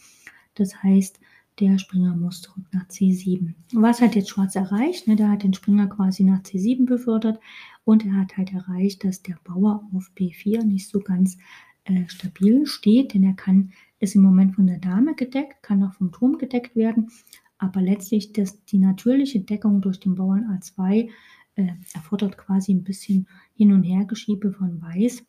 Das 0.55 0.83
heißt, 0.83 1.21
der 1.59 1.79
Springer 1.79 2.17
muss 2.17 2.43
zurück 2.43 2.65
nach 2.73 2.87
C7. 2.87 3.55
Was 3.75 4.01
hat 4.01 4.15
jetzt 4.15 4.31
Schwarz 4.31 4.57
erreicht? 4.57 5.07
Ne, 5.07 5.17
der 5.17 5.31
hat 5.31 5.43
den 5.43 5.53
Springer 5.53 5.89
quasi 5.89 6.25
nach 6.25 6.41
C7 6.43 6.87
befördert. 6.87 7.41
Und 7.85 8.07
er 8.07 8.15
hat 8.15 8.37
halt 8.37 8.53
erreicht, 8.53 9.05
dass 9.05 9.23
der 9.23 9.39
Bauer 9.45 9.85
auf 9.95 10.11
B4 10.17 10.63
nicht 10.63 10.89
so 10.89 11.01
ganz 11.01 11.39
äh, 11.85 12.09
stabil 12.09 12.67
steht, 12.67 13.15
denn 13.15 13.25
er 13.25 13.35
kann, 13.35 13.73
ist 13.99 14.15
im 14.15 14.23
Moment 14.23 14.55
von 14.55 14.67
der 14.67 14.79
Dame 14.79 15.15
gedeckt, 15.15 15.63
kann 15.63 15.83
auch 15.83 15.95
vom 15.95 16.13
Turm 16.13 16.39
gedeckt 16.39 16.77
werden, 16.77 17.11
aber 17.59 17.83
letztlich 17.83 18.33
das, 18.33 18.65
die 18.65 18.79
natürliche 18.79 19.41
Deckung 19.41 19.81
durch 19.81 20.01
den 20.01 20.15
Bauern 20.15 20.45
A2 20.45 21.09
äh, 21.57 21.67
erfordert 21.93 22.39
quasi 22.39 22.73
ein 22.73 22.85
bisschen 22.85 23.29
Hin- 23.55 23.73
und 23.73 23.83
Hergeschiebe 23.83 24.53
von 24.53 24.81
Weiß. 24.81 25.25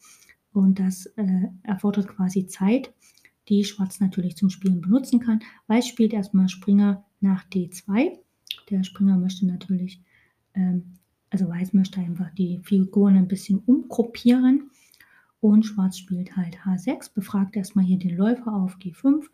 Und 0.54 0.80
das 0.80 1.06
äh, 1.18 1.48
erfordert 1.64 2.08
quasi 2.08 2.48
Zeit 2.48 2.94
die 3.50 3.64
Schwarz 3.64 4.00
natürlich 4.00 4.38
zum 4.38 4.50
Spielen 4.50 4.82
benutzen 4.82 5.20
kann. 5.20 5.42
Weiß 5.68 5.88
spielt 5.88 6.14
erstmal 6.14 6.50
Springer 6.50 7.04
nach 7.20 7.46
D2. 7.50 8.18
Der 8.70 8.84
Springer 8.84 9.18
möchte 9.18 9.46
natürlich, 9.46 10.02
ähm, 10.54 10.84
also 11.30 11.48
Weiß 11.48 11.74
möchte 11.74 12.00
einfach 12.00 12.30
die 12.36 12.60
Figuren 12.64 13.18
ein 13.18 13.28
bisschen 13.28 13.60
umgruppieren. 13.60 14.72
Und 15.40 15.66
Schwarz 15.66 15.98
spielt 15.98 16.38
halt 16.38 16.58
H6, 16.60 17.14
befragt 17.14 17.56
erstmal 17.56 17.86
hier 17.86 17.98
den 17.98 18.16
Läufer 18.16 18.54
auf 18.54 18.78
G5, 18.78 19.26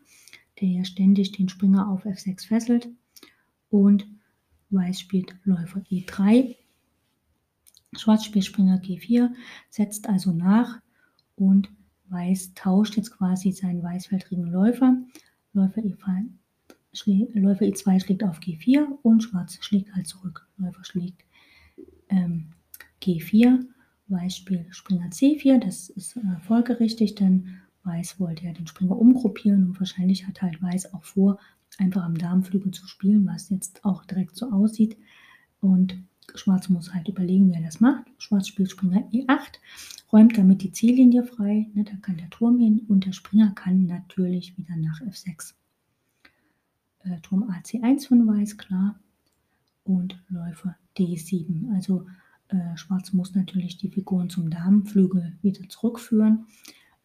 der 0.60 0.68
ja 0.68 0.84
ständig 0.84 1.32
den 1.32 1.48
Springer 1.50 1.88
auf 1.88 2.06
F6 2.06 2.46
fesselt. 2.46 2.88
Und 3.68 4.06
Weiß 4.70 5.00
spielt 5.00 5.34
Läufer 5.44 5.80
E3. 5.90 6.56
Schwarz 7.96 8.24
spielt 8.24 8.44
Springer 8.44 8.78
G4, 8.78 9.30
setzt 9.70 10.08
also 10.08 10.32
nach 10.32 10.80
und 11.36 11.70
Weiß 12.10 12.54
tauscht 12.54 12.96
jetzt 12.96 13.16
quasi 13.16 13.52
seinen 13.52 13.82
weißfeldrigen 13.82 14.50
Läufer. 14.50 14.96
Läufer 15.52 15.80
E5, 15.80 16.28
Läufer 17.34 17.64
E2 17.64 18.00
schlägt 18.00 18.24
auf 18.24 18.38
G4 18.40 18.86
und 19.02 19.22
Schwarz 19.22 19.58
schlägt 19.60 19.94
halt 19.94 20.06
zurück. 20.06 20.46
Läufer 20.56 20.84
schlägt 20.84 21.24
ähm, 22.08 22.50
G4, 23.02 23.64
Weiß 24.08 24.36
spielt 24.36 24.74
Springer 24.74 25.08
C4, 25.08 25.58
das 25.58 25.90
ist 25.90 26.16
äh, 26.16 26.40
folgerichtig, 26.40 27.14
denn 27.14 27.58
Weiß 27.84 28.18
wollte 28.18 28.44
ja 28.44 28.52
den 28.52 28.66
Springer 28.66 28.98
umgruppieren 28.98 29.66
und 29.66 29.80
wahrscheinlich 29.80 30.26
hat 30.26 30.42
halt 30.42 30.62
Weiß 30.62 30.94
auch 30.94 31.04
vor, 31.04 31.38
einfach 31.78 32.04
am 32.04 32.16
Darmflügel 32.16 32.72
zu 32.72 32.86
spielen, 32.86 33.26
was 33.26 33.50
jetzt 33.50 33.84
auch 33.84 34.04
direkt 34.04 34.36
so 34.36 34.50
aussieht. 34.50 34.96
Und 35.60 36.02
Schwarz 36.34 36.68
muss 36.68 36.94
halt 36.94 37.08
überlegen, 37.08 37.52
wer 37.52 37.62
das 37.62 37.80
macht. 37.80 38.04
Schwarz 38.18 38.48
spielt 38.48 38.70
Springer 38.70 39.08
E8, 39.12 39.58
räumt 40.12 40.36
damit 40.36 40.62
die 40.62 40.72
Ziellinie 40.72 41.24
frei, 41.24 41.68
ne, 41.74 41.84
da 41.84 41.96
kann 42.02 42.16
der 42.18 42.30
Turm 42.30 42.58
hin 42.58 42.84
und 42.88 43.06
der 43.06 43.12
Springer 43.12 43.50
kann 43.54 43.86
natürlich 43.86 44.56
wieder 44.58 44.76
nach 44.76 45.00
F6 45.00 45.54
äh, 47.04 47.20
Turm 47.22 47.44
AC1 47.44 48.08
von 48.08 48.26
Weiß, 48.26 48.58
klar, 48.58 48.98
und 49.84 50.22
Läufer 50.28 50.76
D7. 50.96 51.74
Also 51.74 52.06
äh, 52.48 52.76
Schwarz 52.76 53.12
muss 53.12 53.34
natürlich 53.34 53.78
die 53.78 53.90
Figuren 53.90 54.30
zum 54.30 54.50
Damenflügel 54.50 55.36
wieder 55.42 55.68
zurückführen 55.68 56.46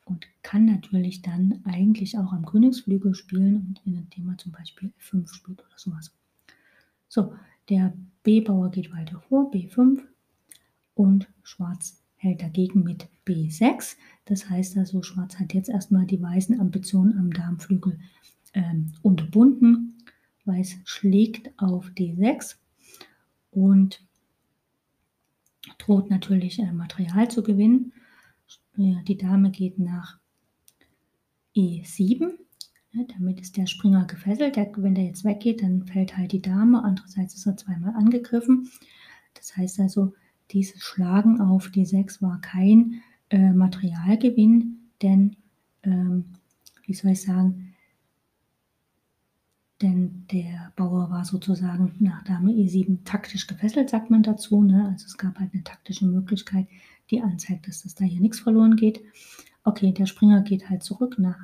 und 0.06 0.28
kann 0.42 0.66
natürlich 0.66 1.22
dann 1.22 1.62
eigentlich 1.64 2.18
auch 2.18 2.34
am 2.34 2.46
Königsflügel 2.46 3.16
spielen 3.16 3.80
indem 3.86 4.30
er 4.30 4.38
zum 4.38 4.52
Beispiel 4.52 4.92
F5 5.00 5.34
spielt 5.34 5.60
oder 5.60 5.78
sowas. 5.78 6.12
So, 7.08 7.34
der 7.70 7.94
B-Bauer 8.24 8.72
geht 8.72 8.94
weiter 8.94 9.20
vor, 9.22 9.52
B5 9.52 10.02
und 10.96 11.28
Schwarz 11.44 12.02
hält 12.16 12.42
dagegen 12.42 12.84
mit 12.84 13.10
B6. 13.26 13.96
Das 14.26 14.50
heißt 14.50 14.78
also, 14.78 15.02
Schwarz 15.04 15.40
hat 15.40 15.54
jetzt 15.54 15.70
erstmal 15.70 16.06
die 16.06 16.22
weißen 16.22 16.60
Ambitionen 16.60 17.18
am 17.18 17.32
Darmflügel 17.32 18.00
ähm, 18.54 18.94
unterbunden. 19.02 19.98
Weiß 20.46 20.78
schlägt 20.86 21.52
auf 21.58 21.88
D6 21.90 22.56
und 23.52 24.06
droht 25.78 26.10
natürlich 26.10 26.60
äh, 26.60 26.72
Material 26.72 27.30
zu 27.30 27.44
gewinnen. 27.44 27.94
Die 28.76 29.18
Dame 29.18 29.52
geht 29.52 29.78
nach 29.80 30.20
E7. 31.56 32.32
Ja, 32.94 33.04
damit 33.18 33.42
ist 33.42 33.58
der 33.58 33.66
Springer 33.66 34.06
gefesselt. 34.06 34.56
Der, 34.56 34.72
wenn 34.78 34.94
der 34.94 35.06
jetzt 35.06 35.26
weggeht, 35.26 35.64
dann 35.64 35.84
fällt 35.88 36.16
halt 36.16 36.32
die 36.32 36.42
Dame. 36.42 36.84
Andererseits 36.84 37.34
ist 37.34 37.48
er 37.48 37.58
zweimal 37.58 37.96
angegriffen. 37.96 38.70
Das 39.34 39.58
heißt 39.58 39.80
also, 39.80 40.14
dieses 40.52 40.82
Schlagen 40.84 41.42
auf 41.42 41.68
D6 41.68 42.22
war 42.22 42.40
kein 42.42 43.02
äh, 43.30 43.52
Materialgewinn, 43.52 44.78
denn, 45.02 45.36
ähm, 45.82 46.26
wie 46.86 46.94
soll 46.94 47.12
ich 47.12 47.24
sagen, 47.24 47.74
denn 49.82 50.26
der 50.32 50.72
Bauer 50.76 51.10
war 51.10 51.26
sozusagen 51.26 51.96
nach 52.00 52.24
Dame 52.24 52.52
E7 52.52 53.04
taktisch 53.04 53.48
gefesselt, 53.48 53.90
sagt 53.90 54.12
man 54.12 54.22
dazu. 54.22 54.62
Ne? 54.62 54.88
Also 54.92 55.08
es 55.08 55.18
gab 55.18 55.40
halt 55.40 55.52
eine 55.54 55.64
taktische 55.64 56.06
Möglichkeit, 56.06 56.68
die 57.10 57.22
anzeigt, 57.22 57.68
dass 57.68 57.82
das 57.82 57.96
da 57.96 58.06
hier 58.06 58.22
nichts 58.22 58.40
verloren 58.40 58.76
geht. 58.76 59.02
Okay, 59.64 59.92
der 59.92 60.06
Springer 60.06 60.42
geht 60.42 60.70
halt 60.70 60.84
zurück 60.84 61.18
nach 61.18 61.40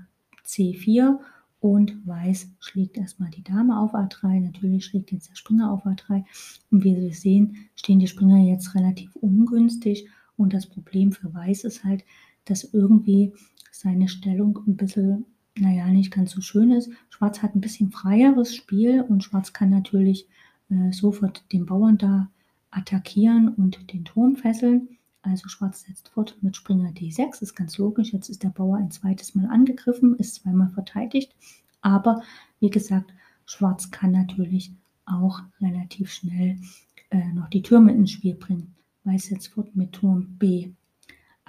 C4 0.46 1.20
und 1.60 2.08
Weiß 2.08 2.52
schlägt 2.60 2.98
erstmal 2.98 3.32
die 3.32 3.44
Dame 3.44 3.80
auf 3.80 3.94
A3. 3.94 4.40
Natürlich 4.40 4.86
schlägt 4.86 5.12
jetzt 5.12 5.30
der 5.30 5.36
Springer 5.36 5.72
auf 5.72 5.86
A3. 5.86 6.24
Und 6.72 6.84
wie 6.84 6.96
wir 6.96 7.14
sehen, 7.14 7.70
stehen 7.76 8.00
die 8.00 8.08
Springer 8.08 8.38
jetzt 8.38 8.76
relativ 8.76 9.16
ungünstig. 9.18 10.08
Und 10.38 10.54
das 10.54 10.68
Problem 10.68 11.12
für 11.12 11.34
Weiß 11.34 11.66
ist 11.66 11.84
halt, 11.84 12.06
dass 12.46 12.74
irgendwie 12.74 13.34
seine 13.72 14.08
Stellung 14.08 14.58
ein 14.68 14.78
bisschen 14.78 15.26
naja, 15.60 15.88
nicht 15.88 16.12
ganz 16.12 16.32
so 16.32 16.42
schön 16.42 16.72
ist. 16.72 16.90
Schwarz 17.10 17.42
hat 17.42 17.56
ein 17.56 17.62
bisschen 17.62 17.92
freieres 17.92 18.56
Spiel 18.56 19.02
und 19.02 19.24
Schwarz 19.24 19.54
kann 19.54 19.70
natürlich 19.70 20.28
äh, 20.70 20.92
sofort 20.92 21.44
den 21.52 21.66
Bauern 21.66 21.98
da 21.98 22.30
attackieren 22.72 23.50
und 23.50 23.92
den 23.94 24.06
Turm 24.06 24.36
fesseln. 24.36 24.99
Also 25.22 25.50
Schwarz 25.50 25.84
setzt 25.84 26.10
fort 26.10 26.38
mit 26.42 26.56
Springer 26.56 26.92
D6, 26.92 27.42
ist 27.42 27.56
ganz 27.56 27.78
logisch. 27.78 28.14
Jetzt 28.14 28.30
ist 28.30 28.44
der 28.44 28.50
Bauer 28.50 28.78
ein 28.78 28.92
zweites 28.92 29.36
Mal 29.36 29.48
angegriffen, 29.48 30.16
ist 30.18 30.36
zweimal 30.36 30.70
verteidigt. 30.70 31.36
Aber 31.82 32.22
wie 32.60 32.70
gesagt, 32.70 33.14
Schwarz 33.46 33.92
kann 33.92 34.12
natürlich 34.12 34.72
auch 35.06 35.42
relativ 35.60 36.12
schnell 36.12 36.58
äh, 37.10 37.34
noch 37.34 37.50
die 37.50 37.62
Türme 37.62 37.94
ins 37.94 38.12
Spiel 38.12 38.36
bringen. 38.36 38.76
Weiß 39.04 39.26
setzt 39.26 39.50
fort 39.50 39.76
mit 39.76 39.94
Turm 39.94 40.38
B 40.38 40.72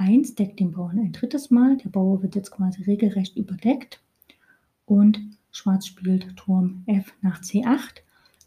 1 0.00 0.34
deckt 0.34 0.60
den 0.60 0.72
Bauern 0.72 0.98
ein 0.98 1.12
drittes 1.12 1.50
Mal. 1.50 1.76
Der 1.76 1.90
Bauer 1.90 2.22
wird 2.22 2.34
jetzt 2.34 2.50
quasi 2.50 2.82
regelrecht 2.84 3.36
überdeckt. 3.36 4.00
Und 4.86 5.20
Schwarz 5.52 5.86
spielt 5.86 6.36
Turm 6.36 6.82
F 6.86 7.12
nach 7.20 7.42
C8, 7.42 8.00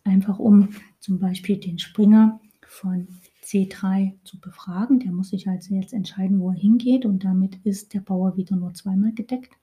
einfach 0.04 0.40
um 0.40 0.70
zum 1.00 1.20
Beispiel 1.20 1.58
den 1.58 1.78
Springer 1.78 2.40
von 2.74 3.08
C3 3.44 4.14
zu 4.24 4.40
befragen. 4.40 5.00
Der 5.00 5.12
muss 5.12 5.30
sich 5.30 5.48
also 5.48 5.76
jetzt 5.76 5.94
entscheiden, 5.94 6.40
wo 6.40 6.50
er 6.50 6.58
hingeht 6.58 7.06
und 7.06 7.24
damit 7.24 7.58
ist 7.64 7.94
der 7.94 8.02
Bauer 8.02 8.36
wieder 8.38 8.56
nur 8.56 8.74
zweimal 8.74 9.14
gedeckt. 9.14 9.54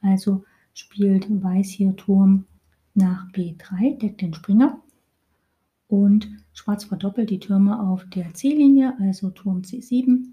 Also 0.00 0.44
spielt 0.74 1.26
Weiß 1.42 1.68
hier 1.68 1.96
Turm 1.96 2.46
nach 2.94 3.30
B3, 3.32 3.98
deckt 3.98 4.20
den 4.20 4.34
Springer 4.34 4.80
und 5.88 6.28
Schwarz 6.52 6.84
verdoppelt 6.84 7.30
die 7.30 7.40
Türme 7.40 7.80
auf 7.80 8.04
der 8.10 8.32
C-Linie, 8.34 8.96
also 9.00 9.30
Turm 9.30 9.62
C7 9.62 10.32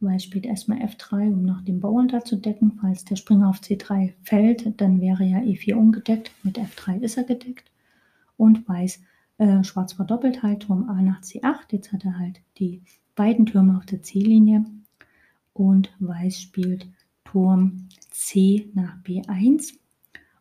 Weiß 0.00 0.22
spielt 0.22 0.46
erstmal 0.46 0.78
F3, 0.78 1.32
um 1.32 1.42
noch 1.42 1.60
den 1.62 1.80
Bauern 1.80 2.06
da 2.06 2.24
zu 2.24 2.36
decken. 2.36 2.78
Falls 2.80 3.04
der 3.04 3.16
Springer 3.16 3.48
auf 3.48 3.58
C3 3.58 4.14
fällt, 4.22 4.80
dann 4.80 5.00
wäre 5.00 5.24
ja 5.24 5.38
E4 5.38 5.74
ungedeckt. 5.74 6.30
Mit 6.44 6.56
F3 6.56 7.00
ist 7.00 7.16
er 7.16 7.24
gedeckt. 7.24 7.68
Und 8.36 8.68
Weiß, 8.68 9.00
äh, 9.38 9.64
Schwarz 9.64 9.94
verdoppelt 9.94 10.42
halt 10.42 10.64
Turm 10.64 10.88
A 10.88 11.00
nach 11.00 11.22
C8. 11.22 11.72
Jetzt 11.72 11.92
hat 11.92 12.04
er 12.04 12.18
halt 12.18 12.40
die 12.58 12.82
beiden 13.14 13.46
Türme 13.46 13.76
auf 13.76 13.86
der 13.86 14.02
C-Linie. 14.02 14.64
Und 15.52 15.90
Weiß 15.98 16.40
spielt 16.40 16.88
Turm 17.24 17.88
C 18.10 18.70
nach 18.74 18.96
B1. 19.02 19.74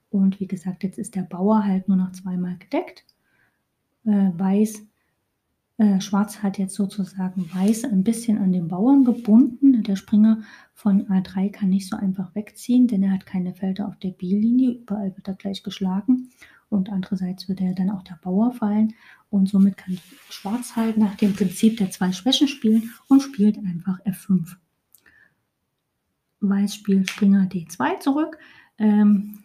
Und 0.10 0.40
wie 0.40 0.48
gesagt, 0.48 0.84
jetzt 0.84 0.98
ist 0.98 1.16
der 1.16 1.24
Bauer 1.24 1.64
halt 1.64 1.88
nur 1.88 1.98
noch 1.98 2.12
zweimal 2.12 2.58
gedeckt. 2.58 3.06
Äh, 4.06 4.32
Weiß 4.34 4.84
äh, 5.78 6.02
Schwarz 6.02 6.42
hat 6.42 6.58
jetzt 6.58 6.74
sozusagen 6.74 7.50
Weiß 7.54 7.84
ein 7.84 8.04
bisschen 8.04 8.40
an 8.40 8.52
den 8.52 8.68
Bauern 8.68 9.06
gebunden. 9.06 9.84
Der 9.84 9.96
Springer 9.96 10.42
von 10.74 11.08
A3 11.08 11.52
kann 11.52 11.70
nicht 11.70 11.88
so 11.88 11.96
einfach 11.96 12.34
wegziehen, 12.34 12.88
denn 12.88 13.04
er 13.04 13.12
hat 13.12 13.26
keine 13.28 13.54
Felder 13.54 13.88
auf 13.88 13.98
der 13.98 14.10
B-Linie. 14.10 14.72
Überall 14.72 15.16
wird 15.16 15.28
er 15.28 15.36
gleich 15.36 15.62
geschlagen. 15.62 16.30
Und 16.70 16.90
andererseits 16.90 17.48
wird 17.48 17.62
er 17.62 17.74
dann 17.74 17.90
auch 17.90 18.04
der 18.04 18.20
Bauer 18.22 18.52
fallen. 18.52 18.94
Und 19.30 19.48
somit 19.48 19.78
kann 19.78 20.00
Schwarz 20.30 20.76
halt 20.76 20.98
nach 20.98 21.16
dem 21.16 21.34
Prinzip 21.34 21.78
der 21.78 21.92
zwei 21.92 22.12
Schwächen 22.12 22.48
spielen 22.48 22.92
und 23.08 23.22
spielt 23.22 23.58
einfach 23.58 24.00
F5. 24.06 24.56
Weiß 26.40 26.76
spielt 26.76 27.10
Springer 27.10 27.46
D2 27.46 28.00
zurück, 28.00 28.38
ähm, 28.78 29.40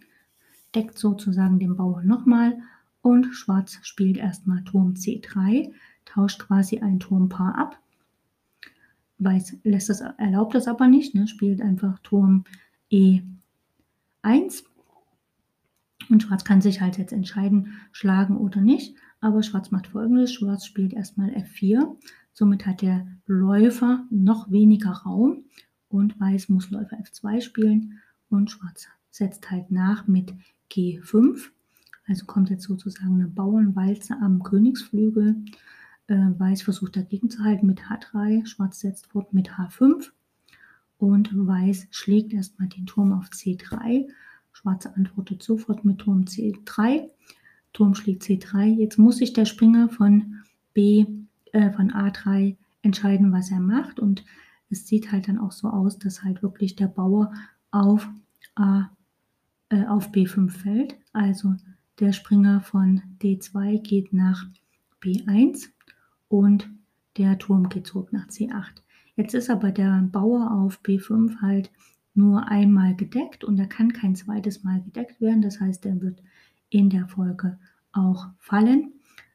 deckt 0.75 0.99
sozusagen 0.99 1.59
den 1.59 1.77
Bauern 1.77 2.07
nochmal 2.07 2.59
und 3.01 3.33
Schwarz 3.35 3.79
spielt 3.83 4.17
erstmal 4.17 4.63
Turm 4.65 4.95
C3 4.95 5.73
tauscht 6.05 6.41
quasi 6.47 6.81
ein 6.81 7.01
Turmpaar 7.01 7.57
ab. 7.57 7.79
Weiß 9.19 9.57
lässt 9.63 9.89
das, 9.89 10.01
erlaubt 10.01 10.55
das 10.55 10.69
aber 10.69 10.89
nicht, 10.89 11.15
ne? 11.15 11.27
spielt 11.29 11.61
einfach 11.61 11.99
Turm 12.01 12.45
E1. 12.91 14.65
Und 16.13 16.23
Schwarz 16.23 16.45
kann 16.45 16.61
sich 16.61 16.83
halt 16.83 16.99
jetzt 16.99 17.15
entscheiden, 17.15 17.73
schlagen 17.91 18.37
oder 18.37 18.61
nicht. 18.61 18.95
Aber 19.23 19.43
Schwarz 19.43 19.71
macht 19.71 19.87
folgendes: 19.87 20.31
Schwarz 20.31 20.67
spielt 20.67 20.93
erstmal 20.93 21.31
F4. 21.31 21.97
Somit 22.35 22.67
hat 22.67 22.83
der 22.83 23.07
Läufer 23.27 24.05
noch 24.11 24.51
weniger 24.51 24.91
Raum. 24.91 25.47
Und 25.89 26.21
Weiß 26.21 26.51
muss 26.51 26.71
Läufer 26.71 26.99
F2 26.99 27.41
spielen. 27.41 27.99
Und 28.29 28.51
Schwarz 28.51 28.89
setzt 29.11 29.51
halt 29.51 29.71
nach 29.71 30.07
mit 30.07 30.35
G5. 30.71 31.49
Also 32.07 32.27
kommt 32.27 32.51
jetzt 32.51 32.65
sozusagen 32.65 33.15
eine 33.15 33.29
Bauernwalze 33.29 34.15
am 34.21 34.43
Königsflügel. 34.43 35.43
Äh, 36.09 36.15
Weiß 36.15 36.61
versucht 36.61 36.95
dagegen 36.95 37.31
zu 37.31 37.43
halten 37.43 37.67
mit 37.67 37.85
H3, 37.85 38.45
Schwarz 38.45 38.81
setzt 38.81 39.07
fort 39.07 39.33
mit 39.33 39.53
H5 39.53 40.11
und 40.99 41.31
Weiß 41.33 41.87
schlägt 41.91 42.35
erstmal 42.35 42.69
den 42.69 42.85
Turm 42.85 43.15
auf 43.15 43.31
C3. 43.31 44.11
Schwarz 44.63 44.87
antwortet 44.87 45.43
sofort 45.43 45.85
mit 45.85 45.99
Turm 45.99 46.23
C3. 46.23 47.09
Turm 47.73 47.95
schlägt 47.95 48.23
C3. 48.23 48.67
Jetzt 48.67 48.97
muss 48.99 49.17
sich 49.17 49.33
der 49.33 49.45
Springer 49.45 49.89
von 49.89 50.43
B, 50.73 51.07
äh, 51.53 51.73
von 51.73 51.91
A3 51.91 52.57
entscheiden, 52.83 53.33
was 53.33 53.51
er 53.51 53.61
macht. 53.61 53.99
Und 53.99 54.25
es 54.71 54.87
sieht 54.87 55.11
halt 55.11 55.27
dann 55.29 55.39
auch 55.39 55.53
so 55.53 55.69
aus, 55.69 55.99
dass 55.99 56.23
halt 56.23 56.43
wirklich 56.43 56.77
der 56.77 56.87
Bauer 56.87 57.33
auf, 57.73 58.09
A, 58.55 58.91
äh, 59.69 59.85
auf 59.87 60.13
B5 60.13 60.51
fällt. 60.51 60.97
Also 61.13 61.57
der 61.99 62.13
Springer 62.13 62.61
von 62.61 63.03
D2 63.21 63.81
geht 63.81 64.13
nach 64.13 64.47
B1 65.03 65.69
und 66.29 66.71
der 67.17 67.39
Turm 67.39 67.69
geht 67.69 67.89
zurück 67.89 68.13
nach 68.13 68.29
C8. 68.29 68.83
Jetzt 69.17 69.35
ist 69.35 69.51
aber 69.51 69.73
der 69.73 70.09
Bauer 70.11 70.53
auf 70.53 70.81
B5 70.83 71.41
halt 71.41 71.71
nur 72.15 72.49
einmal 72.49 72.95
gedeckt 72.95 73.45
und 73.45 73.59
er 73.59 73.67
kann 73.67 73.93
kein 73.93 74.15
zweites 74.15 74.65
Mal 74.65 74.83
gedeckt 74.83 75.21
werden. 75.21 75.43
Das 75.43 75.61
heißt, 75.61 75.87
er 75.87 76.01
wird 76.01 76.23
in 76.69 76.91
der 76.91 77.09
Folge 77.09 77.59
auch 77.93 78.29
fallen. 78.39 78.93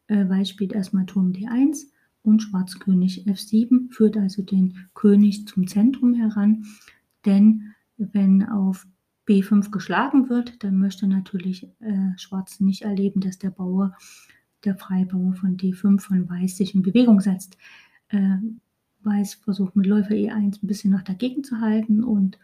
Äh, 0.07 0.27
Weiß 0.29 0.49
spielt 0.49 0.73
erstmal 0.73 1.05
Turm 1.05 1.31
D1 1.31 1.87
und 2.23 2.41
Schwarz 2.41 2.79
König 2.79 3.25
F7 3.27 3.91
führt 3.91 4.17
also 4.17 4.41
den 4.41 4.89
König 4.93 5.47
zum 5.47 5.67
Zentrum 5.67 6.13
heran, 6.13 6.65
denn 7.25 7.73
wenn 7.97 8.43
auf 8.43 8.85
B5 9.27 9.71
geschlagen 9.71 10.29
wird, 10.29 10.63
dann 10.63 10.77
möchte 10.77 11.07
natürlich 11.07 11.67
äh, 11.79 12.17
Schwarz 12.17 12.59
nicht 12.59 12.83
erleben, 12.83 13.21
dass 13.21 13.37
der 13.37 13.49
Bauer, 13.49 13.95
der 14.63 14.75
Freibauer 14.75 15.33
von 15.33 15.57
D5 15.57 15.99
von 15.99 16.29
Weiß 16.29 16.57
sich 16.57 16.73
in 16.75 16.81
Bewegung 16.81 17.19
setzt. 17.19 17.57
Äh, 18.09 18.37
Weiß 19.01 19.35
versucht 19.35 19.75
mit 19.75 19.85
Läufer 19.85 20.13
E1 20.13 20.63
ein 20.63 20.67
bisschen 20.67 20.91
noch 20.91 21.03
dagegen 21.03 21.43
zu 21.43 21.59
halten 21.59 22.03
und 22.03 22.37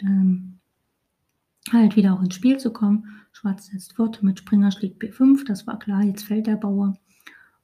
ähm, 0.00 0.58
halt 1.72 1.96
wieder 1.96 2.14
auch 2.14 2.22
ins 2.22 2.34
Spiel 2.34 2.58
zu 2.58 2.72
kommen. 2.72 3.04
Schwarz 3.32 3.66
setzt 3.66 3.94
fort, 3.94 4.22
mit 4.22 4.38
Springer 4.38 4.70
schlägt 4.70 5.02
B5, 5.02 5.44
das 5.46 5.66
war 5.66 5.78
klar, 5.78 6.02
jetzt 6.02 6.24
fällt 6.24 6.46
der 6.46 6.56
Bauer. 6.56 6.98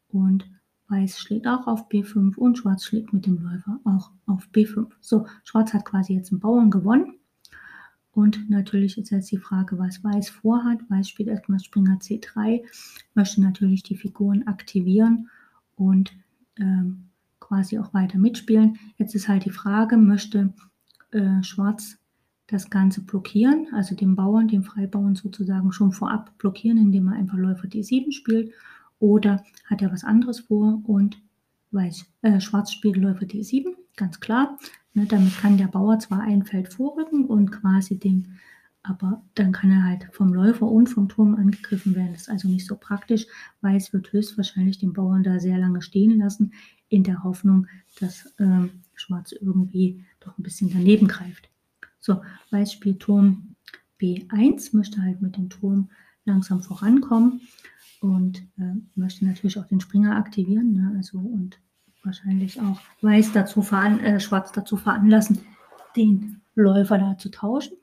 Und 0.08 0.48
Weiß 0.88 1.18
schlägt 1.18 1.48
auch 1.48 1.66
auf 1.66 1.88
B5 1.88 2.36
und 2.36 2.58
Schwarz 2.58 2.84
schlägt 2.84 3.12
mit 3.12 3.26
dem 3.26 3.38
Läufer 3.38 3.80
auch 3.84 4.12
auf 4.26 4.48
B5. 4.52 4.86
So, 5.00 5.26
Schwarz 5.44 5.72
hat 5.72 5.84
quasi 5.84 6.14
jetzt 6.14 6.30
einen 6.30 6.40
Bauern 6.40 6.70
gewonnen. 6.70 7.14
Und 8.12 8.48
natürlich 8.48 8.96
ist 8.96 9.10
jetzt 9.10 9.30
die 9.30 9.38
Frage, 9.38 9.78
was 9.78 10.02
Weiß 10.02 10.30
vorhat. 10.30 10.78
Weiß 10.88 11.08
spielt 11.08 11.28
erstmal 11.28 11.60
Springer 11.60 11.98
C3, 11.98 12.62
möchte 13.14 13.42
natürlich 13.42 13.82
die 13.82 13.96
Figuren 13.96 14.46
aktivieren 14.46 15.28
und 15.74 16.12
ähm, 16.58 17.10
quasi 17.40 17.78
auch 17.78 17.92
weiter 17.92 18.18
mitspielen. 18.18 18.78
Jetzt 18.96 19.14
ist 19.14 19.28
halt 19.28 19.44
die 19.44 19.50
Frage, 19.50 19.98
möchte 19.98 20.54
äh, 21.10 21.42
Schwarz 21.42 21.98
das 22.48 22.70
Ganze 22.70 23.02
blockieren, 23.02 23.68
also 23.72 23.94
den 23.94 24.14
Bauern, 24.14 24.48
den 24.48 24.62
Freibauern 24.62 25.16
sozusagen 25.16 25.72
schon 25.72 25.92
vorab 25.92 26.36
blockieren, 26.38 26.78
indem 26.78 27.08
er 27.08 27.14
einfach 27.14 27.36
Läufer 27.36 27.66
D7 27.66 28.12
spielt, 28.12 28.52
oder 28.98 29.44
hat 29.64 29.82
er 29.82 29.92
was 29.92 30.04
anderes 30.04 30.40
vor 30.40 30.80
und 30.84 31.18
Weiß, 31.72 32.06
äh, 32.22 32.40
Schwarz 32.40 32.72
spielt 32.72 32.96
Läufer 32.96 33.26
D7, 33.26 33.74
ganz 33.96 34.20
klar. 34.20 34.58
Ne, 34.94 35.04
damit 35.04 35.36
kann 35.36 35.58
der 35.58 35.66
Bauer 35.66 35.98
zwar 35.98 36.22
ein 36.22 36.44
Feld 36.44 36.72
vorrücken 36.72 37.26
und 37.26 37.50
quasi 37.50 37.98
den, 37.98 38.38
aber 38.82 39.22
dann 39.34 39.52
kann 39.52 39.70
er 39.70 39.84
halt 39.84 40.08
vom 40.12 40.32
Läufer 40.32 40.66
und 40.66 40.88
vom 40.88 41.08
Turm 41.08 41.34
angegriffen 41.34 41.94
werden. 41.94 42.12
Das 42.12 42.22
ist 42.22 42.30
also 42.30 42.48
nicht 42.48 42.66
so 42.66 42.76
praktisch. 42.76 43.26
Weiß 43.60 43.92
wird 43.92 44.12
höchstwahrscheinlich 44.12 44.78
den 44.78 44.92
Bauern 44.92 45.24
da 45.24 45.40
sehr 45.40 45.58
lange 45.58 45.82
stehen 45.82 46.18
lassen, 46.18 46.52
in 46.88 47.02
der 47.02 47.24
Hoffnung, 47.24 47.66
dass 48.00 48.26
äh, 48.38 48.68
Schwarz 48.94 49.32
irgendwie 49.32 50.04
doch 50.20 50.38
ein 50.38 50.42
bisschen 50.42 50.70
daneben 50.70 51.08
greift. 51.08 51.50
So, 52.06 52.22
Weiß 52.52 52.72
spielt 52.72 53.00
Turm 53.00 53.56
B1, 54.00 54.76
möchte 54.76 55.02
halt 55.02 55.20
mit 55.22 55.36
dem 55.36 55.50
Turm 55.50 55.90
langsam 56.24 56.62
vorankommen 56.62 57.40
und 58.00 58.42
äh, 58.58 58.74
möchte 58.94 59.26
natürlich 59.26 59.58
auch 59.58 59.66
den 59.66 59.80
Springer 59.80 60.14
aktivieren. 60.14 60.72
Ne? 60.72 60.94
Also 60.96 61.18
und 61.18 61.58
wahrscheinlich 62.04 62.60
auch 62.60 62.78
Weiß 63.00 63.32
dazu 63.32 63.60
veran 63.60 63.98
äh, 63.98 64.20
Schwarz 64.20 64.52
dazu 64.52 64.76
veranlassen, 64.76 65.40
den 65.96 66.42
Läufer 66.54 66.98
da 66.98 67.18
zu 67.18 67.28
tauschen. 67.28 67.76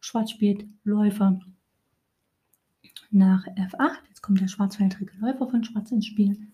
Schwarz 0.00 0.30
spielt 0.30 0.64
Läufer 0.82 1.38
nach 3.10 3.46
F8. 3.46 3.98
Jetzt 4.08 4.22
kommt 4.22 4.40
der 4.40 4.48
schwarzfeldrige 4.48 5.18
Läufer 5.18 5.50
von 5.50 5.62
Schwarz 5.64 5.92
ins 5.92 6.06
Spiel. 6.06 6.48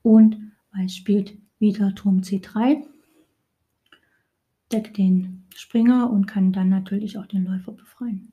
Und 0.00 0.38
Weiß 0.72 0.96
spielt 0.96 1.36
wieder 1.58 1.94
Turm 1.94 2.20
C3 2.20 2.82
deckt 4.74 4.98
den 4.98 5.44
Springer 5.54 6.10
und 6.10 6.26
kann 6.26 6.52
dann 6.52 6.68
natürlich 6.68 7.16
auch 7.16 7.26
den 7.26 7.44
Läufer 7.44 7.72
befreien. 7.72 8.32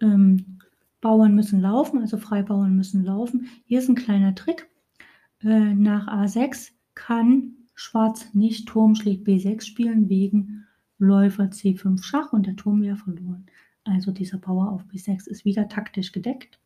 Ähm, 0.00 0.58
Bauern 1.00 1.34
müssen 1.34 1.60
laufen, 1.60 2.00
also 2.00 2.18
Freibauern 2.18 2.76
müssen 2.76 3.04
laufen. 3.04 3.48
Hier 3.64 3.78
ist 3.78 3.88
ein 3.88 3.94
kleiner 3.94 4.34
Trick. 4.34 4.68
Äh, 5.40 5.74
nach 5.74 6.08
A6 6.08 6.72
kann 6.94 7.52
Schwarz 7.74 8.32
nicht 8.34 8.68
Turm 8.68 8.94
schlägt 8.94 9.26
B6 9.26 9.62
spielen 9.62 10.08
wegen 10.08 10.64
Läufer 10.98 11.44
C5 11.44 12.02
Schach 12.02 12.32
und 12.32 12.46
der 12.46 12.56
Turm 12.56 12.82
wäre 12.82 12.96
verloren. 12.96 13.46
Also 13.84 14.12
dieser 14.12 14.38
Bauer 14.38 14.70
auf 14.72 14.84
B6 14.84 15.28
ist 15.28 15.44
wieder 15.44 15.68
taktisch 15.68 16.12
gedeckt. 16.12 16.58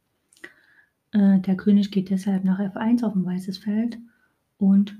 Äh, 1.12 1.40
der 1.40 1.56
König 1.56 1.90
geht 1.90 2.10
deshalb 2.10 2.44
nach 2.44 2.60
F1 2.60 3.04
auf 3.04 3.14
ein 3.14 3.24
weißes 3.24 3.58
Feld 3.58 3.98
und 4.58 4.96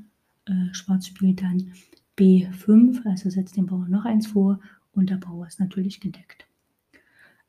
äh, 0.46 0.72
Schwarz 0.72 1.06
spielt 1.06 1.42
dann 1.42 1.72
B5, 2.18 3.06
also 3.06 3.30
setzt 3.30 3.56
den 3.56 3.66
Bauer 3.66 3.88
noch 3.88 4.04
eins 4.04 4.26
vor 4.26 4.60
und 4.92 5.10
der 5.10 5.16
Bauer 5.16 5.46
ist 5.46 5.60
natürlich 5.60 6.00
gedeckt. 6.00 6.46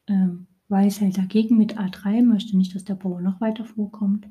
Ähm, 0.07 0.47
Weiß 0.67 1.01
hält 1.01 1.17
dagegen 1.17 1.57
mit 1.57 1.79
A3, 1.79 2.21
möchte 2.23 2.55
nicht, 2.55 2.75
dass 2.75 2.83
der 2.83 2.93
Bauer 2.93 3.21
noch 3.21 3.41
weiter 3.41 3.65
vorkommt. 3.65 4.27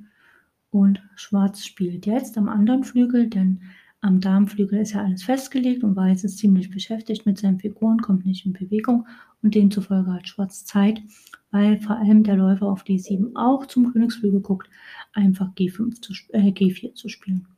Und 0.70 1.03
Schwarz 1.16 1.64
spielt 1.64 2.07
jetzt 2.07 2.39
am 2.39 2.49
anderen 2.49 2.84
Flügel, 2.84 3.28
denn 3.28 3.61
am 4.01 4.20
Darmflügel 4.20 4.78
ist 4.78 4.93
ja 4.93 5.03
alles 5.03 5.24
festgelegt 5.24 5.82
und 5.82 5.97
Weiß 5.97 6.22
ist 6.22 6.39
ziemlich 6.39 6.70
beschäftigt 6.70 7.26
mit 7.26 7.39
seinen 7.39 7.59
Figuren, 7.59 8.01
kommt 8.01 8.24
nicht 8.24 8.47
in 8.47 8.53
Bewegung 8.53 9.09
und 9.43 9.57
demzufolge 9.57 10.12
hat 10.12 10.28
Schwarz 10.28 10.64
Zeit, 10.64 11.03
weil 11.51 11.80
vor 11.80 11.97
allem 11.97 12.22
der 12.22 12.36
Läufer 12.36 12.66
auf 12.66 12.84
D7 12.84 13.34
auch 13.34 13.66
zum 13.66 13.93
Königsflügel 13.93 14.41
guckt, 14.41 14.70
einfach 15.12 15.53
G5 15.55 16.01
zu, 16.01 16.12
äh, 16.32 16.51
G4 16.53 16.95
zu 16.95 17.09
spielen. 17.09 17.49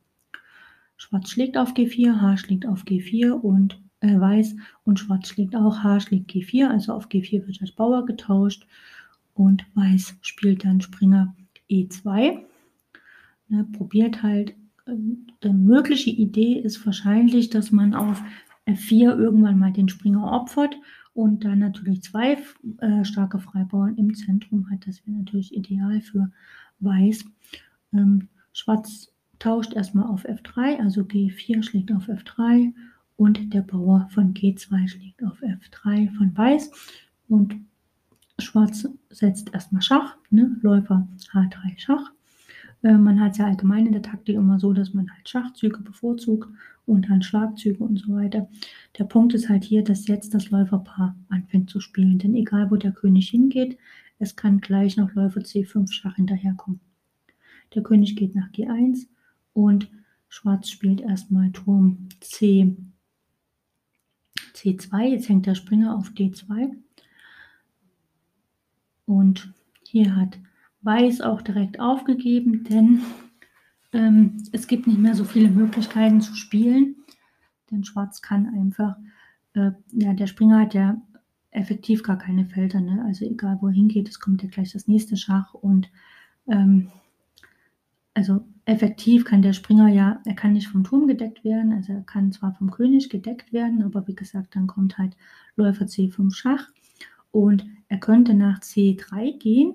Schwarz 1.01 1.31
schlägt 1.31 1.57
auf 1.57 1.73
G4, 1.73 2.21
H 2.21 2.37
schlägt 2.37 2.67
auf 2.67 2.85
G4 2.85 3.31
und 3.31 3.81
äh, 4.01 4.21
Weiß 4.21 4.55
und 4.85 5.01
Schwarz 5.01 5.29
schlägt 5.29 5.57
auch, 5.57 5.83
H 5.83 6.01
schlägt 6.01 6.31
G4, 6.31 6.69
also 6.69 6.93
auf 6.93 7.09
G4 7.09 7.47
wird 7.47 7.63
das 7.63 7.73
Bauer 7.73 8.05
getauscht 8.05 8.67
und 9.33 9.65
Weiß 9.75 10.17
spielt 10.21 10.67
dann 10.67 10.83
Springer 10.83 11.35
E2. 11.71 12.41
Ne, 13.49 13.67
probiert 13.73 14.23
halt, 14.23 14.51
äh, 14.85 14.93
eine 15.43 15.55
mögliche 15.55 16.11
Idee 16.11 16.59
ist 16.59 16.85
wahrscheinlich, 16.85 17.49
dass 17.49 17.73
man 17.73 17.95
auf 17.95 18.23
F4 18.67 19.17
irgendwann 19.17 19.59
mal 19.59 19.73
den 19.73 19.89
Springer 19.89 20.31
opfert 20.31 20.77
und 21.15 21.47
dann 21.47 21.61
natürlich 21.61 22.03
zwei 22.03 22.37
äh, 22.77 23.05
starke 23.07 23.39
Freibauern 23.39 23.97
im 23.97 24.15
Zentrum 24.15 24.69
hat. 24.71 24.87
Das 24.87 25.07
wäre 25.07 25.17
natürlich 25.17 25.57
ideal 25.57 26.03
für 26.03 26.31
Weiß. 26.79 27.25
Ähm, 27.95 28.29
Schwarz 28.53 29.11
tauscht 29.41 29.73
erstmal 29.73 30.07
auf 30.07 30.25
F3, 30.25 30.79
also 30.79 31.01
G4 31.01 31.65
schlägt 31.65 31.91
auf 31.93 32.09
F3 32.09 32.73
und 33.17 33.53
der 33.53 33.63
Bauer 33.63 34.09
von 34.13 34.33
G2 34.35 34.89
schlägt 34.89 35.25
auf 35.25 35.43
F3 35.43 36.15
von 36.17 36.37
Weiß 36.37 36.71
und 37.29 37.57
Schwarz 38.39 38.89
setzt 39.11 39.53
erstmal 39.53 39.83
Schach, 39.83 40.17
ne? 40.31 40.57
Läufer 40.63 41.09
H3 41.33 41.79
Schach. 41.79 42.13
Äh, 42.83 42.97
man 42.97 43.21
hat 43.21 43.33
es 43.33 43.39
ja 43.39 43.47
allgemein 43.47 43.87
in 43.87 43.93
der 43.93 44.03
Taktik 44.03 44.37
immer 44.37 44.59
so, 44.59 44.73
dass 44.73 44.95
man 44.95 45.11
halt 45.11 45.29
Schachzüge 45.29 45.81
bevorzugt 45.81 46.49
und 46.87 47.09
dann 47.09 47.23
Schlagzüge 47.23 47.83
und 47.83 47.99
so 47.99 48.15
weiter. 48.15 48.49
Der 48.99 49.05
Punkt 49.05 49.35
ist 49.35 49.49
halt 49.49 49.65
hier, 49.65 49.85
dass 49.85 50.07
jetzt 50.07 50.35
das 50.35 50.51
Läuferpaar 50.51 51.17
anfängt 51.29 51.71
zu 51.71 51.81
spielen, 51.81 52.19
denn 52.19 52.35
egal 52.35 52.71
wo 52.71 52.77
der 52.77 52.93
König 52.93 53.31
hingeht, 53.31 53.79
es 54.19 54.37
kann 54.37 54.61
gleich 54.61 54.97
noch 54.97 55.15
Läufer 55.15 55.41
C5 55.41 55.91
Schach 55.93 56.17
hinterherkommen. 56.17 56.81
Der 57.75 57.83
König 57.83 58.17
geht 58.17 58.35
nach 58.35 58.51
G1 58.51 59.07
und 59.53 59.91
Schwarz 60.29 60.69
spielt 60.69 61.01
erstmal 61.01 61.51
Turm 61.51 62.09
C, 62.21 62.77
C2. 64.55 65.03
Jetzt 65.03 65.29
hängt 65.29 65.47
der 65.47 65.55
Springer 65.55 65.97
auf 65.97 66.11
D2. 66.11 66.77
Und 69.07 69.53
hier 69.85 70.15
hat 70.15 70.39
Weiß 70.83 71.21
auch 71.21 71.43
direkt 71.43 71.79
aufgegeben, 71.79 72.65
denn 72.65 73.03
ähm, 73.93 74.43
es 74.51 74.67
gibt 74.67 74.87
nicht 74.87 74.99
mehr 74.99 75.15
so 75.15 75.25
viele 75.25 75.51
Möglichkeiten 75.51 76.23
zu 76.23 76.35
spielen. 76.35 76.97
Denn 77.71 77.85
Schwarz 77.85 78.23
kann 78.23 78.47
einfach, 78.47 78.97
äh, 79.53 79.73
ja, 79.93 80.15
der 80.15 80.27
Springer 80.27 80.61
hat 80.61 80.73
ja 80.73 80.97
effektiv 81.51 82.03
gar 82.03 82.17
keine 82.17 82.47
Felder. 82.47 82.81
Ne? 82.81 83.05
Also 83.05 83.27
egal 83.27 83.59
wohin 83.61 83.89
geht, 83.89 84.09
es 84.09 84.21
kommt 84.21 84.43
ja 84.43 84.49
gleich 84.49 84.73
das 84.73 84.89
nächste 84.89 85.19
Schach. 85.19 85.53
Und 85.53 85.91
ähm, 86.49 86.91
also 88.15 88.47
effektiv 88.71 89.25
kann 89.25 89.43
der 89.43 89.53
Springer 89.53 89.89
ja, 89.89 90.21
er 90.25 90.35
kann 90.35 90.53
nicht 90.53 90.69
vom 90.69 90.85
Turm 90.85 91.09
gedeckt 91.09 91.45
werden, 91.45 91.73
also 91.73 91.93
er 91.93 92.03
kann 92.03 92.33
zwar 92.33 92.55
vom 92.55 92.71
König 92.71 93.11
gedeckt 93.11 93.53
werden, 93.53 93.83
aber 93.83 94.07
wie 94.07 94.15
gesagt, 94.15 94.55
dann 94.55 94.67
kommt 94.67 94.97
halt 94.97 95.17
Läufer 95.57 95.87
C5 95.87 96.33
Schach. 96.33 96.69
Und 97.33 97.67
er 97.89 97.99
könnte 97.99 98.35
nach 98.35 98.61
C3 98.61 99.39
gehen, 99.39 99.75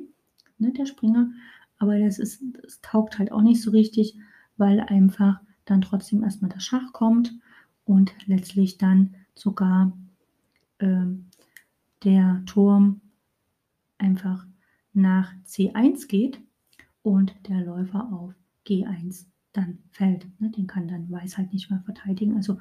ne, 0.58 0.72
der 0.72 0.86
Springer, 0.86 1.30
aber 1.78 2.00
das, 2.00 2.20
ist, 2.20 2.42
das 2.64 2.80
taugt 2.82 3.20
halt 3.20 3.32
auch 3.32 3.42
nicht 3.42 3.62
so 3.62 3.72
richtig, 3.72 4.18
weil 4.58 4.80
einfach 4.80 5.42
dann 5.66 5.82
trotzdem 5.82 6.24
erstmal 6.24 6.52
das 6.52 6.64
Schach 6.64 6.94
kommt 6.94 7.34
und 7.84 8.14
letztlich 8.26 8.78
dann 8.78 9.16
sogar 9.36 9.92
ähm, 10.80 11.26
der 12.04 12.44
Turm 12.46 13.02
einfach 13.98 14.46
nach 14.94 15.34
C1 15.46 16.08
geht 16.08 16.40
und 17.04 17.36
der 17.50 17.62
Läufer 17.66 18.12
auf 18.12 18.34
G1 18.68 19.26
dann 19.54 19.80
fällt. 19.92 20.28
Ne? 20.40 20.50
Den 20.50 20.68
kann 20.68 20.88
dann 20.88 21.10
Weiß 21.10 21.38
halt 21.38 21.54
nicht 21.54 21.70
mehr 21.70 21.82
verteidigen. 21.82 22.36
Also 22.36 22.60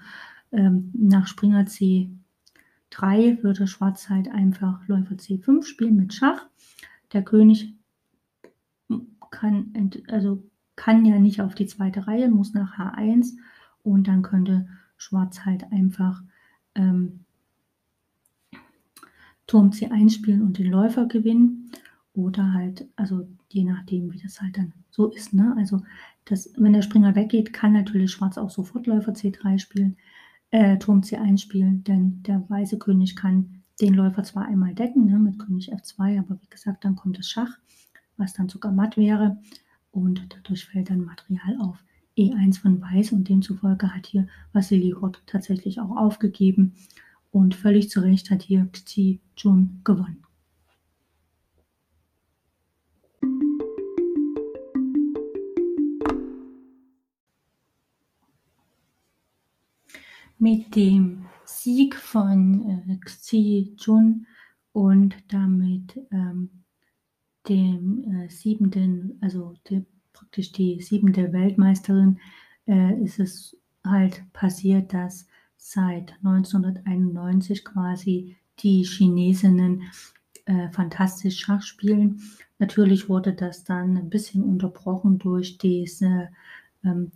ähm, 0.53 0.91
nach 0.95 1.27
Springer 1.27 1.65
C3 1.65 3.43
würde 3.43 3.67
Schwarz 3.67 4.09
halt 4.09 4.29
einfach 4.29 4.87
Läufer 4.87 5.17
C5 5.17 5.65
spielen 5.65 5.97
mit 5.97 6.15
Schach. 6.15 6.47
der 7.13 7.23
König 7.23 7.75
kann, 9.31 9.91
also 10.09 10.43
kann 10.77 11.05
ja 11.05 11.19
nicht 11.19 11.41
auf 11.41 11.55
die 11.55 11.67
zweite 11.67 12.07
Reihe, 12.07 12.29
muss 12.29 12.55
nach 12.55 12.79
H1 12.79 13.35
und 13.83 14.09
dann 14.09 14.23
könnte 14.23 14.69
Schwarz 14.97 15.45
halt 15.45 15.71
einfach 15.73 16.23
ähm, 16.75 17.25
Turm 19.47 19.71
C1 19.71 20.11
spielen 20.11 20.43
und 20.43 20.59
den 20.59 20.71
Läufer 20.71 21.07
gewinnen 21.07 21.71
oder 22.15 22.53
halt, 22.53 22.89
also 22.97 23.29
je 23.55 23.65
nachdem, 23.65 24.13
wie 24.13 24.19
das 24.19 24.41
halt 24.41 24.59
dann 24.59 24.73
so 24.91 25.07
ist. 25.07 25.33
Ne? 25.33 25.55
Also 25.57 25.81
das, 26.25 26.51
wenn 26.57 26.73
der 26.73 26.83
Springer 26.83 27.15
weggeht, 27.15 27.53
kann 27.53 27.73
natürlich 27.73 28.11
Schwarz 28.11 28.37
auch 28.37 28.51
sofort 28.51 28.87
Läufer 28.87 29.13
C3 29.13 29.59
spielen, 29.59 29.97
äh, 30.51 30.77
Turm 30.79 31.01
C1 31.01 31.39
spielen, 31.39 31.85
denn 31.85 32.23
der 32.25 32.45
weiße 32.51 32.79
König 32.79 33.15
kann 33.15 33.63
den 33.81 33.95
Läufer 33.95 34.25
zwar 34.25 34.47
einmal 34.47 34.75
decken 34.75 35.07
ne, 35.07 35.19
mit 35.19 35.39
König 35.39 35.73
F2, 35.73 36.19
aber 36.19 36.41
wie 36.43 36.51
gesagt, 36.51 36.85
dann 36.85 36.97
kommt 36.97 37.19
das 37.19 37.29
Schach, 37.29 37.59
was 38.17 38.33
dann 38.33 38.49
sogar 38.49 38.73
matt 38.73 38.97
wäre 38.97 39.39
und 39.93 40.27
dadurch 40.31 40.67
fällt 40.67 40.91
dann 40.91 41.05
Material 41.05 41.57
auf 41.61 41.83
E1 42.19 42.61
von 42.61 42.81
Weiß 42.81 43.13
und 43.13 43.29
demzufolge 43.29 43.95
hat 43.95 44.07
hier 44.07 44.27
Vasili 44.53 44.91
Hort 44.91 45.23
tatsächlich 45.27 45.81
auch 45.81 45.97
aufgegeben 45.97 46.75
und 47.31 47.55
völlig 47.55 47.91
zu 47.91 48.01
Recht 48.01 48.31
hat 48.31 48.43
hier 48.43 48.69
Xi 48.73 49.21
Jun 49.37 49.81
gewonnen. 49.85 50.24
Mit 60.45 60.77
dem 60.77 61.25
Sieg 61.47 61.97
von 61.97 62.87
äh, 62.87 62.97
Xi 62.99 63.75
Jun 63.79 64.27
und 64.75 65.17
damit 65.29 65.99
ähm, 66.13 66.51
dem 67.49 68.05
äh, 68.13 68.29
siebenten, 68.29 69.17
also 69.23 69.55
die, 69.67 69.87
praktisch 70.13 70.53
die 70.53 70.83
siebente 70.83 71.33
Weltmeisterin, 71.33 72.19
äh, 72.67 72.93
ist 73.03 73.21
es 73.21 73.57
halt 73.87 74.23
passiert, 74.35 74.93
dass 74.93 75.27
seit 75.57 76.13
1991 76.23 77.65
quasi 77.65 78.37
die 78.59 78.83
Chinesinnen 78.85 79.85
äh, 80.45 80.69
fantastisch 80.73 81.39
Schach 81.39 81.63
spielen. 81.63 82.21
Natürlich 82.59 83.09
wurde 83.09 83.33
das 83.33 83.65
dann 83.65 83.97
ein 83.97 84.11
bisschen 84.11 84.43
unterbrochen 84.43 85.17
durch 85.19 85.57
diese 85.57 86.29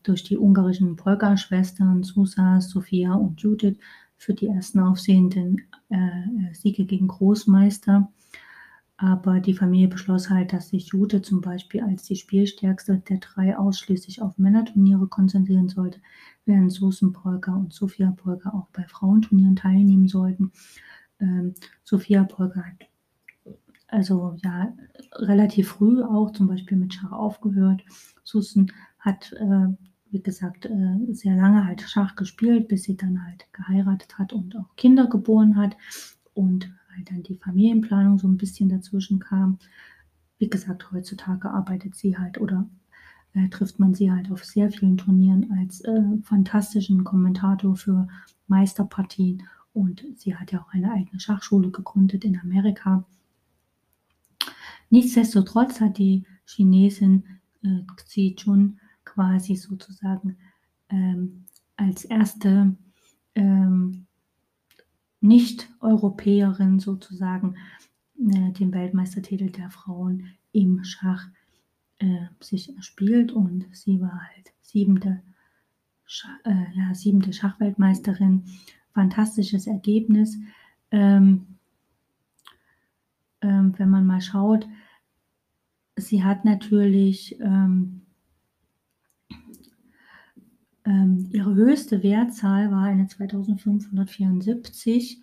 durch 0.03 0.23
die 0.25 0.39
ungarischen 0.39 0.97
Polka-Schwestern 0.97 2.03
Susa, 2.03 2.61
Sophia 2.61 3.15
und 3.15 3.41
Judith 3.41 3.77
für 4.17 4.35
die 4.35 4.47
ersten 4.47 4.81
aufsehenden 4.81 5.63
äh, 5.91 6.55
Siege 6.55 6.85
gegen 6.85 7.09
Großmeister. 7.09 8.11
Aber 9.01 9.39
die 9.39 9.55
Familie 9.55 9.87
beschloss 9.87 10.29
halt, 10.29 10.53
dass 10.53 10.71
sich 10.71 10.89
Judith 10.89 11.23
zum 11.23 11.41
Beispiel 11.41 11.83
als 11.83 12.03
die 12.03 12.17
spielstärkste 12.17 13.01
der 13.09 13.19
drei 13.19 13.57
ausschließlich 13.57 14.21
auf 14.23 14.39
Männerturniere 14.39 15.07
konzentrieren 15.07 15.69
sollte, 15.69 16.01
während 16.47 16.73
Susan 16.73 17.13
Polka 17.13 17.55
und 17.55 17.73
Sophia 17.73 18.11
Polka 18.11 18.51
auch 18.51 18.67
bei 18.73 18.83
Frauenturnieren 18.89 19.55
teilnehmen 19.55 20.09
sollten. 20.09 20.51
Ähm, 21.21 21.55
Sophia 21.85 22.25
Polka 22.25 22.61
hat 22.65 22.89
also 23.87 24.37
ja 24.43 24.73
relativ 25.13 25.69
früh 25.69 26.03
auch 26.03 26.33
zum 26.33 26.49
Beispiel 26.49 26.77
mit 26.77 26.93
Schach 26.93 27.13
aufgehört. 27.13 27.83
Susan 28.25 28.73
hat, 28.99 29.33
äh, 29.33 29.69
wie 30.11 30.23
gesagt, 30.23 30.67
äh, 30.67 31.13
sehr 31.13 31.37
lange 31.37 31.65
halt 31.65 31.83
Schach 31.83 32.17
gespielt, 32.17 32.69
bis 32.69 32.85
sie 32.85 32.97
dann 32.97 33.25
halt 33.25 33.47
geheiratet 33.53 34.19
hat 34.19 34.33
und 34.33 34.57
auch 34.57 34.75
Kinder 34.77 35.07
geboren 35.07 35.57
hat 35.57 35.77
und 36.35 36.71
halt 36.95 37.11
dann 37.11 37.23
die 37.23 37.37
Familienplanung 37.37 38.19
so 38.19 38.27
ein 38.27 38.37
bisschen 38.37 38.69
dazwischen 38.69 39.19
kam. 39.19 39.59
Wie 40.39 40.49
gesagt, 40.49 40.93
heutzutage 40.93 41.51
arbeitet 41.51 41.95
sie 41.95 42.17
halt 42.17 42.41
oder 42.41 42.69
äh, 43.35 43.49
trifft 43.49 43.79
man 43.79 43.95
sie 43.95 44.11
halt 44.11 44.31
auf 44.31 44.45
sehr 44.45 44.71
vielen 44.71 44.97
Turnieren 44.97 45.53
als 45.59 45.81
äh, 45.83 46.03
fantastischen 46.23 47.05
Kommentator 47.05 47.77
für 47.77 48.09
Meisterpartien 48.47 49.43
und 49.73 50.05
sie 50.17 50.35
hat 50.35 50.53
ja 50.53 50.61
auch 50.61 50.73
eine 50.73 50.93
eigene 50.93 51.21
Schachschule 51.21 51.71
gegründet 51.71 52.25
in 52.25 52.39
Amerika. 52.41 53.05
Nichtsdestotrotz 54.91 55.81
hat 55.81 55.99
die 55.99 56.25
Chinesin 56.47 57.25
äh, 57.63 57.83
Xi 57.97 58.35
Jun 58.39 58.81
quasi 59.19 59.57
sozusagen 59.57 60.37
ähm, 60.91 61.45
als 61.77 62.05
erste 62.05 62.77
ähm, 63.35 64.07
Nicht-Europäerin 65.21 66.79
sozusagen 66.79 67.57
äh, 68.17 68.53
den 68.53 68.73
Weltmeistertitel 68.73 69.51
der 69.51 69.71
Frauen 69.71 70.29
im 70.53 70.85
Schach 70.85 71.27
äh, 71.99 72.27
sich 72.39 72.77
erspielt 72.77 73.33
und 73.33 73.67
sie 73.73 74.01
war 74.01 74.21
halt 74.21 74.53
siebente, 74.61 75.21
Schach, 76.07 76.39
äh, 76.45 76.79
ja, 76.79 76.95
siebente 76.95 77.33
Schachweltmeisterin. 77.33 78.45
Fantastisches 78.95 79.67
Ergebnis. 79.67 80.39
Ähm, 80.93 81.59
ähm, 83.43 83.75
wenn 83.79 83.91
man 83.91 84.07
mal 84.07 84.21
schaut, 84.21 84.69
sie 85.97 86.23
hat 86.23 86.45
natürlich 86.45 87.39
ähm, 87.41 88.03
ähm, 90.89 91.29
ihre 91.33 91.55
höchste 91.55 92.03
Wertzahl 92.03 92.71
war 92.71 92.85
eine 92.85 93.07
2574 93.07 95.21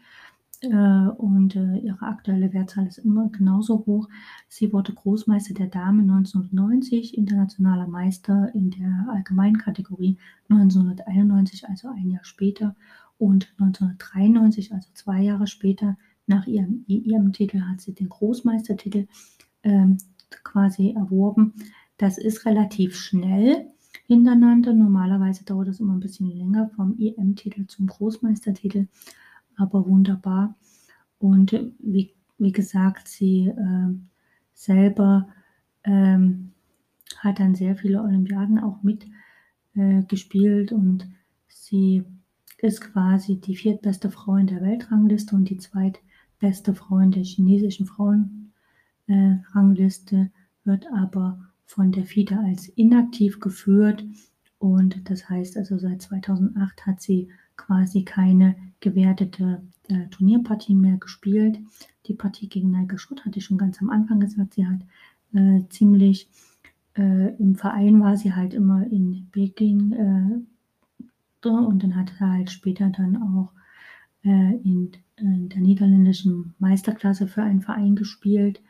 äh, 0.62 0.68
und 0.68 1.56
äh, 1.56 1.78
ihre 1.78 2.06
aktuelle 2.06 2.54
Wertzahl 2.54 2.86
ist 2.86 3.00
immer 3.00 3.30
genauso 3.30 3.84
hoch. 3.88 4.08
Sie 4.48 4.72
wurde 4.72 4.94
Großmeister 4.94 5.56
der 5.56 5.68
Dame 5.68 6.04
1990, 6.04 7.18
internationaler 7.18 7.88
Meister 7.88 8.54
in 8.54 8.70
der 8.70 9.08
allgemeinen 9.10 9.58
Kategorie 9.58 10.20
1991, 10.50 11.68
also 11.68 11.90
ein 11.90 12.12
Jahr 12.12 12.26
später, 12.26 12.76
und 13.18 13.52
1993, 13.58 14.72
also 14.72 14.88
zwei 14.94 15.22
Jahre 15.22 15.48
später, 15.48 15.98
nach 16.28 16.48
ihrem 16.48 16.86
EM-Titel 16.88 17.62
hat 17.62 17.82
sie 17.82 17.94
den 17.94 18.10
Großmeistertitel 18.10 19.08
ähm, 19.64 19.98
quasi 20.44 20.92
erworben. 20.92 21.54
Das 21.98 22.18
ist 22.18 22.46
relativ 22.46 22.96
schnell 22.96 23.68
hintereinander. 24.08 24.74
Normalerweise 24.74 25.46
dauert 25.46 25.68
es 25.68 25.80
immer 25.80 25.94
ein 25.94 26.00
bisschen 26.00 26.32
länger 26.32 26.70
vom 26.76 26.98
EM-Titel 27.00 27.68
zum 27.68 27.86
Großmeistertitel, 27.88 28.88
aber 29.58 29.88
wunderbar. 29.88 30.56
Und 31.20 31.54
wie, 31.80 32.14
wie 32.38 32.52
gesagt, 32.52 33.08
sie 33.08 33.48
äh, 33.48 33.94
selber 34.54 35.28
ähm, 35.84 36.52
hat 37.20 37.40
dann 37.40 37.56
sehr 37.56 37.76
viele 37.76 38.02
Olympiaden 38.02 38.60
auch 38.60 38.80
mitgespielt 38.84 40.72
äh, 40.72 40.76
und 40.76 41.08
sie 41.48 42.04
ist 42.58 42.82
quasi 42.82 43.40
die 43.40 43.56
viertbeste 43.56 44.12
Frau 44.12 44.36
in 44.36 44.48
der 44.48 44.62
Weltrangliste 44.62 45.36
und 45.36 45.50
die 45.50 45.58
zweitbeste 45.58 46.74
Frau 46.74 47.00
in 47.00 47.12
der 47.12 47.24
chinesischen 47.24 47.86
Frauenrangliste, 47.86 50.16
äh, 50.16 50.30
wird 50.64 50.88
aber 50.94 51.40
von 51.66 51.92
der 51.92 52.06
FIDE 52.06 52.40
als 52.40 52.68
inaktiv 52.70 53.40
geführt 53.40 54.06
und 54.60 55.10
das 55.10 55.30
heißt 55.30 55.58
also 55.58 55.78
seit 55.78 56.02
2008 56.02 56.86
hat 56.86 57.02
sie 57.02 57.30
quasi 57.58 58.04
keine 58.04 58.56
gewertete 58.80 59.64
äh, 59.88 60.08
Turnierpartien 60.10 60.80
mehr 60.80 60.98
gespielt. 60.98 61.60
Die 62.08 62.14
Partie 62.14 62.50
gegen 62.50 62.72
Neige 62.72 62.98
Schott 62.98 63.26
hatte 63.26 63.40
ich 63.40 63.46
schon 63.46 63.58
ganz 63.58 63.82
am 63.82 63.90
Anfang 63.90 64.20
gesagt, 64.20 64.54
sie 64.54 64.68
hat 64.68 64.82
äh, 65.34 65.62
ziemlich 65.70 66.30
äh, 66.96 67.36
im 67.36 67.56
Verein 67.56 68.02
war 68.02 68.18
sie 68.18 68.34
halt 68.34 68.54
immer 68.54 68.86
in 68.90 69.28
Peking 69.32 69.92
äh, 69.94 71.48
und 71.48 71.84
dann 71.84 71.96
hat 71.96 72.10
sie 72.10 72.26
halt 72.26 72.50
später 72.50 72.90
dann 72.90 73.18
auch 73.18 73.52
äh, 74.24 74.56
in, 74.64 74.92
in 75.18 75.50
der 75.50 75.62
niederländischen 75.62 76.56
Meisterklasse 76.58 77.28
für 77.28 77.44
einen 77.44 77.62
Verein 77.62 77.96
gespielt. 77.96 78.62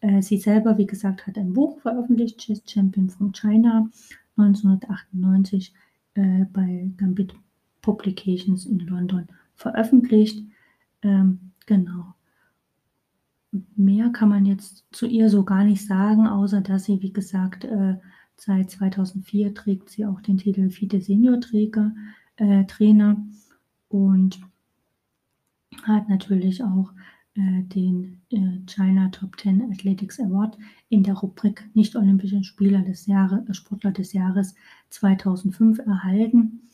Äh, 0.00 0.22
sie 0.22 0.38
selber, 0.38 0.78
wie 0.78 0.86
gesagt, 0.86 1.26
hat 1.26 1.36
ein 1.36 1.52
Buch 1.52 1.80
veröffentlicht, 1.80 2.38
Chess 2.38 2.62
Champion 2.66 3.10
from 3.10 3.32
China, 3.32 3.88
1998 4.36 5.74
äh, 6.14 6.44
bei 6.52 6.90
Gambit 6.96 7.34
Publications 7.82 8.66
in 8.66 8.78
London 8.80 9.28
veröffentlicht. 9.54 10.44
Ähm, 11.02 11.52
genau. 11.66 12.14
Mehr 13.76 14.10
kann 14.10 14.28
man 14.28 14.46
jetzt 14.46 14.84
zu 14.92 15.06
ihr 15.06 15.28
so 15.28 15.44
gar 15.44 15.64
nicht 15.64 15.84
sagen, 15.84 16.26
außer 16.26 16.60
dass 16.60 16.84
sie, 16.84 17.02
wie 17.02 17.12
gesagt, 17.12 17.64
äh, 17.64 17.96
seit 18.36 18.70
2004 18.70 19.54
trägt 19.54 19.90
sie 19.90 20.06
auch 20.06 20.20
den 20.20 20.38
Titel 20.38 20.70
FIDE 20.70 21.00
Senior 21.00 21.40
Träger, 21.40 21.92
äh, 22.36 22.64
Trainer 22.64 23.22
und 23.88 24.40
hat 25.82 26.08
natürlich 26.08 26.62
auch 26.62 26.92
äh, 27.34 27.62
den 27.62 28.22
äh, 28.30 28.58
China 28.66 29.08
Top 29.10 29.38
10 29.38 29.70
Athletics 29.70 30.18
Award 30.18 30.58
in 30.88 31.02
der 31.02 31.14
Rubrik 31.14 31.68
Nicht-Olympischen 31.74 32.42
Spieler 32.42 32.82
des 32.82 33.06
Jahres, 33.06 33.48
äh, 33.48 33.54
Sportler 33.54 33.92
des 33.92 34.12
Jahres 34.12 34.54
2005 34.90 35.78
erhalten. 35.78 36.68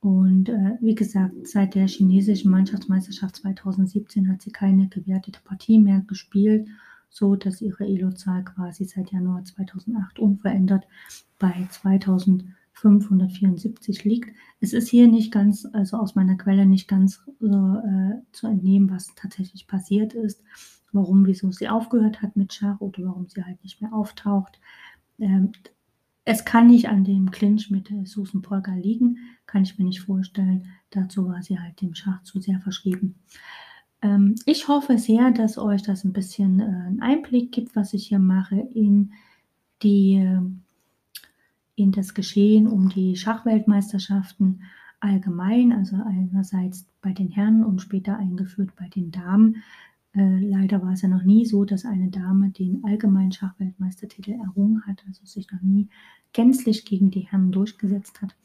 Und 0.00 0.48
äh, 0.48 0.76
wie 0.80 0.94
gesagt, 0.94 1.46
seit 1.46 1.74
der 1.74 1.86
chinesischen 1.86 2.50
Mannschaftsmeisterschaft 2.50 3.36
2017 3.36 4.28
hat 4.28 4.42
sie 4.42 4.50
keine 4.50 4.88
gewertete 4.88 5.40
Partie 5.44 5.78
mehr 5.78 6.00
gespielt, 6.06 6.68
so 7.08 7.36
dass 7.36 7.60
ihre 7.60 7.84
Elo-Zahl 7.84 8.44
quasi 8.44 8.84
seit 8.84 9.12
Januar 9.12 9.44
2008 9.44 10.18
unverändert 10.18 10.84
bei 11.38 11.68
2574 12.74 14.04
liegt. 14.04 14.34
Es 14.60 14.72
ist 14.72 14.88
hier 14.88 15.06
nicht 15.08 15.32
ganz, 15.32 15.66
also 15.72 15.98
aus 15.98 16.14
meiner 16.14 16.36
Quelle 16.36 16.66
nicht 16.66 16.88
ganz 16.88 17.22
äh, 17.40 18.22
zu 18.32 18.46
entnehmen, 18.46 18.90
was 18.90 19.14
tatsächlich 19.14 19.66
passiert 19.66 20.14
ist, 20.14 20.42
warum, 20.92 21.26
wieso 21.26 21.50
sie 21.50 21.68
aufgehört 21.68 22.22
hat 22.22 22.36
mit 22.36 22.52
Schach 22.52 22.80
oder 22.80 23.04
warum 23.04 23.28
sie 23.28 23.44
halt 23.44 23.62
nicht 23.62 23.80
mehr 23.80 23.92
auftaucht. 23.92 24.60
Ähm, 25.18 25.52
es 26.24 26.44
kann 26.44 26.68
nicht 26.68 26.88
an 26.88 27.04
dem 27.04 27.30
Clinch 27.30 27.70
mit 27.70 27.92
Susan 28.04 28.42
Polgar 28.42 28.76
liegen, 28.76 29.18
kann 29.46 29.64
ich 29.64 29.78
mir 29.78 29.84
nicht 29.84 30.00
vorstellen. 30.00 30.66
Dazu 30.90 31.26
war 31.26 31.42
sie 31.42 31.58
halt 31.58 31.80
dem 31.80 31.94
Schach 31.94 32.22
zu 32.22 32.40
sehr 32.40 32.60
verschrieben. 32.60 33.16
Ähm, 34.02 34.36
ich 34.46 34.68
hoffe 34.68 34.98
sehr, 34.98 35.30
dass 35.32 35.58
euch 35.58 35.82
das 35.82 36.04
ein 36.04 36.12
bisschen 36.12 36.60
äh, 36.60 36.64
einen 36.64 37.00
Einblick 37.00 37.52
gibt, 37.52 37.74
was 37.74 37.92
ich 37.92 38.06
hier 38.06 38.20
mache 38.20 38.56
in 38.56 39.12
die 39.82 40.24
in 41.74 41.92
das 41.92 42.14
Geschehen 42.14 42.66
um 42.66 42.88
die 42.88 43.16
Schachweltmeisterschaften 43.16 44.62
allgemein, 45.00 45.72
also 45.72 45.96
einerseits 46.04 46.86
bei 47.00 47.12
den 47.12 47.28
Herren 47.28 47.64
und 47.64 47.80
später 47.80 48.16
eingeführt 48.16 48.76
bei 48.76 48.88
den 48.88 49.10
Damen. 49.10 49.62
Äh, 50.14 50.38
leider 50.38 50.82
war 50.82 50.92
es 50.92 51.02
ja 51.02 51.08
noch 51.08 51.24
nie 51.24 51.46
so, 51.46 51.64
dass 51.64 51.84
eine 51.84 52.08
Dame 52.08 52.50
den 52.50 52.84
allgemeinen 52.84 53.32
Schachweltmeistertitel 53.32 54.32
errungen 54.32 54.82
hat, 54.86 55.02
also 55.06 55.24
sich 55.24 55.50
noch 55.50 55.62
nie 55.62 55.88
gänzlich 56.32 56.84
gegen 56.84 57.10
die 57.10 57.20
Herren 57.20 57.50
durchgesetzt 57.50 58.22
hat. 58.22 58.36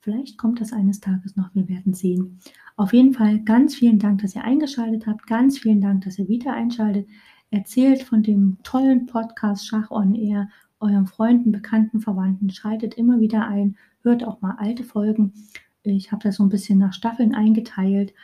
Vielleicht 0.00 0.38
kommt 0.38 0.60
das 0.60 0.72
eines 0.72 1.00
Tages 1.00 1.34
noch, 1.34 1.52
wir 1.54 1.68
werden 1.68 1.92
sehen. 1.92 2.38
Auf 2.76 2.92
jeden 2.92 3.12
Fall 3.12 3.40
ganz 3.40 3.74
vielen 3.74 3.98
Dank, 3.98 4.22
dass 4.22 4.36
ihr 4.36 4.44
eingeschaltet 4.44 5.06
habt. 5.06 5.26
Ganz 5.26 5.58
vielen 5.58 5.80
Dank, 5.80 6.04
dass 6.04 6.18
ihr 6.18 6.28
wieder 6.28 6.52
einschaltet. 6.52 7.08
Erzählt 7.50 8.02
von 8.02 8.22
dem 8.22 8.58
tollen 8.62 9.06
Podcast 9.06 9.66
Schach 9.66 9.90
on 9.90 10.14
Air 10.14 10.48
euren 10.86 11.06
Freunden, 11.06 11.52
Bekannten, 11.52 12.00
Verwandten. 12.00 12.50
Schaltet 12.50 12.94
immer 12.94 13.20
wieder 13.20 13.46
ein. 13.46 13.76
Hört 14.02 14.24
auch 14.24 14.40
mal 14.40 14.56
alte 14.58 14.84
Folgen. 14.84 15.34
Ich 15.82 16.12
habe 16.12 16.22
das 16.22 16.36
so 16.36 16.42
ein 16.42 16.48
bisschen 16.48 16.78
nach 16.78 16.92
Staffeln 16.92 17.34
eingeteilt. 17.34 18.14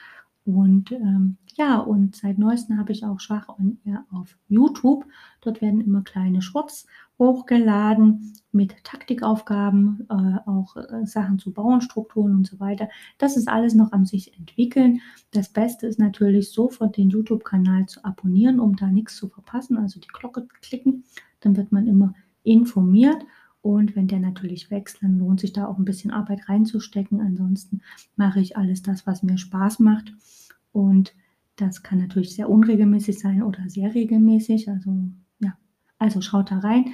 Und 0.44 0.90
ähm, 0.92 1.36
ja, 1.54 1.78
und 1.78 2.16
seit 2.16 2.38
neuestem 2.38 2.78
habe 2.78 2.92
ich 2.92 3.04
auch 3.04 3.20
Schach 3.20 3.48
on 3.48 3.78
Air 3.84 4.04
auf 4.10 4.36
YouTube. 4.48 5.04
Dort 5.40 5.60
werden 5.60 5.80
immer 5.80 6.02
kleine 6.02 6.42
Shorts 6.42 6.86
hochgeladen 7.18 8.32
mit 8.50 8.82
Taktikaufgaben, 8.82 10.06
äh, 10.08 10.48
auch 10.48 10.76
äh, 10.76 11.06
Sachen 11.06 11.38
zu 11.38 11.52
Bauernstrukturen 11.52 12.34
und 12.34 12.46
so 12.46 12.58
weiter. 12.58 12.88
Das 13.18 13.36
ist 13.36 13.48
alles 13.48 13.74
noch 13.74 13.92
am 13.92 14.06
sich 14.06 14.36
entwickeln. 14.36 15.00
Das 15.30 15.48
Beste 15.50 15.86
ist 15.86 16.00
natürlich 16.00 16.50
sofort 16.50 16.96
den 16.96 17.10
YouTube-Kanal 17.10 17.86
zu 17.86 18.04
abonnieren, 18.04 18.58
um 18.58 18.74
da 18.74 18.88
nichts 18.88 19.16
zu 19.16 19.28
verpassen. 19.28 19.76
Also 19.76 20.00
die 20.00 20.08
Glocke 20.08 20.48
klicken, 20.60 21.04
dann 21.40 21.56
wird 21.56 21.70
man 21.70 21.86
immer 21.86 22.14
informiert. 22.42 23.24
Und 23.60 23.94
wenn 23.94 24.08
der 24.08 24.18
natürlich 24.18 24.70
wächst, 24.70 25.02
dann 25.02 25.18
lohnt 25.18 25.40
sich 25.40 25.52
da 25.52 25.66
auch 25.66 25.78
ein 25.78 25.84
bisschen 25.84 26.10
Arbeit 26.10 26.48
reinzustecken. 26.48 27.20
Ansonsten 27.20 27.80
mache 28.16 28.40
ich 28.40 28.56
alles 28.56 28.82
das, 28.82 29.06
was 29.06 29.22
mir 29.22 29.38
Spaß 29.38 29.78
macht. 29.78 30.12
Und 30.72 31.14
das 31.56 31.82
kann 31.82 31.98
natürlich 31.98 32.34
sehr 32.34 32.50
unregelmäßig 32.50 33.18
sein 33.18 33.42
oder 33.42 33.68
sehr 33.68 33.94
regelmäßig. 33.94 34.68
Also 34.68 34.92
ja, 35.38 35.56
also 35.98 36.20
schaut 36.20 36.50
da 36.50 36.58
rein. 36.58 36.86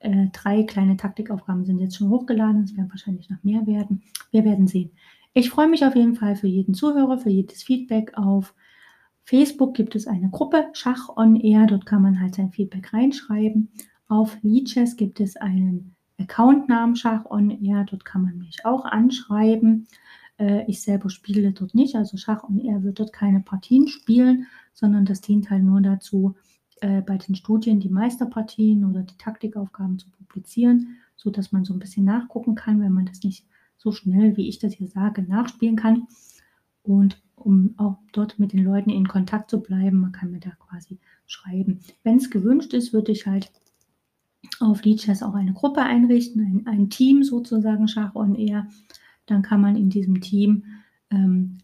Äh, 0.00 0.28
drei 0.32 0.62
kleine 0.64 0.96
Taktikaufgaben 0.96 1.64
sind 1.64 1.78
jetzt 1.78 1.96
schon 1.96 2.10
hochgeladen. 2.10 2.64
Es 2.64 2.76
werden 2.76 2.90
wahrscheinlich 2.90 3.30
noch 3.30 3.42
mehr 3.42 3.66
werden. 3.66 4.02
Wir 4.30 4.44
werden 4.44 4.66
sehen. 4.66 4.90
Ich 5.32 5.48
freue 5.48 5.68
mich 5.68 5.84
auf 5.84 5.94
jeden 5.94 6.16
Fall 6.16 6.36
für 6.36 6.48
jeden 6.48 6.74
Zuhörer, 6.74 7.18
für 7.18 7.30
jedes 7.30 7.62
Feedback. 7.62 8.12
Auf 8.16 8.54
Facebook 9.24 9.74
gibt 9.74 9.94
es 9.94 10.06
eine 10.06 10.28
Gruppe 10.28 10.66
Schach 10.72 11.08
on 11.16 11.36
Air. 11.36 11.66
Dort 11.66 11.86
kann 11.86 12.02
man 12.02 12.20
halt 12.20 12.34
sein 12.34 12.50
Feedback 12.50 12.92
reinschreiben. 12.92 13.70
Auf 14.10 14.36
Leadchess 14.42 14.96
gibt 14.96 15.20
es 15.20 15.36
einen 15.36 15.94
Accountnamen 16.18 16.96
Schach 16.96 17.26
on 17.26 17.48
Air. 17.62 17.86
Dort 17.88 18.04
kann 18.04 18.22
man 18.22 18.38
mich 18.38 18.64
auch 18.64 18.84
anschreiben. 18.84 19.86
Äh, 20.36 20.64
ich 20.66 20.82
selber 20.82 21.10
spiele 21.10 21.52
dort 21.52 21.76
nicht, 21.76 21.94
also 21.94 22.16
Schach 22.16 22.42
und 22.42 22.58
er 22.58 22.82
wird 22.82 22.98
dort 22.98 23.12
keine 23.12 23.38
Partien 23.38 23.86
spielen, 23.86 24.48
sondern 24.74 25.04
das 25.04 25.20
dient 25.20 25.48
halt 25.48 25.62
nur 25.62 25.80
dazu, 25.80 26.34
äh, 26.80 27.02
bei 27.02 27.18
den 27.18 27.36
Studien 27.36 27.78
die 27.78 27.88
Meisterpartien 27.88 28.84
oder 28.84 29.04
die 29.04 29.16
Taktikaufgaben 29.16 30.00
zu 30.00 30.10
publizieren, 30.10 30.96
sodass 31.14 31.52
man 31.52 31.64
so 31.64 31.72
ein 31.72 31.78
bisschen 31.78 32.04
nachgucken 32.04 32.56
kann, 32.56 32.80
wenn 32.80 32.92
man 32.92 33.06
das 33.06 33.22
nicht 33.22 33.46
so 33.76 33.92
schnell, 33.92 34.36
wie 34.36 34.48
ich 34.48 34.58
das 34.58 34.72
hier 34.72 34.88
sage, 34.88 35.22
nachspielen 35.22 35.76
kann. 35.76 36.08
Und 36.82 37.22
um 37.36 37.74
auch 37.76 37.98
dort 38.12 38.40
mit 38.40 38.54
den 38.54 38.64
Leuten 38.64 38.90
in 38.90 39.06
Kontakt 39.06 39.50
zu 39.50 39.60
bleiben, 39.60 40.00
man 40.00 40.10
kann 40.10 40.32
mir 40.32 40.40
da 40.40 40.50
quasi 40.50 40.98
schreiben. 41.26 41.78
Wenn 42.02 42.16
es 42.16 42.28
gewünscht 42.28 42.74
ist, 42.74 42.92
würde 42.92 43.12
ich 43.12 43.28
halt 43.28 43.52
auf 44.60 44.84
Leadchess 44.84 45.22
auch 45.22 45.34
eine 45.34 45.52
Gruppe 45.52 45.82
einrichten, 45.82 46.40
ein, 46.40 46.66
ein 46.66 46.90
Team 46.90 47.22
sozusagen, 47.22 47.88
Schach 47.88 48.14
on 48.14 48.34
Air, 48.34 48.66
dann 49.26 49.42
kann 49.42 49.60
man 49.60 49.76
in 49.76 49.90
diesem 49.90 50.20
Team 50.20 50.64
ähm, 51.10 51.58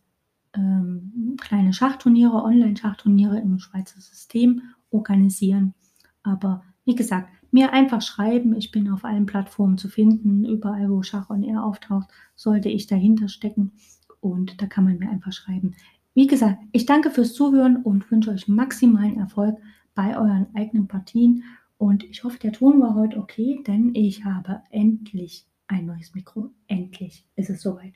ähm, 0.55 1.37
kleine 1.41 1.73
Schachturniere, 1.73 2.43
Online-Schachturniere 2.43 3.39
im 3.41 3.59
Schweizer 3.59 4.01
System 4.01 4.63
organisieren. 4.91 5.75
Aber 6.23 6.63
wie 6.85 6.95
gesagt, 6.95 7.29
mir 7.51 7.73
einfach 7.73 8.03
schreiben. 8.03 8.55
Ich 8.55 8.71
bin 8.71 8.91
auf 8.91 9.05
allen 9.05 9.27
Plattformen 9.27 9.79
zu 9.79 9.89
finden. 9.89 10.45
Überall, 10.45 10.91
wo 10.91 11.03
Schach 11.03 11.31
on 11.31 11.43
Air 11.43 11.65
auftaucht, 11.65 12.09
sollte 12.35 12.69
ich 12.69 12.87
dahinter 12.87 13.29
stecken. 13.29 13.73
Und 14.21 14.61
da 14.61 14.67
kann 14.67 14.85
man 14.85 14.99
mir 14.99 15.11
einfach 15.11 15.33
schreiben. 15.33 15.75
Wie 16.15 16.27
gesagt, 16.27 16.59
ich 16.73 16.87
danke 16.87 17.11
fürs 17.11 17.35
Zuhören 17.35 17.77
und 17.77 18.11
wünsche 18.11 18.31
euch 18.31 18.49
maximalen 18.49 19.19
Erfolg 19.19 19.57
bei 19.95 20.17
euren 20.17 20.47
eigenen 20.55 20.89
Partien. 20.89 21.45
Und 21.79 22.05
ich 22.05 22.25
hoffe, 22.25 22.39
der 22.39 22.53
Ton 22.53 22.81
war 22.81 22.95
heute 22.95 23.19
okay, 23.19 23.63
denn 23.67 23.95
ich 23.95 24.25
habe 24.25 24.63
endlich 24.71 25.47
ein 25.67 25.87
neues 25.87 26.15
Mikro. 26.15 26.51
Endlich 26.69 27.27
ist 27.37 27.51
es 27.51 27.61
soweit. 27.61 27.95